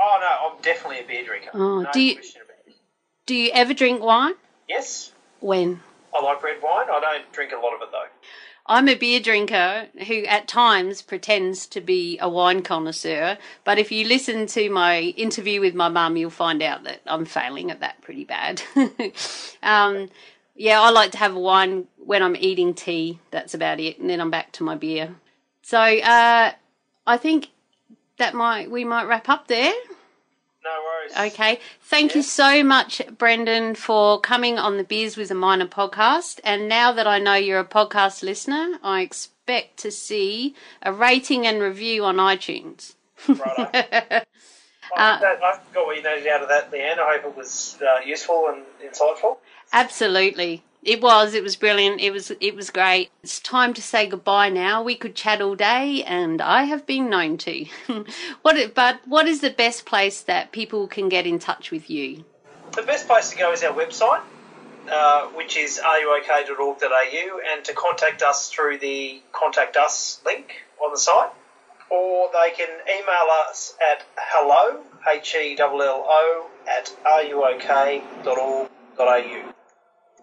Oh 0.00 0.18
no, 0.22 0.48
I'm 0.56 0.62
definitely 0.62 1.00
a 1.00 1.06
beer 1.06 1.22
drinker. 1.22 1.50
Oh, 1.52 1.82
no 1.82 1.90
do 1.92 2.00
you- 2.00 2.14
question 2.14 2.40
about 2.40 2.66
it. 2.66 2.76
Do 3.26 3.34
you 3.34 3.50
ever 3.52 3.74
drink 3.74 4.02
wine? 4.02 4.36
Yes, 4.70 5.12
When? 5.40 5.82
I 6.14 6.22
like 6.22 6.42
red 6.42 6.62
wine. 6.62 6.86
I 6.90 6.98
don't 6.98 7.30
drink 7.32 7.52
a 7.52 7.56
lot 7.56 7.74
of 7.74 7.82
it 7.82 7.88
though. 7.92 8.06
I'm 8.72 8.88
a 8.88 8.94
beer 8.94 9.20
drinker 9.20 9.88
who 10.06 10.24
at 10.24 10.48
times 10.48 11.02
pretends 11.02 11.66
to 11.66 11.80
be 11.82 12.18
a 12.22 12.28
wine 12.30 12.62
connoisseur, 12.62 13.36
but 13.64 13.78
if 13.78 13.92
you 13.92 14.08
listen 14.08 14.46
to 14.46 14.70
my 14.70 15.00
interview 15.00 15.60
with 15.60 15.74
my 15.74 15.90
mum, 15.90 16.16
you'll 16.16 16.30
find 16.30 16.62
out 16.62 16.84
that 16.84 17.02
I'm 17.04 17.26
failing 17.26 17.70
at 17.70 17.80
that 17.80 18.00
pretty 18.00 18.24
bad. 18.24 18.62
um, 19.62 20.08
yeah, 20.56 20.80
I 20.80 20.88
like 20.88 21.10
to 21.10 21.18
have 21.18 21.34
wine 21.34 21.86
when 21.98 22.22
I'm 22.22 22.34
eating 22.34 22.72
tea. 22.72 23.18
That's 23.30 23.52
about 23.52 23.78
it, 23.78 23.98
and 23.98 24.08
then 24.08 24.22
I'm 24.22 24.30
back 24.30 24.52
to 24.52 24.64
my 24.64 24.74
beer. 24.74 25.16
So 25.60 25.78
uh, 25.78 26.52
I 27.06 27.16
think 27.18 27.50
that 28.16 28.32
might 28.32 28.70
we 28.70 28.86
might 28.86 29.04
wrap 29.04 29.28
up 29.28 29.48
there. 29.48 29.74
No 30.64 30.70
worries. 30.84 31.32
Okay. 31.32 31.58
Thank 31.80 32.14
you 32.14 32.22
so 32.22 32.62
much, 32.62 33.02
Brendan, 33.18 33.74
for 33.74 34.20
coming 34.20 34.58
on 34.58 34.76
the 34.76 34.84
Beers 34.84 35.16
with 35.16 35.30
a 35.30 35.34
Miner 35.34 35.66
podcast. 35.66 36.40
And 36.44 36.68
now 36.68 36.92
that 36.92 37.06
I 37.06 37.18
know 37.18 37.34
you're 37.34 37.58
a 37.58 37.64
podcast 37.64 38.22
listener, 38.22 38.78
I 38.82 39.00
expect 39.00 39.78
to 39.78 39.90
see 39.90 40.54
a 40.80 40.92
rating 40.92 41.46
and 41.46 41.60
review 41.60 42.04
on 42.04 42.16
iTunes. 42.16 42.94
Righto. 43.28 43.70
I, 44.94 45.18
that, 45.20 45.42
I 45.42 45.58
got 45.72 45.86
what 45.86 45.96
you 45.96 46.02
needed 46.02 46.26
out 46.28 46.42
of 46.42 46.48
that, 46.48 46.70
Leanne. 46.70 46.98
I 46.98 47.18
hope 47.18 47.32
it 47.32 47.36
was 47.36 47.78
uh, 47.80 48.00
useful 48.04 48.48
and 48.48 48.64
insightful. 48.84 49.38
Absolutely. 49.72 50.62
It 50.82 51.00
was. 51.00 51.34
It 51.34 51.44
was 51.44 51.54
brilliant. 51.54 52.00
It 52.00 52.10
was. 52.10 52.32
It 52.40 52.56
was 52.56 52.70
great. 52.70 53.10
It's 53.22 53.38
time 53.38 53.72
to 53.74 53.82
say 53.82 54.08
goodbye 54.08 54.48
now. 54.48 54.82
We 54.82 54.96
could 54.96 55.14
chat 55.14 55.40
all 55.40 55.54
day, 55.54 56.02
and 56.02 56.42
I 56.42 56.64
have 56.64 56.86
been 56.86 57.08
known 57.08 57.38
to. 57.38 57.66
what? 58.42 58.74
But 58.74 59.00
what 59.06 59.28
is 59.28 59.40
the 59.40 59.50
best 59.50 59.86
place 59.86 60.22
that 60.22 60.50
people 60.50 60.88
can 60.88 61.08
get 61.08 61.24
in 61.24 61.38
touch 61.38 61.70
with 61.70 61.88
you? 61.88 62.24
The 62.74 62.82
best 62.82 63.06
place 63.06 63.30
to 63.30 63.36
go 63.36 63.52
is 63.52 63.62
our 63.62 63.72
website, 63.72 64.22
uh, 64.90 65.26
which 65.28 65.56
is 65.56 65.78
ruok.org.au, 65.78 67.40
and 67.52 67.64
to 67.64 67.74
contact 67.74 68.22
us 68.22 68.50
through 68.50 68.78
the 68.78 69.22
Contact 69.30 69.76
Us 69.76 70.20
link 70.26 70.64
on 70.82 70.90
the 70.90 70.98
site. 70.98 71.30
Or 71.90 72.28
they 72.32 72.50
can 72.56 72.70
email 72.88 73.28
us 73.48 73.76
at 73.92 74.02
hello, 74.16 74.80
H-E-L-L-O, 75.08 76.46
at 76.66 76.92
ruok.org.au. 77.04 78.02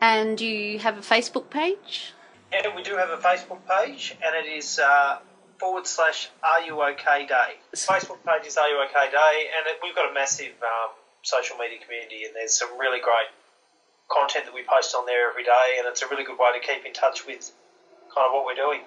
And 0.01 0.39
you 0.39 0.79
have 0.79 0.97
a 0.97 1.01
Facebook 1.01 1.49
page. 1.49 2.13
And 2.51 2.75
we 2.75 2.83
do 2.83 2.95
have 2.95 3.09
a 3.09 3.17
Facebook 3.17 3.59
page, 3.67 4.15
and 4.25 4.35
it 4.35 4.49
is 4.49 4.79
uh, 4.79 5.19
forward 5.59 5.85
slash 5.85 6.29
Are 6.43 6.61
You 6.61 6.81
OK 6.81 7.27
Day. 7.27 7.59
The 7.71 7.77
Facebook 7.77 8.23
page 8.25 8.47
is 8.47 8.57
Are 8.57 8.67
You 8.67 8.81
OK 8.81 9.11
Day, 9.11 9.49
and 9.55 9.67
it, 9.67 9.79
we've 9.83 9.93
got 9.93 10.09
a 10.09 10.13
massive 10.13 10.53
um, 10.63 10.89
social 11.21 11.57
media 11.57 11.77
community, 11.83 12.23
and 12.25 12.35
there's 12.35 12.53
some 12.53 12.77
really 12.79 12.99
great 12.99 13.29
content 14.09 14.45
that 14.45 14.53
we 14.53 14.63
post 14.63 14.95
on 14.95 15.05
there 15.05 15.29
every 15.29 15.43
day, 15.43 15.77
and 15.77 15.87
it's 15.87 16.01
a 16.01 16.07
really 16.07 16.23
good 16.23 16.37
way 16.39 16.59
to 16.59 16.65
keep 16.65 16.85
in 16.85 16.93
touch 16.93 17.27
with 17.27 17.51
kind 18.13 18.25
of 18.25 18.33
what 18.33 18.45
we're 18.45 18.55
doing. 18.55 18.81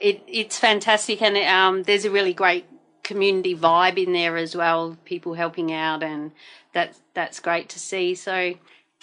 It 0.00 0.22
it's 0.26 0.58
fantastic, 0.58 1.22
and 1.22 1.36
um, 1.36 1.84
there's 1.84 2.04
a 2.04 2.10
really 2.10 2.34
great 2.34 2.66
community 3.04 3.54
vibe 3.54 4.02
in 4.02 4.12
there 4.12 4.36
as 4.36 4.56
well. 4.56 4.96
People 5.04 5.34
helping 5.34 5.72
out, 5.72 6.02
and 6.02 6.32
that's 6.72 7.00
that's 7.14 7.38
great 7.38 7.68
to 7.70 7.78
see. 7.78 8.14
So 8.14 8.54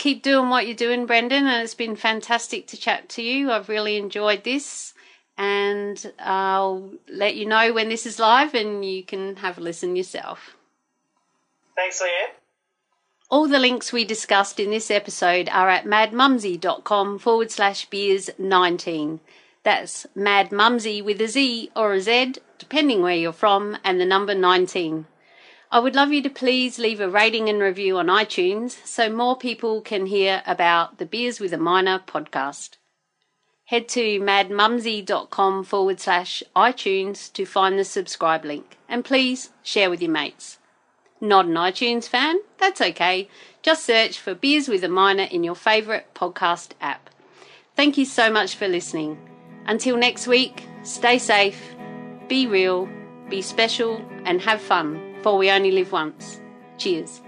keep 0.02 0.24
doing 0.24 0.50
what 0.50 0.66
you're 0.66 0.76
doing, 0.76 1.06
Brendan, 1.06 1.46
and 1.46 1.64
it's 1.64 1.76
been 1.76 1.96
fantastic 1.96 2.66
to 2.66 2.76
chat 2.76 3.08
to 3.08 3.22
you. 3.22 3.52
I've 3.52 3.70
really 3.70 3.98
enjoyed 3.98 4.44
this, 4.44 4.96
and 5.38 6.12
I'll 6.18 6.94
let 7.08 7.36
you 7.36 7.46
know 7.46 7.72
when 7.72 7.88
this 7.88 8.08
is 8.08 8.18
live, 8.18 8.56
and 8.56 8.84
you 8.84 9.04
can 9.04 9.36
have 9.38 9.60
a 9.60 9.62
listen 9.62 9.96
yourself. 9.96 10.58
Thanks, 11.76 12.02
Leanne. 12.02 12.34
All 13.30 13.48
the 13.48 13.60
links 13.60 13.94
we 13.94 14.04
discussed 14.04 14.60
in 14.60 14.72
this 14.72 14.90
episode 14.90 15.48
are 15.50 15.70
at 15.70 15.86
madmumsy.com 15.86 17.20
forward 17.20 17.52
slash 17.52 17.86
beers 17.86 18.32
19. 18.40 19.20
That's 19.62 20.08
madmumsy 20.18 21.04
with 21.06 21.22
a 21.22 21.28
Z 21.28 21.70
or 21.76 21.94
a 21.94 22.02
Z, 22.02 22.38
depending 22.58 23.04
where 23.04 23.16
you're 23.16 23.32
from, 23.32 23.78
and 23.84 24.02
the 24.02 24.06
number 24.06 24.34
19. 24.34 25.06
I 25.74 25.80
would 25.80 25.96
love 25.96 26.12
you 26.12 26.22
to 26.24 26.30
please 26.30 26.78
leave 26.78 27.00
a 27.00 27.08
rating 27.08 27.48
and 27.48 27.62
review 27.62 27.98
on 27.98 28.08
iTunes 28.08 28.86
so 28.86 29.10
more 29.10 29.38
people 29.38 29.80
can 29.80 30.08
hear 30.08 30.44
about 30.46 30.98
the 30.98 31.06
Beers 31.06 31.40
with 31.40 31.54
a 31.54 31.58
Miner 31.58 31.98
podcast. 32.06 32.72
Head 33.68 33.88
to 33.90 34.20
madmumsy.com 34.20 35.64
forward 35.64 36.02
slash 36.02 36.44
iTunes 36.58 37.32
to 37.32 37.46
find 37.46 37.80
the 37.80 37.86
subscribe 37.86 38.44
link, 38.44 38.76
and 38.90 39.06
please 39.06 39.52
share 39.64 39.90
with 39.90 40.02
your 40.02 40.12
mates. 40.12 40.60
Not 41.22 41.46
an 41.46 41.54
iTunes 41.54 42.10
fan? 42.10 42.40
That's 42.58 42.82
okay. 42.82 43.30
Just 43.62 43.86
search 43.86 44.20
for 44.20 44.36
Beers 44.36 44.68
with 44.68 44.84
a 44.84 44.90
Miner 44.90 45.24
in 45.24 45.46
your 45.46 45.56
favourite 45.56 46.14
podcast 46.14 46.72
app. 46.82 47.10
Thank 47.78 47.98
you 47.98 48.04
so 48.04 48.30
much 48.30 48.56
for 48.56 48.68
listening. 48.68 49.18
Until 49.66 49.96
next 49.96 50.28
week, 50.28 50.66
stay 50.84 51.18
safe, 51.18 51.62
be 52.28 52.46
real, 52.46 52.90
be 53.30 53.42
special, 53.42 54.04
and 54.26 54.42
have 54.42 54.60
fun, 54.60 55.11
for 55.22 55.38
we 55.38 55.50
only 55.52 55.72
live 55.72 55.92
once. 55.92 56.42
Cheers. 56.78 57.22